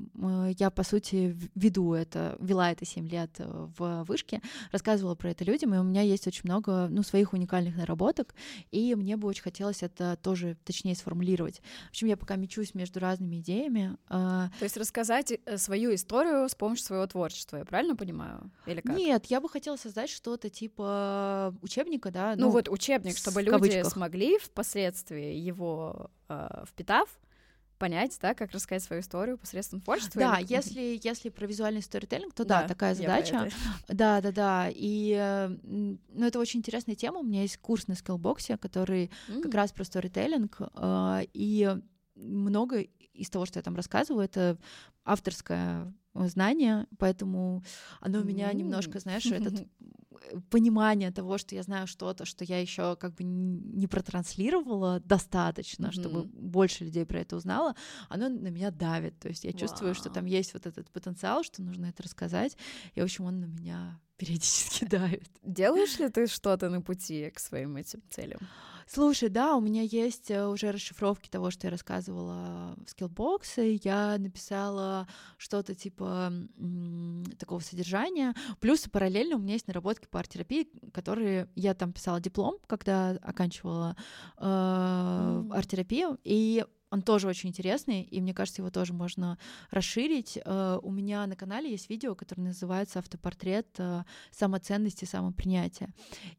я, 0.59 0.70
по 0.70 0.82
сути, 0.85 1.37
веду 1.55 1.95
это, 1.95 2.37
вела 2.41 2.70
это 2.70 2.85
7 2.85 3.09
лет 3.09 3.30
э, 3.39 3.68
в 3.76 4.05
вышке, 4.05 4.41
рассказывала 4.70 5.14
про 5.14 5.30
это 5.30 5.45
людям, 5.45 5.74
и 5.74 5.78
у 5.78 5.82
меня 5.82 6.03
есть 6.03 6.26
очень 6.26 6.43
много 6.45 6.87
ну, 6.89 7.03
своих 7.03 7.32
уникальных 7.32 7.76
наработок, 7.76 8.35
и 8.70 8.95
мне 8.95 9.16
бы 9.16 9.26
очень 9.26 9.43
хотелось 9.43 9.82
это 9.82 10.16
тоже 10.22 10.57
точнее 10.64 10.95
сформулировать. 10.95 11.61
В 11.87 11.91
общем, 11.91 12.07
я 12.07 12.16
пока 12.16 12.37
мечусь 12.37 12.74
между 12.74 13.01
разными 13.01 13.41
идеями. 13.41 13.97
Э, 14.09 14.49
То 14.59 14.64
есть 14.64 14.76
рассказать 14.76 15.32
свою 15.57 15.95
историю 15.95 16.49
с 16.49 16.55
помощью 16.55 16.87
своего 16.87 17.07
творчества, 17.07 17.57
я 17.57 17.64
правильно 17.64 17.97
понимаю? 17.97 18.51
Или 18.66 18.80
как? 18.80 18.97
Нет, 18.97 19.26
я 19.26 19.41
бы 19.41 19.49
хотела 19.49 19.76
создать 19.76 20.11
что-то 20.11 20.49
типа 20.49 21.55
учебника, 21.61 22.11
да. 22.11 22.35
Ну, 22.37 22.47
ну 22.47 22.51
вот 22.51 22.68
учебник, 22.68 23.16
чтобы 23.16 23.43
люди 23.43 23.82
смогли 23.82 24.39
впоследствии 24.39 25.23
его 25.32 26.10
э, 26.28 26.64
впитав, 26.66 27.08
понять, 27.78 28.16
да, 28.20 28.34
как 28.34 28.52
рассказать 28.52 28.82
свою 28.82 29.02
историю 29.02 29.36
посредством 29.36 29.80
творчества. 29.80 30.20
Да, 30.20 30.38
или... 30.38 30.52
если, 30.52 31.00
если 31.02 31.28
про 31.28 31.46
визуальный 31.46 31.82
сторителлинг, 31.82 32.34
то 32.34 32.44
да, 32.44 32.62
да 32.62 32.68
такая 32.68 32.94
задача. 32.94 33.50
Да, 33.88 34.20
да, 34.20 34.32
да. 34.32 34.68
И 34.70 35.14
э, 35.18 35.48
ну, 35.48 36.26
это 36.26 36.38
очень 36.38 36.60
интересная 36.60 36.94
тема. 36.94 37.20
У 37.20 37.24
меня 37.24 37.42
есть 37.42 37.58
курс 37.58 37.88
на 37.88 37.94
скиллбоксе, 37.94 38.56
который 38.56 39.10
mm. 39.28 39.42
как 39.42 39.54
раз 39.54 39.72
про 39.72 39.84
сторителлинг. 39.84 40.58
Э, 40.76 41.22
и 41.32 41.76
много 42.14 42.80
из 42.80 43.30
того, 43.30 43.46
что 43.46 43.58
я 43.58 43.62
там 43.62 43.76
рассказываю, 43.76 44.24
это 44.24 44.56
авторское 45.04 45.92
знание, 46.14 46.86
поэтому 46.98 47.62
оно 48.00 48.20
у 48.20 48.24
меня 48.24 48.52
немножко, 48.52 48.98
знаешь, 48.98 49.26
этот 49.26 49.66
понимание 50.50 51.10
того, 51.10 51.38
что 51.38 51.54
я 51.54 51.62
знаю 51.62 51.86
что-то, 51.86 52.24
что 52.24 52.44
я 52.44 52.60
еще 52.60 52.96
как 52.96 53.14
бы 53.14 53.24
не 53.24 53.86
протранслировала 53.86 55.00
достаточно, 55.00 55.86
mm-hmm. 55.86 55.92
чтобы 55.92 56.22
больше 56.24 56.84
людей 56.84 57.04
про 57.04 57.20
это 57.20 57.36
узнало, 57.36 57.74
оно 58.08 58.28
на 58.28 58.48
меня 58.48 58.70
давит. 58.70 59.18
То 59.18 59.28
есть 59.28 59.44
я 59.44 59.50
wow. 59.50 59.58
чувствую, 59.58 59.94
что 59.94 60.10
там 60.10 60.26
есть 60.26 60.54
вот 60.54 60.66
этот 60.66 60.90
потенциал, 60.90 61.42
что 61.42 61.62
нужно 61.62 61.86
это 61.86 62.02
рассказать, 62.02 62.56
и, 62.94 63.00
в 63.00 63.04
общем, 63.04 63.24
он 63.24 63.40
на 63.40 63.46
меня 63.46 64.00
периодически 64.16 64.84
давит. 64.90 65.30
Делаешь 65.42 65.98
ли 65.98 66.08
ты 66.08 66.26
что-то 66.26 66.70
на 66.70 66.80
пути 66.80 67.30
к 67.30 67.38
своим 67.38 67.76
этим 67.76 68.02
целям? 68.10 68.40
Слушай, 68.87 69.28
да, 69.28 69.57
у 69.57 69.61
меня 69.61 69.82
есть 69.82 70.30
э, 70.30 70.47
уже 70.47 70.70
расшифровки 70.70 71.28
того, 71.28 71.51
что 71.51 71.66
я 71.66 71.70
рассказывала 71.70 72.76
в 72.85 72.91
скиллбоксе. 72.91 73.74
Я 73.76 74.16
написала 74.18 75.09
что-то 75.39 75.74
типа 75.74 76.32
такого 77.39 77.61
содержания. 77.61 78.35
Плюс 78.61 78.89
параллельно 78.89 79.37
у 79.37 79.39
меня 79.39 79.55
есть 79.55 79.66
наработки 79.68 80.07
по 80.07 80.18
арт-терапии, 80.18 80.68
которые 80.93 81.49
я 81.55 81.74
там 81.74 81.93
писала 81.93 82.20
диплом, 82.20 82.59
когда 82.66 83.11
оканчивала 83.22 83.97
э, 84.39 85.45
арт-терапию. 85.51 86.18
И 86.24 86.64
он 86.95 87.03
тоже 87.03 87.26
очень 87.26 87.49
интересный, 87.49 88.03
и 88.03 88.20
мне 88.20 88.32
кажется, 88.32 88.62
его 88.62 88.70
тоже 88.70 88.92
можно 88.92 89.36
расширить. 89.70 90.38
Uh, 90.45 90.78
у 90.80 90.92
меня 90.92 91.26
на 91.26 91.34
канале 91.34 91.68
есть 91.68 91.90
видео, 91.90 92.14
которое 92.14 92.42
называется 92.42 93.01
«Автопортрет 93.01 93.66
uh, 93.78 94.05
самоценности, 94.30 95.05
самопринятия». 95.05 95.88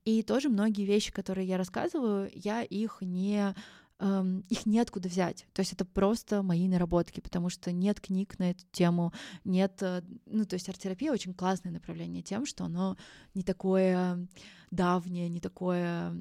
И 0.06 0.24
тоже 0.24 0.48
многие 0.48 0.86
вещи, 0.86 1.12
которые 1.12 1.46
я 1.46 1.58
рассказываю, 1.58 2.32
я 2.34 2.64
их 2.64 3.00
не 3.02 3.54
эм, 4.00 4.42
их 4.50 4.66
неоткуда 4.66 5.10
взять. 5.10 5.48
То 5.54 5.62
есть 5.62 5.74
это 5.74 5.86
просто 5.86 6.44
мои 6.44 6.68
наработки, 6.68 7.20
потому 7.20 7.50
что 7.50 7.72
нет 7.72 8.00
книг 8.00 8.38
на 8.40 8.52
эту 8.52 8.64
тему, 8.72 9.14
нет... 9.44 9.82
Э, 9.82 10.02
ну, 10.26 10.46
то 10.46 10.56
есть 10.56 10.70
арт-терапия 10.70 11.12
очень 11.12 11.34
классное 11.34 11.72
направление 11.72 12.22
тем, 12.22 12.46
что 12.46 12.66
оно 12.66 12.98
не 13.34 13.44
такое 13.44 14.28
давнее, 14.72 15.30
не 15.30 15.40
такое, 15.40 16.16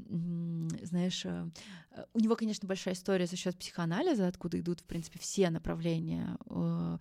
знаешь... 0.83 1.25
Э, 1.25 1.51
у 2.13 2.19
него, 2.19 2.35
конечно, 2.35 2.67
большая 2.67 2.95
история 2.95 3.27
за 3.27 3.37
счет 3.37 3.57
психоанализа, 3.57 4.27
откуда 4.27 4.59
идут, 4.59 4.81
в 4.81 4.85
принципе, 4.85 5.19
все 5.19 5.51
направления 5.51 6.37
э, 6.51 6.99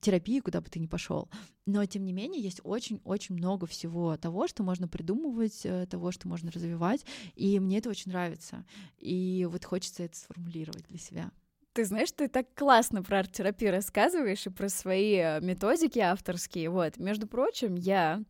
терапии, 0.00 0.40
куда 0.40 0.60
бы 0.60 0.68
ты 0.68 0.78
ни 0.78 0.86
пошел. 0.86 1.28
Но, 1.66 1.84
тем 1.86 2.04
не 2.04 2.12
менее, 2.12 2.42
есть 2.42 2.60
очень-очень 2.64 3.34
много 3.34 3.66
всего 3.66 4.16
того, 4.16 4.46
что 4.46 4.62
можно 4.62 4.88
придумывать, 4.88 5.60
э, 5.64 5.86
того, 5.86 6.12
что 6.12 6.28
можно 6.28 6.50
развивать, 6.50 7.04
и 7.34 7.58
мне 7.58 7.78
это 7.78 7.90
очень 7.90 8.10
нравится. 8.10 8.64
И 8.98 9.46
вот 9.50 9.64
хочется 9.64 10.04
это 10.04 10.16
сформулировать 10.16 10.84
для 10.88 10.98
себя. 10.98 11.30
Ты 11.72 11.84
знаешь, 11.84 12.10
ты 12.12 12.28
так 12.28 12.46
классно 12.54 13.02
про 13.02 13.18
арт-терапию 13.18 13.70
рассказываешь 13.70 14.46
и 14.46 14.50
про 14.50 14.68
свои 14.68 15.16
э, 15.16 15.40
методики 15.40 15.98
авторские. 15.98 16.70
Вот, 16.70 16.98
между 16.98 17.26
прочим, 17.26 17.74
я 17.74 18.22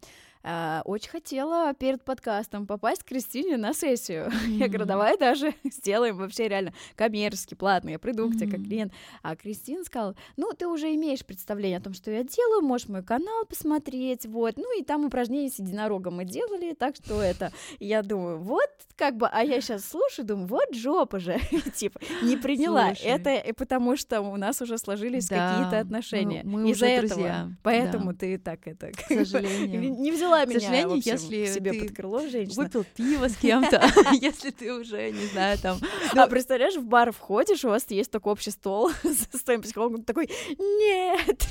а, 0.49 0.83
очень 0.85 1.11
хотела 1.11 1.75
перед 1.75 2.05
подкастом 2.05 2.69
попасть 2.69 3.03
к 3.03 3.07
Кристине 3.07 3.57
на 3.57 3.73
сессию. 3.75 4.27
Mm-hmm. 4.27 4.51
Я 4.59 4.69
говорю, 4.69 4.85
давай 4.85 5.19
даже 5.19 5.53
сделаем 5.65 6.19
вообще 6.19 6.47
реально 6.47 6.73
коммерческий, 6.95 7.57
платный, 7.57 7.93
я 7.93 7.99
приду 7.99 8.31
к 8.31 8.35
тебе 8.35 8.53
как 8.53 8.63
клиент. 8.63 8.93
А 9.23 9.35
Кристина 9.35 9.83
сказала, 9.83 10.15
ну, 10.37 10.53
ты 10.53 10.69
уже 10.69 10.95
имеешь 10.95 11.25
представление 11.27 11.79
о 11.79 11.81
том, 11.81 11.95
что 11.95 12.13
я 12.13 12.23
делаю, 12.23 12.63
можешь 12.63 12.89
мой 12.89 13.03
канал 13.03 13.45
посмотреть, 13.47 14.27
вот. 14.27 14.57
Ну, 14.57 14.79
и 14.79 14.85
там 14.85 15.05
упражнения 15.05 15.51
с 15.51 15.59
единорогом 15.59 16.17
мы 16.17 16.25
делали, 16.25 16.75
так 16.75 16.95
что 16.95 17.21
это... 17.21 17.51
Я 17.81 18.03
думаю, 18.03 18.39
вот 18.39 18.71
как 18.95 19.17
бы, 19.17 19.27
а 19.27 19.43
я 19.43 19.61
сейчас 19.61 19.85
слушаю, 19.85 20.27
думаю, 20.27 20.47
вот 20.47 20.75
жопа 20.75 21.19
же, 21.19 21.41
типа, 21.75 22.01
не 22.23 22.37
приняла. 22.37 22.93
Это 23.03 23.43
потому 23.55 23.97
что 23.97 24.21
у 24.21 24.37
нас 24.37 24.63
уже 24.63 24.79
сложились 24.79 25.29
какие-то 25.29 25.81
отношения. 25.81 26.43
Мы, 26.45 26.71
Из-за 26.71 26.87
этого. 26.87 27.53
Поэтому 27.65 28.15
ты 28.15 28.39
так 28.39 28.61
это... 28.67 28.93
К 28.93 29.09
сожалению. 29.09 29.93
Не 29.97 30.13
взяла 30.13 30.36
взяла 30.45 30.47
меня, 30.47 30.59
К 30.59 30.63
сожалению, 30.63 30.99
общем, 30.99 31.13
если 31.13 31.55
себе 31.55 31.73
ты 31.73 31.81
под 31.87 31.97
крыло 31.97 32.29
женщина. 32.29 32.63
выпил 32.63 32.85
пиво 32.95 33.29
с 33.29 33.37
кем-то, 33.37 33.83
если 34.21 34.51
ты 34.51 34.73
уже, 34.73 35.11
не 35.11 35.27
знаю, 35.27 35.59
там... 35.59 35.79
А 36.15 36.27
представляешь, 36.27 36.77
в 36.77 36.85
бар 36.85 37.13
входишь, 37.13 37.65
у 37.65 37.69
вас 37.69 37.85
есть 37.91 38.11
такой 38.11 38.33
общий 38.33 38.51
стол 38.51 38.91
с 39.05 39.43
твоим 39.43 39.63
психологом, 39.63 40.05
такой, 40.05 40.29
нет, 40.59 41.49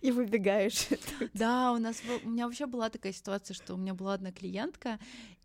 и 0.00 0.10
выбегаешь. 0.10 0.88
Да, 1.34 1.72
у 1.72 1.78
нас, 1.78 1.96
у 2.24 2.28
меня 2.28 2.46
вообще 2.46 2.66
была 2.66 2.90
такая 2.90 3.12
ситуация, 3.12 3.54
что 3.54 3.74
у 3.74 3.76
меня 3.76 3.94
была 3.94 4.14
одна 4.14 4.32
клиентка, 4.32 4.98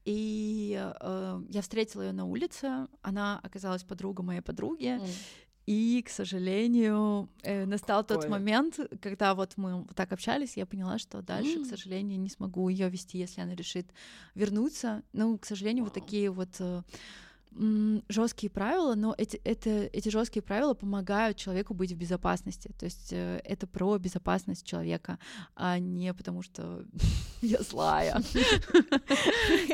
и 0.06 0.82
э, 1.02 1.42
я 1.50 1.62
встретила 1.62 2.04
ее 2.04 2.14
на 2.14 2.26
улице, 2.26 2.88
она 3.02 3.40
оказалась 3.44 3.84
подруга 3.84 4.24
моей 4.24 4.42
подруги, 4.42 5.00
и, 5.68 6.02
к 6.02 6.10
сожалению, 6.10 7.30
э, 7.44 7.66
настал 7.66 8.04
Какое? 8.04 8.22
тот 8.22 8.30
момент, 8.30 8.80
когда 9.02 9.36
вот 9.36 9.58
мы 9.58 9.86
так 9.96 10.14
общались, 10.14 10.56
я 10.56 10.66
поняла, 10.66 10.98
что 10.98 11.22
дальше, 11.22 11.60
mm. 11.60 11.64
к 11.66 11.68
сожалению, 11.68 12.20
не 12.20 12.30
смогу 12.30 12.70
ее 12.70 12.90
вести, 12.90 13.18
если 13.18 13.42
она 13.42 13.54
решит 13.54 13.86
вернуться. 14.34 15.04
Ну, 15.12 15.38
к 15.38 15.46
сожалению, 15.46 15.84
wow. 15.84 15.88
вот 15.88 15.94
такие 15.94 16.32
вот 16.32 16.50
э, 16.60 16.84
жесткие 18.10 18.50
правила, 18.50 18.96
но 18.96 19.16
эти, 19.18 19.38
это, 19.38 19.70
эти 19.94 20.10
жесткие 20.10 20.44
правила 20.44 20.74
помогают 20.74 21.38
человеку 21.38 21.74
быть 21.74 21.92
в 21.92 21.98
безопасности. 21.98 22.72
То 22.78 22.86
есть 22.86 23.10
э, 23.12 23.42
это 23.44 23.68
про 23.68 23.98
безопасность 23.98 24.66
человека, 24.66 25.18
а 25.56 25.80
не 25.80 26.14
потому 26.14 26.42
что 26.44 26.84
я 27.42 27.62
злая. 27.62 28.22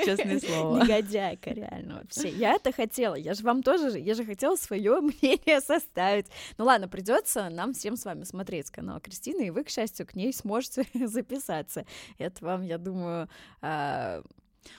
Честное 0.05 0.39
слово. 0.39 0.83
Негодяйка, 0.83 1.51
реально 1.51 1.95
вообще. 1.95 2.29
Я 2.29 2.53
это 2.53 2.71
хотела. 2.71 3.15
Я 3.15 3.33
же 3.33 3.43
вам 3.43 3.63
тоже, 3.63 3.99
я 3.99 4.13
же 4.15 4.25
хотела 4.25 4.55
свое 4.55 5.01
мнение 5.21 5.61
составить. 5.61 6.27
Ну 6.57 6.65
ладно, 6.65 6.87
придется 6.87 7.49
нам 7.49 7.73
всем 7.73 7.97
с 7.97 8.05
вами 8.05 8.23
смотреть 8.23 8.69
канал 8.69 8.99
Кристины, 9.01 9.47
и 9.47 9.51
вы, 9.51 9.63
к 9.63 9.69
счастью, 9.69 10.07
к 10.07 10.15
ней 10.15 10.33
сможете 10.33 10.85
записаться. 11.07 11.85
Это 12.17 12.45
вам, 12.45 12.61
я 12.63 12.77
думаю, 12.77 13.29
а, 13.61 14.23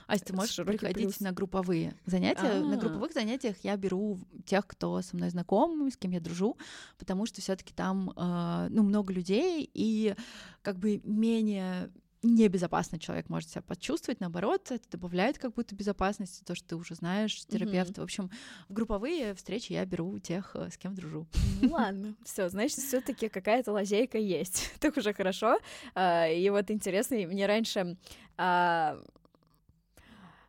Ася, 0.06 0.24
ты 0.24 0.32
можешь 0.34 0.56
приходить 0.56 1.08
плюс. 1.08 1.20
на 1.20 1.32
групповые 1.32 1.94
занятия. 2.06 2.42
А-а-а. 2.42 2.64
На 2.64 2.76
групповых 2.76 3.12
занятиях 3.12 3.56
я 3.62 3.76
беру 3.76 4.18
тех, 4.46 4.66
кто 4.66 5.00
со 5.02 5.16
мной 5.16 5.30
знаком, 5.30 5.90
с 5.90 5.96
кем 5.96 6.12
я 6.12 6.20
дружу, 6.20 6.56
потому 6.98 7.26
что 7.26 7.40
все-таки 7.40 7.72
там 7.74 8.12
э, 8.16 8.68
ну, 8.70 8.82
много 8.82 9.12
людей, 9.12 9.68
и 9.72 10.14
как 10.62 10.78
бы 10.78 11.00
менее 11.04 11.90
небезопасно 12.24 12.98
человек 12.98 13.28
может 13.28 13.50
себя 13.50 13.62
почувствовать, 13.62 14.20
наоборот, 14.20 14.70
это 14.70 14.82
добавляет 14.90 15.38
как 15.38 15.54
будто 15.54 15.74
безопасности, 15.74 16.42
то, 16.42 16.54
что 16.54 16.70
ты 16.70 16.76
уже 16.76 16.94
знаешь, 16.94 17.44
терапевта. 17.46 17.92
Mm-hmm. 17.92 18.00
В 18.00 18.04
общем, 18.04 18.30
в 18.68 18.72
групповые 18.72 19.34
встречи 19.34 19.72
я 19.72 19.84
беру 19.84 20.18
тех, 20.18 20.52
э, 20.54 20.70
с 20.70 20.78
кем 20.78 20.94
дружу. 20.94 21.26
Ну 21.60 21.72
ладно, 21.72 22.14
все, 22.24 22.48
значит, 22.48 22.78
все-таки 22.78 23.28
какая-то 23.28 23.72
лазейка 23.72 24.18
есть. 24.18 24.72
Так 24.80 24.96
уже 24.96 25.14
хорошо. 25.14 25.58
А, 25.94 26.28
и 26.28 26.48
вот 26.50 26.70
интересно, 26.70 27.16
мне 27.16 27.46
раньше 27.46 27.96
а, 28.36 28.98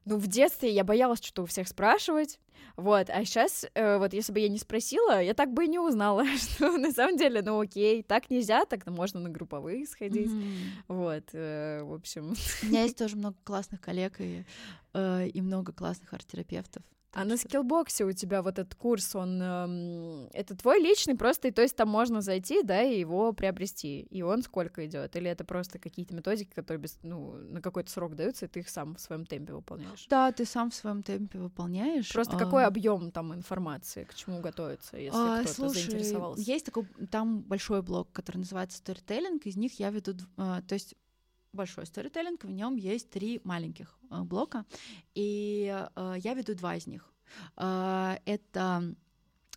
ну, 0.05 0.17
в 0.17 0.27
детстве 0.27 0.71
я 0.71 0.83
боялась 0.83 1.19
что-то 1.19 1.43
у 1.43 1.45
всех 1.45 1.67
спрашивать, 1.67 2.39
вот, 2.77 3.09
а 3.09 3.23
сейчас, 3.25 3.65
э, 3.73 3.97
вот, 3.97 4.13
если 4.13 4.33
бы 4.33 4.39
я 4.39 4.49
не 4.49 4.57
спросила, 4.57 5.21
я 5.21 5.33
так 5.33 5.53
бы 5.53 5.65
и 5.65 5.67
не 5.67 5.79
узнала, 5.79 6.25
что 6.37 6.77
на 6.77 6.91
самом 6.91 7.17
деле, 7.17 7.41
ну, 7.41 7.59
окей, 7.59 8.03
так 8.03 8.29
нельзя, 8.29 8.65
так 8.65 8.85
можно 8.87 9.19
на 9.19 9.29
групповые 9.29 9.85
сходить, 9.85 10.29
mm-hmm. 10.29 10.57
вот, 10.89 11.23
э, 11.33 11.83
в 11.83 11.93
общем. 11.93 12.33
У 12.63 12.65
меня 12.65 12.83
есть 12.83 12.97
тоже 12.99 13.15
много 13.15 13.37
классных 13.43 13.81
коллег 13.81 14.19
и, 14.19 14.45
э, 14.93 15.27
и 15.27 15.41
много 15.41 15.71
классных 15.71 16.13
арт-терапевтов, 16.13 16.83
А 17.15 17.23
на 17.23 17.37
скиллбоксе 17.37 18.03
у 18.03 18.11
тебя 18.11 18.41
вот 18.41 18.59
этот 18.59 18.75
курс, 18.75 19.15
он 19.15 19.41
эм, 19.41 20.29
это 20.33 20.55
твой 20.55 20.81
личный 20.81 21.15
просто, 21.15 21.47
и 21.47 21.51
то 21.51 21.61
есть 21.61 21.75
там 21.75 21.87
можно 21.87 22.19
зайти, 22.19 22.61
да, 22.61 22.81
и 22.81 22.99
его 22.99 23.31
приобрести. 23.31 24.01
И 24.01 24.21
он 24.21 24.43
сколько 24.43 24.85
идет? 24.85 25.15
Или 25.15 25.29
это 25.29 25.45
просто 25.45 25.79
какие-то 25.79 26.13
методики, 26.13 26.51
которые 26.53 26.81
без, 26.81 26.99
ну, 27.03 27.31
на 27.35 27.61
какой-то 27.61 27.89
срок 27.89 28.15
даются, 28.15 28.45
и 28.45 28.47
ты 28.49 28.59
их 28.59 28.69
сам 28.69 28.95
в 28.95 28.99
своем 28.99 29.25
темпе 29.25 29.53
выполняешь? 29.53 30.07
Да, 30.09 30.29
ты 30.33 30.43
сам 30.45 30.71
в 30.71 30.75
своем 30.75 31.03
темпе 31.03 31.39
выполняешь. 31.39 32.11
Просто 32.11 32.35
а... 32.35 32.39
какой 32.39 32.65
объем 32.65 33.11
там 33.11 33.33
информации, 33.33 34.03
к 34.03 34.13
чему 34.13 34.41
готовиться, 34.41 34.97
если 34.97 35.17
а, 35.17 35.39
кто-то 35.39 35.53
слушай, 35.53 35.83
заинтересовался? 35.83 36.41
Есть 36.41 36.65
такой 36.65 36.85
там 37.09 37.39
большой 37.43 37.81
блок, 37.81 38.11
который 38.11 38.39
называется 38.39 38.81
Storytelling, 38.83 39.41
из 39.45 39.55
них 39.55 39.79
я 39.79 39.89
веду, 39.89 40.15
а, 40.35 40.61
то 40.63 40.73
есть 40.73 40.95
большой 41.55 41.85
сторителлинг, 41.85 42.43
в 42.43 42.51
нем 42.51 42.75
есть 42.75 43.09
три 43.09 43.41
маленьких 43.43 43.97
э, 44.11 44.21
блока, 44.21 44.65
и 45.15 45.87
э, 45.95 46.15
я 46.17 46.33
веду 46.33 46.53
два 46.53 46.75
из 46.75 46.87
них. 46.87 47.11
Э, 47.57 48.17
это 48.25 48.95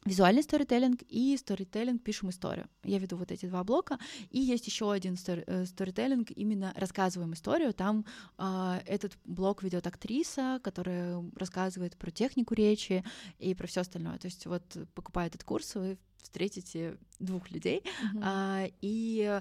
визуальный 0.08 0.42
сторителлинг 0.42 1.02
и 1.08 1.36
сторителлинг 1.36 2.02
пишем 2.02 2.30
историю. 2.30 2.68
Я 2.84 2.98
веду 2.98 3.16
вот 3.16 3.30
эти 3.30 3.46
два 3.46 3.64
блока. 3.64 3.98
И 4.30 4.40
есть 4.40 4.66
еще 4.66 4.90
один 4.90 5.16
сторителлинг, 5.16 6.30
именно 6.30 6.72
рассказываем 6.76 7.32
историю. 7.34 7.72
Там 7.72 8.04
э, 8.38 8.80
этот 8.86 9.18
блок 9.24 9.62
ведет 9.62 9.86
актриса, 9.86 10.60
которая 10.62 11.24
рассказывает 11.36 11.96
про 11.96 12.10
технику 12.10 12.54
речи 12.54 13.04
и 13.38 13.54
про 13.54 13.66
все 13.66 13.82
остальное. 13.82 14.18
То 14.18 14.26
есть 14.26 14.46
вот 14.46 14.64
покупая 14.94 15.28
этот 15.28 15.44
курс, 15.44 15.74
вы 15.74 15.98
встретите 16.22 16.98
двух 17.18 17.50
людей. 17.50 17.82
Mm-hmm. 17.82 18.20
А, 18.22 18.66
и 18.80 19.40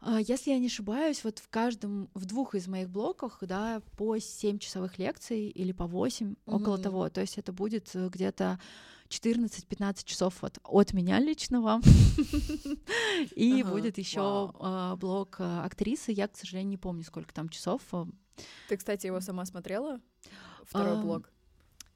а, 0.00 0.20
если 0.20 0.50
я 0.50 0.58
не 0.58 0.66
ошибаюсь, 0.66 1.24
вот 1.24 1.38
в 1.38 1.48
каждом, 1.48 2.10
в 2.14 2.24
двух 2.24 2.54
из 2.54 2.66
моих 2.66 2.90
блоках, 2.90 3.38
да, 3.42 3.80
по 3.96 4.18
7 4.18 4.58
часовых 4.58 4.98
лекций 4.98 5.48
или 5.48 5.72
по 5.72 5.86
8, 5.86 6.26
mm-hmm. 6.26 6.36
около 6.46 6.78
того. 6.78 7.08
То 7.10 7.20
есть 7.20 7.38
это 7.38 7.52
будет 7.52 7.90
э, 7.94 8.08
где-то 8.08 8.58
14-15 9.08 10.04
часов 10.04 10.34
вот 10.42 10.58
от 10.64 10.92
меня 10.92 11.18
лично 11.18 11.60
вам. 11.60 11.82
И 13.34 13.62
будет 13.62 13.98
еще 13.98 14.52
а, 14.58 14.96
блок 14.96 15.36
э, 15.38 15.60
актрисы. 15.64 16.12
Я, 16.12 16.28
к 16.28 16.36
сожалению, 16.36 16.70
не 16.70 16.76
помню, 16.76 17.04
сколько 17.04 17.32
там 17.32 17.48
часов. 17.48 17.82
Ты, 18.68 18.76
кстати, 18.76 19.06
его 19.06 19.20
сама 19.20 19.44
смотрела? 19.44 20.00
Второй 20.64 21.00
блок? 21.00 21.30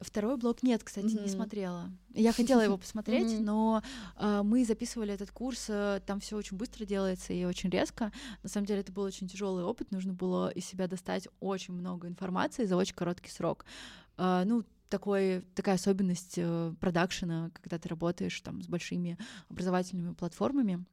Второй 0.00 0.38
блок 0.38 0.62
нет, 0.62 0.82
кстати, 0.82 1.06
mm-hmm. 1.06 1.22
не 1.24 1.28
смотрела. 1.28 1.90
Я 2.14 2.32
хотела 2.32 2.62
его 2.62 2.78
посмотреть, 2.78 3.32
mm-hmm. 3.32 3.42
но 3.42 3.82
э, 4.16 4.40
мы 4.42 4.64
записывали 4.64 5.12
этот 5.12 5.30
курс, 5.30 5.66
э, 5.68 6.00
там 6.06 6.20
все 6.20 6.36
очень 6.36 6.56
быстро 6.56 6.86
делается 6.86 7.34
и 7.34 7.44
очень 7.44 7.68
резко. 7.68 8.10
На 8.42 8.48
самом 8.48 8.66
деле 8.66 8.80
это 8.80 8.92
был 8.92 9.02
очень 9.02 9.28
тяжелый 9.28 9.62
опыт, 9.62 9.90
нужно 9.90 10.14
было 10.14 10.48
из 10.48 10.64
себя 10.64 10.86
достать 10.86 11.28
очень 11.40 11.74
много 11.74 12.08
информации 12.08 12.64
за 12.64 12.76
очень 12.76 12.94
короткий 12.94 13.30
срок. 13.30 13.66
Э, 14.16 14.44
ну, 14.46 14.64
такой, 14.90 15.42
такая 15.54 15.76
особенность 15.76 16.34
э, 16.36 16.74
продакшена, 16.80 17.50
когда 17.54 17.78
ты 17.78 17.88
работаешь 17.88 18.38
там 18.40 18.62
с 18.62 18.66
большими 18.66 19.16
образовательными 19.48 20.12
платформами. 20.12 20.84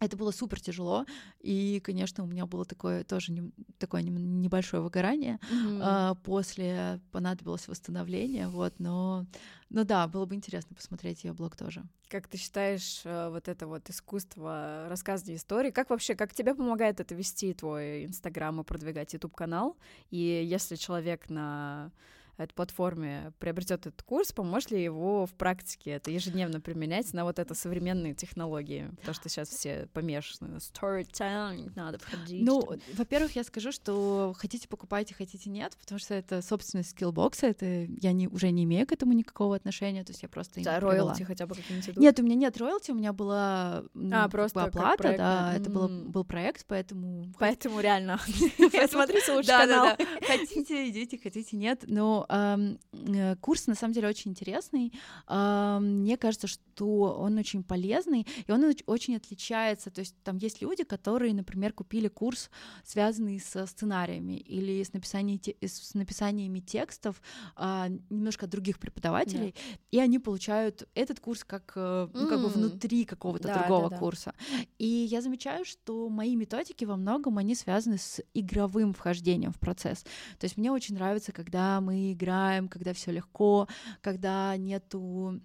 Это 0.00 0.16
было 0.16 0.32
супер 0.32 0.60
тяжело, 0.60 1.06
и, 1.38 1.80
конечно, 1.84 2.24
у 2.24 2.26
меня 2.26 2.44
было 2.44 2.64
такое 2.64 3.04
тоже 3.04 3.30
не, 3.30 3.52
такое 3.78 4.02
небольшое 4.02 4.82
выгорание. 4.82 5.38
Mm-hmm. 5.52 5.78
А, 5.80 6.14
после 6.16 7.00
понадобилось 7.12 7.68
восстановление, 7.68 8.48
вот, 8.48 8.74
но, 8.80 9.26
но 9.70 9.84
да, 9.84 10.08
было 10.08 10.26
бы 10.26 10.34
интересно 10.34 10.74
посмотреть 10.74 11.22
ее 11.22 11.32
блог 11.32 11.54
тоже. 11.56 11.84
Как 12.08 12.26
ты 12.26 12.36
считаешь 12.36 13.02
э, 13.04 13.28
вот 13.30 13.46
это 13.46 13.68
вот 13.68 13.88
искусство 13.90 14.86
рассказывания 14.88 15.36
истории? 15.36 15.70
Как 15.70 15.90
вообще, 15.90 16.16
как 16.16 16.34
тебе 16.34 16.56
помогает 16.56 16.98
это 16.98 17.14
вести 17.14 17.54
твой 17.54 18.06
Инстаграм 18.06 18.60
и 18.60 18.64
продвигать 18.64 19.12
YouTube 19.12 19.36
канал? 19.36 19.76
И 20.10 20.18
если 20.18 20.74
человек 20.74 21.30
на 21.30 21.92
этой 22.36 22.54
платформе 22.54 23.32
приобретет 23.38 23.86
этот 23.86 24.02
курс, 24.02 24.32
поможет 24.32 24.70
ли 24.70 24.82
его 24.82 25.26
в 25.26 25.34
практике 25.34 25.92
это 25.92 26.10
ежедневно 26.10 26.60
применять 26.60 27.12
на 27.12 27.24
вот 27.24 27.38
это 27.38 27.54
современные 27.54 28.14
технологии? 28.14 28.90
Потому 28.96 29.14
что 29.14 29.28
сейчас 29.28 29.48
все 29.48 29.88
помешаны 29.92 30.56
storytelling, 30.56 31.72
надо 31.76 31.98
входить. 31.98 32.44
Ну, 32.44 32.66
во-первых, 32.94 33.36
я 33.36 33.44
скажу, 33.44 33.72
что 33.72 34.34
хотите 34.36 34.68
покупайте, 34.68 35.14
хотите 35.14 35.50
нет, 35.50 35.76
потому 35.80 35.98
что 35.98 36.14
это 36.14 36.42
собственность 36.42 36.90
скиллбокса, 36.90 37.46
это 37.46 37.66
я 37.66 38.12
не, 38.12 38.28
уже 38.28 38.50
не 38.50 38.64
имею 38.64 38.86
к 38.86 38.92
этому 38.92 39.12
никакого 39.12 39.56
отношения, 39.56 40.04
то 40.04 40.10
есть 40.10 40.22
я 40.22 40.28
просто 40.28 40.62
Да, 40.62 40.80
роялти 40.80 41.22
хотя 41.22 41.46
бы 41.46 41.54
какие-нибудь 41.54 41.90
идут? 41.90 41.98
Нет, 41.98 42.18
у 42.18 42.22
меня 42.22 42.34
нет 42.34 42.56
роялти, 42.56 42.90
у 42.90 42.94
меня 42.94 43.12
была 43.12 43.84
а, 44.12 44.28
просто 44.28 44.64
оплата, 44.64 45.02
проект, 45.02 45.18
да, 45.18 45.54
это 45.54 45.70
был, 45.70 45.88
был 45.88 46.24
проект, 46.24 46.64
поэтому... 46.66 47.32
Поэтому 47.38 47.80
реально, 47.80 48.18
смотрите 48.90 49.32
лучше 49.32 49.48
канал. 49.48 49.96
Хотите, 50.26 50.88
идите, 50.88 51.18
хотите, 51.18 51.56
нет, 51.56 51.84
но 51.86 52.26
Э, 52.32 53.36
курс 53.40 53.66
на 53.66 53.74
самом 53.74 53.94
деле 53.94 54.08
очень 54.08 54.30
интересный. 54.30 54.92
Мне 55.28 56.16
кажется, 56.16 56.46
что 56.46 57.16
он 57.18 57.38
очень 57.38 57.62
полезный, 57.62 58.26
и 58.46 58.50
он 58.52 58.64
очень 58.86 59.16
отличается. 59.16 59.90
То 59.90 60.00
есть 60.00 60.14
там 60.24 60.38
есть 60.38 60.62
люди, 60.62 60.84
которые, 60.84 61.34
например, 61.34 61.72
купили 61.72 62.08
курс, 62.08 62.50
связанный 62.84 63.40
со 63.40 63.66
сценариями 63.66 64.34
или 64.34 64.82
с, 64.82 64.92
написанием, 64.92 65.40
с 65.60 65.94
написаниями 65.94 66.60
текстов 66.60 67.20
а, 67.56 67.88
немножко 68.10 68.46
от 68.46 68.50
других 68.50 68.78
преподавателей, 68.78 69.54
да. 69.54 69.78
и 69.90 69.98
они 69.98 70.18
получают 70.18 70.88
этот 70.94 71.20
курс 71.20 71.44
как, 71.44 71.72
mm. 71.76 72.10
ну, 72.14 72.28
как 72.28 72.40
бы 72.40 72.48
внутри 72.48 73.04
какого-то 73.04 73.48
да, 73.48 73.58
другого 73.58 73.90
да, 73.90 73.96
да. 73.96 73.98
курса. 73.98 74.34
И 74.78 74.86
я 74.86 75.20
замечаю, 75.20 75.64
что 75.64 76.08
мои 76.08 76.36
методики 76.36 76.84
во 76.84 76.96
многом 76.96 77.38
они 77.38 77.54
связаны 77.54 77.98
с 77.98 78.22
игровым 78.34 78.94
вхождением 78.94 79.52
в 79.52 79.58
процесс. 79.58 80.02
То 80.38 80.44
есть 80.44 80.56
мне 80.56 80.70
очень 80.70 80.94
нравится, 80.94 81.32
когда 81.32 81.80
мы 81.80 82.11
играем, 82.12 82.68
когда 82.68 82.92
все 82.92 83.10
легко, 83.10 83.68
когда 84.00 84.56
нету, 84.56 85.40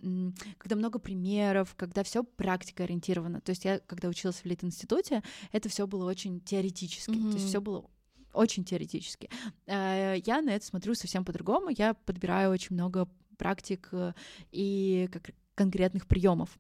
когда 0.58 0.76
много 0.76 1.00
примеров, 1.00 1.76
когда 1.76 2.04
все 2.04 2.24
практика 2.24 2.84
ориентировано. 2.84 3.42
То 3.42 3.52
есть 3.52 3.66
я, 3.66 3.80
когда 3.80 4.08
училась 4.08 4.38
в 4.38 4.46
Лит-институте, 4.46 5.24
это 5.52 5.70
все 5.70 5.88
было 5.88 6.10
очень 6.10 6.42
теоретически, 6.42 7.12
mm-hmm. 7.12 7.32
то 7.32 7.38
есть 7.38 7.48
все 7.48 7.62
было 7.62 7.86
очень 8.34 8.64
теоретически. 8.64 9.30
Э, 9.66 10.16
я 10.26 10.42
на 10.42 10.52
это 10.52 10.66
смотрю 10.66 10.96
совсем 10.96 11.26
по-другому. 11.26 11.70
Я 11.70 11.94
подбираю 11.94 12.52
очень 12.52 12.76
много 12.76 13.08
практик 13.38 13.90
э, 13.92 14.14
и 14.52 15.10
конкретных 15.56 16.08
приемов. 16.08 16.58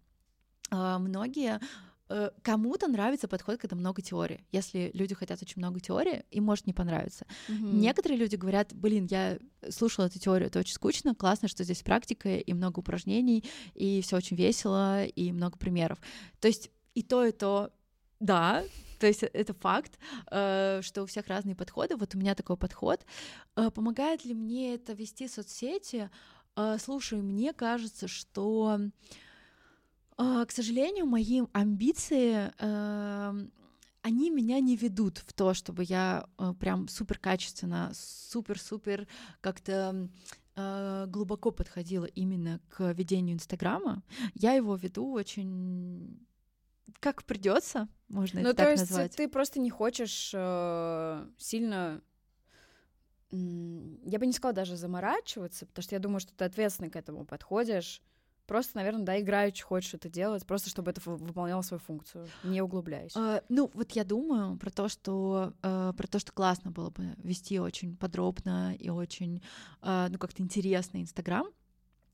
А, 0.69 0.97
многие 0.97 1.59
Э, 1.59 1.59
кому-то 2.41 2.87
нравится 2.87 3.27
подход, 3.27 3.59
когда 3.59 3.75
много 3.75 4.01
теории. 4.01 4.45
Если 4.51 4.91
люди 4.93 5.13
хотят 5.13 5.41
очень 5.41 5.61
много 5.61 5.79
теории, 5.79 6.23
им 6.31 6.45
может 6.45 6.65
не 6.65 6.73
понравиться. 6.73 7.25
Mm-hmm. 7.49 7.73
Некоторые 7.73 8.17
люди 8.17 8.35
говорят, 8.35 8.73
блин, 8.73 9.07
я 9.09 9.39
слушала 9.69 10.05
эту 10.05 10.19
теорию, 10.19 10.47
это 10.47 10.59
очень 10.59 10.73
скучно, 10.73 11.15
классно, 11.15 11.47
что 11.47 11.63
здесь 11.63 11.83
практика 11.83 12.37
и 12.37 12.53
много 12.53 12.79
упражнений, 12.79 13.43
и 13.73 14.01
все 14.01 14.17
очень 14.17 14.37
весело, 14.37 15.05
и 15.05 15.31
много 15.31 15.57
примеров. 15.57 15.99
То 16.39 16.47
есть 16.47 16.71
и 16.93 17.03
то, 17.03 17.25
и 17.25 17.31
то, 17.31 17.71
да, 18.19 18.63
то 18.99 19.07
есть 19.07 19.23
это 19.23 19.53
факт, 19.53 19.99
э, 20.31 20.81
что 20.83 21.03
у 21.03 21.05
всех 21.05 21.27
разные 21.27 21.55
подходы. 21.55 21.95
Вот 21.97 22.15
у 22.15 22.17
меня 22.17 22.35
такой 22.35 22.57
подход. 22.57 23.05
Э, 23.55 23.69
помогает 23.69 24.25
ли 24.25 24.33
мне 24.33 24.75
это 24.75 24.93
вести 24.93 25.27
соцсети? 25.27 26.09
Слушай, 26.79 27.21
мне 27.21 27.53
кажется, 27.53 28.07
что 28.07 28.79
к 30.17 30.51
сожалению, 30.51 31.05
мои 31.05 31.43
амбиции, 31.53 32.51
эм, 32.57 33.51
они 34.01 34.29
меня 34.29 34.59
не 34.59 34.75
ведут 34.75 35.19
в 35.19 35.33
то, 35.33 35.53
чтобы 35.53 35.83
я 35.83 36.27
э, 36.37 36.53
прям 36.59 36.87
супер 36.87 37.19
качественно, 37.19 37.91
супер-супер 37.93 39.07
как-то 39.41 40.09
э, 40.55 41.05
глубоко 41.07 41.51
подходила 41.51 42.05
именно 42.05 42.59
к 42.69 42.91
ведению 42.93 43.35
Инстаграма. 43.35 44.03
Я 44.33 44.53
его 44.53 44.75
веду 44.75 45.11
очень 45.11 46.25
как 46.99 47.23
придется, 47.25 47.89
можно 48.07 48.41
ну, 48.41 48.49
это 48.49 48.63
так 48.63 48.77
назвать. 48.77 48.89
Ну, 48.89 48.95
то 48.95 49.01
есть 49.03 49.17
ты 49.17 49.27
просто 49.27 49.59
не 49.59 49.69
хочешь 49.69 50.31
э, 50.33 51.27
сильно 51.37 52.01
я 53.29 54.19
бы 54.19 54.25
не 54.25 54.31
сказала 54.31 54.55
даже 54.55 54.77
заморачиваться, 54.77 55.65
потому 55.65 55.83
что 55.83 55.95
я 55.95 55.99
думаю, 55.99 56.21
что 56.21 56.33
ты 56.33 56.45
ответственно 56.45 56.89
к 56.89 56.95
этому 56.95 57.25
подходишь. 57.25 58.01
Просто, 58.47 58.77
наверное, 58.77 59.03
да, 59.03 59.19
играючи 59.19 59.63
хочешь 59.63 59.93
это 59.93 60.09
делать, 60.09 60.45
просто 60.45 60.69
чтобы 60.69 60.91
это 60.91 61.01
выполняло 61.03 61.61
свою 61.61 61.79
функцию, 61.79 62.27
не 62.43 62.61
углубляясь. 62.61 63.15
Uh, 63.15 63.43
ну, 63.49 63.69
вот 63.73 63.91
я 63.91 64.05
думаю 64.05 64.57
про 64.57 64.71
то, 64.71 64.87
что 64.87 65.53
uh, 65.61 65.93
про 65.93 66.07
то, 66.07 66.17
что 66.17 66.31
классно 66.31 66.71
было 66.71 66.89
бы 66.89 67.13
вести 67.17 67.59
очень 67.59 67.97
подробно 67.97 68.73
и 68.79 68.89
очень, 68.89 69.43
uh, 69.81 70.07
ну, 70.09 70.17
как-то 70.17 70.41
интересно 70.41 71.01
Инстаграм. 71.01 71.47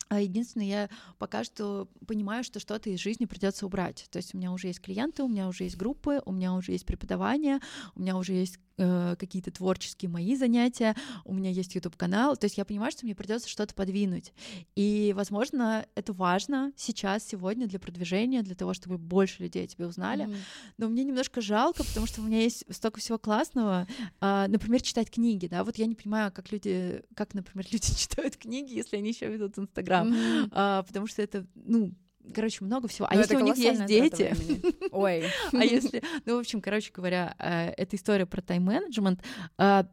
А 0.10 0.20
единственное, 0.20 0.68
я 0.68 0.90
пока 1.18 1.44
что 1.44 1.88
понимаю, 2.08 2.44
что 2.44 2.60
что-то 2.60 2.90
из 2.90 3.00
жизни 3.00 3.26
придется 3.26 3.66
убрать. 3.66 4.08
То 4.12 4.18
есть 4.18 4.34
у 4.34 4.38
меня 4.38 4.52
уже 4.52 4.68
есть 4.68 4.82
клиенты, 4.82 5.24
у 5.24 5.28
меня 5.28 5.48
уже 5.48 5.64
есть 5.64 5.78
группы, 5.78 6.22
у 6.26 6.32
меня 6.32 6.54
уже 6.54 6.72
есть 6.72 6.86
преподавание, 6.86 7.60
у 7.96 8.02
меня 8.02 8.18
уже 8.18 8.34
есть 8.34 8.60
э, 8.78 9.16
какие-то 9.18 9.52
творческие 9.52 10.10
мои 10.10 10.36
занятия, 10.36 10.96
у 11.26 11.34
меня 11.34 11.50
есть 11.50 11.76
YouTube 11.76 11.96
канал, 11.96 12.38
то 12.38 12.46
есть 12.46 12.58
я 12.58 12.66
понимаю, 12.66 12.92
что 12.92 13.06
мне 13.06 13.16
придется 13.16 13.50
что-то 13.50 13.74
подвинуть, 13.74 14.34
и, 14.76 15.14
возможно, 15.16 15.86
это 15.96 16.14
важно 16.14 16.72
сейчас, 16.76 17.26
сегодня 17.26 17.68
для 17.68 17.80
продвижения, 17.80 18.42
для 18.42 18.56
того, 18.56 18.74
чтобы 18.74 18.98
больше 18.98 19.44
людей 19.44 19.68
тебя 19.68 19.88
узнали, 19.88 20.26
mm-hmm. 20.26 20.38
но 20.78 20.90
мне 20.90 21.04
немножко 21.04 21.42
жалко, 21.42 21.84
потому 21.84 22.06
что 22.06 22.22
у 22.22 22.26
меня 22.26 22.42
есть 22.42 22.64
столько 22.70 23.00
всего 23.00 23.18
классного, 23.18 23.88
э, 24.22 24.46
например, 24.48 24.82
читать 24.82 25.10
книги, 25.10 25.48
да, 25.48 25.64
вот 25.64 25.78
я 25.78 25.86
не 25.86 25.96
понимаю, 25.96 26.32
как 26.32 26.52
люди, 26.52 27.04
как, 27.16 27.34
например, 27.34 27.66
люди 27.72 27.96
читают 27.96 28.38
книги, 28.38 28.74
если 28.74 28.98
они 28.98 29.10
еще 29.10 29.28
ведут 29.28 29.58
Инстаграм, 29.58 30.08
mm-hmm. 30.08 30.50
э, 30.52 30.84
потому 30.88 31.08
что 31.08 31.22
это, 31.22 31.46
ну, 31.56 31.94
короче, 32.34 32.64
много 32.64 32.88
всего. 32.88 33.08
А 33.10 33.14
Но 33.14 33.22
если 33.22 33.36
у 33.36 33.40
них 33.40 33.58
есть 33.58 33.86
дети? 33.86 34.36
Ой. 34.92 35.26
А 35.52 35.64
если... 35.64 36.04
Ну, 36.26 36.36
в 36.38 36.40
общем, 36.40 36.62
короче 36.62 36.92
говоря, 36.94 37.36
э, 37.40 37.70
эта 37.78 37.96
история 37.96 38.26
про 38.26 38.42
тайм-менеджмент 38.42 39.24
э, 39.58 39.84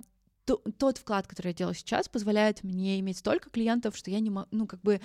тот 0.45 0.99
вклад, 0.99 1.27
который 1.27 1.49
я 1.49 1.55
делаю 1.55 1.75
сейчас, 1.75 2.09
позволяет 2.09 2.63
мне 2.65 2.99
иметь 3.01 3.19
столько 3.19 3.51
клиентов, 3.51 3.97
что 3.97 4.11
я 4.11 4.21
не 4.21 4.31
могу, 4.31 4.49
ну, 4.51 4.67
как 4.67 4.81
бы, 4.81 5.01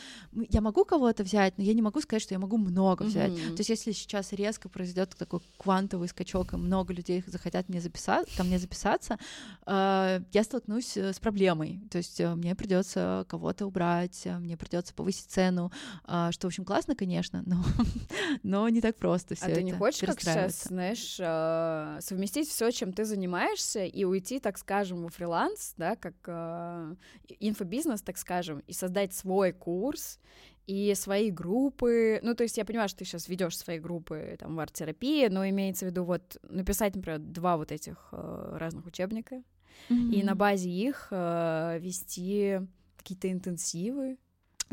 я 0.49 0.61
могу 0.61 0.85
кого-то 0.85 1.23
взять, 1.23 1.57
но 1.57 1.63
я 1.63 1.73
не 1.73 1.81
могу 1.81 2.01
сказать, 2.01 2.21
что 2.21 2.33
я 2.33 2.39
могу 2.39 2.57
много 2.57 3.03
взять. 3.03 3.31
Mm-hmm. 3.31 3.55
То 3.55 3.59
есть, 3.59 3.69
если 3.69 3.91
сейчас 3.91 4.33
резко 4.33 4.69
произойдет 4.69 5.15
такой 5.17 5.41
квантовый 5.57 6.07
скачок, 6.07 6.53
и 6.53 6.57
много 6.57 6.93
людей 6.93 7.23
захотят 7.27 7.69
мне 7.69 7.81
записать, 7.81 8.33
ко 8.35 8.43
мне 8.43 8.59
записаться, 8.59 9.19
э, 9.65 10.21
я 10.31 10.43
столкнусь 10.43 10.97
э, 10.97 11.13
с 11.13 11.19
проблемой. 11.19 11.81
То 11.91 11.97
есть, 11.97 12.19
э, 12.19 12.33
мне 12.33 12.55
придется 12.55 13.25
кого-то 13.29 13.65
убрать, 13.65 14.21
э, 14.25 14.37
мне 14.37 14.57
придется 14.57 14.93
повысить 14.93 15.29
цену, 15.29 15.71
э, 16.07 16.29
что, 16.31 16.47
в 16.47 16.49
общем, 16.49 16.65
классно, 16.65 16.95
конечно, 16.95 17.43
но, 17.45 17.63
но 18.43 18.69
не 18.69 18.81
так 18.81 18.97
просто 18.97 19.35
все 19.35 19.45
А 19.45 19.55
ты 19.55 19.63
не 19.63 19.73
хочешь, 19.73 20.01
как 20.01 20.19
сейчас, 20.19 20.63
знаешь, 20.63 21.17
э, 21.19 21.99
совместить 22.01 22.49
все, 22.49 22.71
чем 22.71 22.93
ты 22.93 23.05
занимаешься, 23.05 23.85
и 23.85 24.03
уйти, 24.03 24.39
так 24.39 24.57
скажем, 24.57 25.03
во 25.03 25.09
фриланс 25.09 25.24
фриланс, 25.25 25.73
да, 25.77 25.95
как 25.95 26.13
э, 26.27 26.95
инфобизнес, 27.39 28.01
так 28.01 28.17
скажем, 28.17 28.59
и 28.67 28.73
создать 28.73 29.13
свой 29.13 29.51
курс 29.51 30.19
и 30.67 30.93
свои 30.95 31.31
группы. 31.31 32.19
Ну, 32.23 32.35
то 32.35 32.43
есть 32.43 32.57
я 32.57 32.65
понимаю, 32.65 32.89
что 32.89 32.99
ты 32.99 33.05
сейчас 33.05 33.27
ведешь 33.27 33.57
свои 33.57 33.79
группы 33.79 34.35
там 34.39 34.55
в 34.55 34.59
арт-терапии, 34.59 35.27
но 35.27 35.47
имеется 35.49 35.85
в 35.85 35.89
виду 35.89 36.03
вот 36.03 36.37
написать, 36.43 36.95
например, 36.95 37.19
два 37.19 37.57
вот 37.57 37.71
этих 37.71 38.09
э, 38.11 38.57
разных 38.59 38.85
учебника, 38.85 39.41
mm-hmm. 39.89 40.13
и 40.13 40.23
на 40.23 40.35
базе 40.35 40.69
их 40.69 41.07
э, 41.11 41.79
вести 41.79 42.59
какие-то 42.97 43.31
интенсивы, 43.31 44.17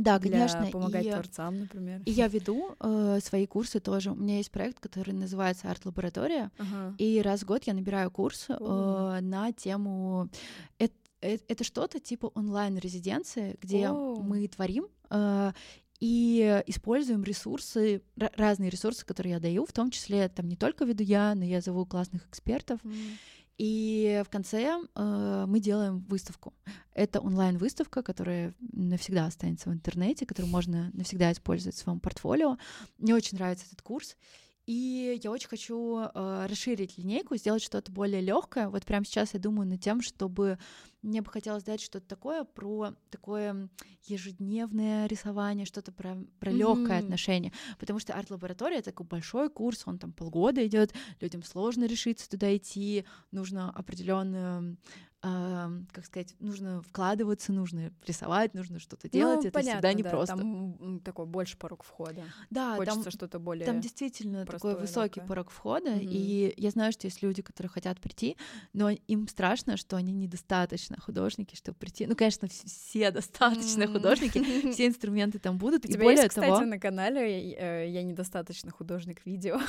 да, 0.02 0.18
для 0.18 0.30
конечно. 0.30 0.66
помогать 0.70 1.06
и, 1.06 1.10
творцам, 1.10 1.60
например. 1.60 2.02
И 2.04 2.10
я 2.10 2.28
веду 2.28 2.74
э, 2.80 3.20
свои 3.22 3.46
курсы 3.46 3.80
тоже. 3.80 4.10
У 4.10 4.14
меня 4.14 4.38
есть 4.38 4.50
проект, 4.50 4.80
который 4.80 5.14
называется 5.14 5.70
Арт-лаборатория, 5.70 6.50
ага. 6.58 6.94
и 6.98 7.20
раз 7.22 7.40
в 7.40 7.46
год 7.46 7.64
я 7.64 7.74
набираю 7.74 8.10
курс 8.10 8.46
э, 8.48 9.18
на 9.22 9.52
тему... 9.52 10.28
Это, 10.78 10.94
это, 11.20 11.44
это 11.46 11.64
что-то 11.64 12.00
типа 12.00 12.26
онлайн-резиденции, 12.34 13.56
где 13.60 13.88
О. 13.88 14.16
мы 14.16 14.48
творим 14.48 14.88
э, 15.10 15.52
и 16.00 16.62
используем 16.66 17.22
ресурсы, 17.22 18.02
разные 18.16 18.70
ресурсы, 18.70 19.06
которые 19.06 19.34
я 19.34 19.40
даю, 19.40 19.64
в 19.64 19.72
том 19.72 19.92
числе 19.92 20.28
там 20.28 20.48
не 20.48 20.56
только 20.56 20.84
веду 20.84 21.04
я, 21.04 21.34
но 21.36 21.44
я 21.44 21.60
зову 21.60 21.86
классных 21.86 22.26
экспертов. 22.26 22.80
Mm. 22.82 22.92
И 23.58 24.22
в 24.26 24.30
конце 24.30 24.80
э, 24.94 25.44
мы 25.46 25.60
делаем 25.60 26.00
выставку. 26.08 26.54
Это 26.94 27.20
онлайн-выставка, 27.20 28.02
которая 28.02 28.54
навсегда 28.72 29.26
останется 29.26 29.70
в 29.70 29.72
интернете, 29.72 30.26
которую 30.26 30.50
можно 30.50 30.90
навсегда 30.94 31.30
использовать 31.32 31.76
в 31.76 31.78
своем 31.78 32.00
портфолио. 32.00 32.58
Мне 32.98 33.14
очень 33.14 33.36
нравится 33.36 33.66
этот 33.66 33.82
курс. 33.82 34.16
И 34.66 35.20
я 35.22 35.30
очень 35.30 35.48
хочу 35.48 35.98
э, 35.98 36.46
расширить 36.48 36.96
линейку, 36.96 37.36
сделать 37.36 37.62
что-то 37.62 37.90
более 37.90 38.20
легкое. 38.20 38.68
Вот 38.68 38.84
прямо 38.84 39.04
сейчас 39.04 39.34
я 39.34 39.40
думаю 39.40 39.68
над 39.68 39.80
тем, 39.80 40.02
чтобы 40.02 40.58
мне 41.02 41.20
бы 41.20 41.30
хотелось 41.30 41.64
дать 41.64 41.80
что-то 41.80 42.06
такое 42.06 42.44
про 42.44 42.94
такое 43.10 43.68
ежедневное 44.04 45.06
рисование, 45.06 45.66
что-то 45.66 45.92
про, 45.92 46.16
про 46.38 46.50
mm-hmm. 46.50 46.54
легкое 46.54 46.98
отношение. 46.98 47.52
Потому 47.78 47.98
что 47.98 48.14
арт-лаборатория 48.14 48.78
это 48.78 48.90
такой 48.90 49.06
большой 49.06 49.50
курс, 49.50 49.82
он 49.86 49.98
там 49.98 50.12
полгода 50.12 50.64
идет, 50.66 50.94
людям 51.20 51.42
сложно 51.42 51.84
решиться 51.84 52.28
туда 52.28 52.56
идти, 52.56 53.04
нужно 53.30 53.70
определенную 53.70 54.78
как 55.22 56.04
сказать, 56.04 56.34
нужно 56.40 56.82
вкладываться, 56.82 57.52
нужно 57.52 57.92
рисовать, 58.04 58.54
нужно 58.54 58.80
что-то 58.80 59.08
делать. 59.08 59.36
Ну, 59.36 59.48
это 59.48 59.52
понятно, 59.52 59.74
всегда 59.74 59.92
непросто. 59.92 60.34
Да, 60.34 60.42
там 60.42 61.00
такой 61.00 61.26
больше 61.26 61.56
порог 61.56 61.84
входа. 61.84 62.24
Да, 62.50 62.74
Хочется 62.74 63.04
там, 63.04 63.12
что-то 63.12 63.38
более. 63.38 63.64
Там 63.64 63.80
действительно 63.80 64.44
такой 64.44 64.74
высокий 64.74 65.20
легкое. 65.20 65.26
порог 65.28 65.50
входа. 65.50 65.90
Mm-hmm. 65.90 66.08
И 66.10 66.54
я 66.56 66.70
знаю, 66.70 66.90
что 66.90 67.06
есть 67.06 67.22
люди, 67.22 67.40
которые 67.40 67.70
хотят 67.70 68.00
прийти, 68.00 68.36
но 68.72 68.90
им 68.90 69.28
страшно, 69.28 69.76
что 69.76 69.96
они 69.96 70.12
недостаточно 70.12 70.91
художники, 71.00 71.54
чтобы 71.54 71.78
прийти. 71.78 72.06
Ну, 72.06 72.14
конечно, 72.16 72.48
все 72.48 73.10
достаточно 73.10 73.86
художники, 73.86 74.70
все 74.72 74.86
инструменты 74.86 75.38
там 75.38 75.58
будут. 75.58 75.84
У 75.84 75.88
тебя 75.88 76.04
более 76.04 76.22
есть, 76.22 76.28
кстати, 76.28 76.64
на 76.64 76.78
канале 76.78 77.52
э, 77.52 77.88
я 77.88 78.02
недостаточно 78.02 78.70
художник 78.70 79.24
видео. 79.24 79.60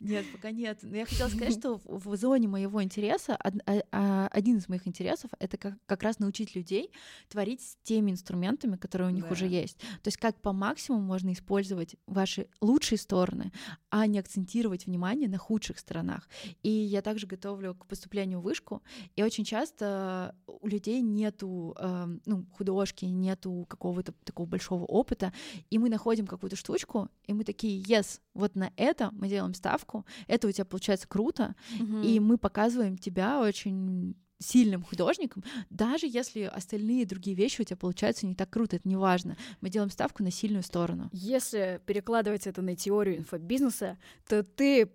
Нет, 0.00 0.26
пока 0.32 0.50
нет. 0.50 0.78
Но 0.82 0.96
я 0.96 1.06
хотела 1.06 1.28
сказать, 1.28 1.52
что 1.58 1.80
в 1.84 2.16
зоне 2.16 2.48
моего 2.48 2.82
интереса, 2.82 3.36
а, 3.36 3.52
а, 3.92 4.28
один 4.28 4.58
из 4.58 4.68
моих 4.68 4.86
интересов— 4.86 5.30
это 5.38 5.56
как, 5.56 5.74
как 5.86 6.02
раз 6.02 6.18
научить 6.18 6.54
людей 6.54 6.90
творить 7.28 7.62
с 7.62 7.76
теми 7.82 8.10
инструментами, 8.10 8.76
которые 8.76 9.08
у 9.08 9.12
них 9.12 9.24
да. 9.24 9.30
уже 9.30 9.46
есть. 9.46 9.78
То 9.78 10.08
есть 10.08 10.18
как 10.18 10.40
по 10.40 10.52
максимуму 10.52 11.04
можно 11.04 11.32
использовать 11.32 11.96
ваши 12.06 12.48
лучшие 12.60 12.98
стороны, 12.98 13.52
а 13.90 14.06
не 14.06 14.18
акцентировать 14.18 14.86
внимание 14.86 15.28
на 15.28 15.38
худших 15.38 15.78
сторонах. 15.78 16.28
И 16.62 16.70
я 16.70 17.02
также 17.02 17.26
готовлю 17.26 17.74
к 17.74 17.86
поступлению 17.86 18.40
в 18.40 18.42
вышку, 18.42 18.82
и 19.16 19.22
очень 19.22 19.44
часто 19.44 20.34
у 20.46 20.66
людей 20.66 21.00
нету 21.00 21.74
э, 21.78 22.06
ну, 22.26 22.46
художки, 22.52 23.04
нету 23.04 23.66
какого-то 23.68 24.12
такого 24.24 24.46
большого 24.46 24.84
опыта, 24.84 25.32
и 25.70 25.78
мы 25.78 25.88
находим 25.88 26.26
какую-то 26.26 26.56
штучку, 26.56 27.08
и 27.26 27.32
мы 27.32 27.44
такие, 27.44 27.82
yes, 27.82 28.20
вот 28.34 28.54
на 28.54 28.72
это 28.76 29.10
мы 29.12 29.28
делаем 29.28 29.54
ставку, 29.54 29.85
это 30.26 30.48
у 30.48 30.52
тебя 30.52 30.64
получается 30.64 31.08
круто, 31.08 31.54
угу. 31.80 32.00
и 32.00 32.20
мы 32.20 32.38
показываем 32.38 32.96
тебя 32.96 33.40
очень 33.40 34.16
сильным 34.38 34.82
художником, 34.82 35.44
даже 35.70 36.06
если 36.06 36.42
остальные 36.42 37.06
другие 37.06 37.36
вещи 37.36 37.62
у 37.62 37.64
тебя 37.64 37.76
получаются 37.76 38.26
не 38.26 38.34
так 38.34 38.50
круто, 38.50 38.76
это 38.76 38.88
не 38.88 38.96
важно. 38.96 39.36
Мы 39.60 39.70
делаем 39.70 39.90
ставку 39.90 40.22
на 40.22 40.30
сильную 40.30 40.62
сторону. 40.62 41.08
Если 41.12 41.80
перекладывать 41.86 42.46
это 42.46 42.62
на 42.62 42.76
теорию 42.76 43.18
инфобизнеса, 43.18 43.98
то 44.28 44.42
ты 44.42 44.90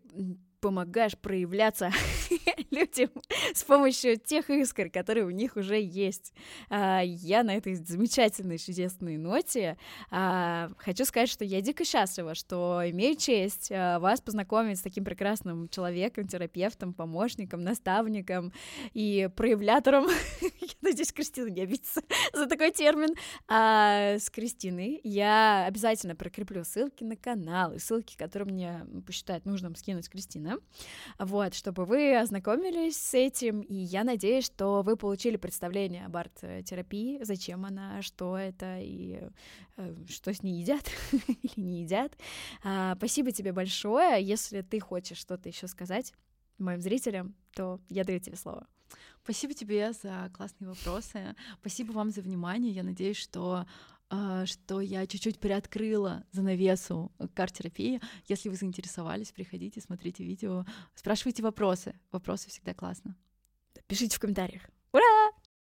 помогаешь 0.59 1.17
проявляться 1.17 1.91
людям 2.81 3.09
с 3.53 3.63
помощью 3.63 4.17
тех 4.17 4.49
искр, 4.49 4.89
которые 4.89 5.25
у 5.25 5.29
них 5.29 5.57
уже 5.57 5.79
есть. 5.79 6.33
А, 6.69 7.01
я 7.01 7.43
на 7.43 7.55
этой 7.55 7.75
замечательной, 7.75 8.57
чудесной 8.57 9.17
ноте 9.17 9.77
а, 10.09 10.69
хочу 10.77 11.05
сказать, 11.05 11.29
что 11.29 11.43
я 11.43 11.61
дико 11.61 11.83
счастлива, 11.83 12.33
что 12.33 12.81
имею 12.85 13.15
честь 13.15 13.71
а, 13.71 13.99
вас 13.99 14.21
познакомить 14.21 14.79
с 14.79 14.81
таким 14.81 15.03
прекрасным 15.03 15.67
человеком, 15.69 16.27
терапевтом, 16.27 16.93
помощником, 16.93 17.63
наставником 17.63 18.53
и 18.93 19.29
проявлятором. 19.35 20.07
я 20.41 20.67
надеюсь, 20.81 21.11
Кристина 21.11 21.49
не 21.49 21.61
обидится 21.61 22.01
за 22.33 22.47
такой 22.47 22.71
термин. 22.71 23.15
с 23.49 24.29
Кристиной 24.29 25.01
я 25.03 25.65
обязательно 25.65 26.15
прикреплю 26.15 26.63
ссылки 26.63 27.03
на 27.03 27.15
канал 27.15 27.73
и 27.73 27.79
ссылки, 27.79 28.15
которые 28.15 28.53
мне 28.53 28.85
посчитает 29.05 29.45
нужным 29.45 29.75
скинуть 29.75 30.09
Кристина 30.09 30.57
вот, 31.19 31.53
чтобы 31.53 31.85
вы 31.85 32.15
ознакомились 32.17 32.60
с 32.91 33.13
этим, 33.13 33.61
и 33.61 33.73
я 33.73 34.03
надеюсь, 34.03 34.45
что 34.45 34.81
вы 34.81 34.95
получили 34.95 35.37
представление 35.37 36.05
об 36.05 36.17
арт-терапии, 36.17 37.23
зачем 37.23 37.65
она, 37.65 38.01
что 38.01 38.37
это, 38.37 38.79
и 38.79 39.21
э, 39.77 39.95
что 40.09 40.33
с 40.33 40.43
ней 40.43 40.61
едят 40.61 40.89
или 41.11 41.59
не 41.59 41.83
едят. 41.83 42.17
А, 42.63 42.95
спасибо 42.95 43.31
тебе 43.31 43.53
большое. 43.53 44.23
Если 44.23 44.61
ты 44.61 44.79
хочешь 44.79 45.17
что-то 45.17 45.49
еще 45.49 45.67
сказать 45.67 46.13
моим 46.57 46.81
зрителям, 46.81 47.35
то 47.53 47.79
я 47.89 48.03
даю 48.03 48.19
тебе 48.19 48.37
слово. 48.37 48.67
Спасибо 49.23 49.53
тебе 49.53 49.93
за 49.93 50.31
классные 50.35 50.69
вопросы. 50.69 51.35
Спасибо 51.59 51.91
вам 51.91 52.09
за 52.09 52.21
внимание. 52.21 52.71
Я 52.71 52.83
надеюсь, 52.83 53.17
что 53.17 53.65
что 54.45 54.81
я 54.81 55.07
чуть-чуть 55.07 55.39
приоткрыла 55.39 56.25
занавесу 56.31 57.11
карт-терапии. 57.33 58.01
Если 58.27 58.49
вы 58.49 58.55
заинтересовались, 58.55 59.31
приходите, 59.31 59.79
смотрите 59.79 60.23
видео, 60.23 60.65
спрашивайте 60.95 61.43
вопросы. 61.43 61.95
Вопросы 62.11 62.49
всегда 62.49 62.73
классно. 62.73 63.15
Пишите 63.87 64.17
в 64.17 64.19
комментариях. 64.19 64.63
Ура! 64.91 65.30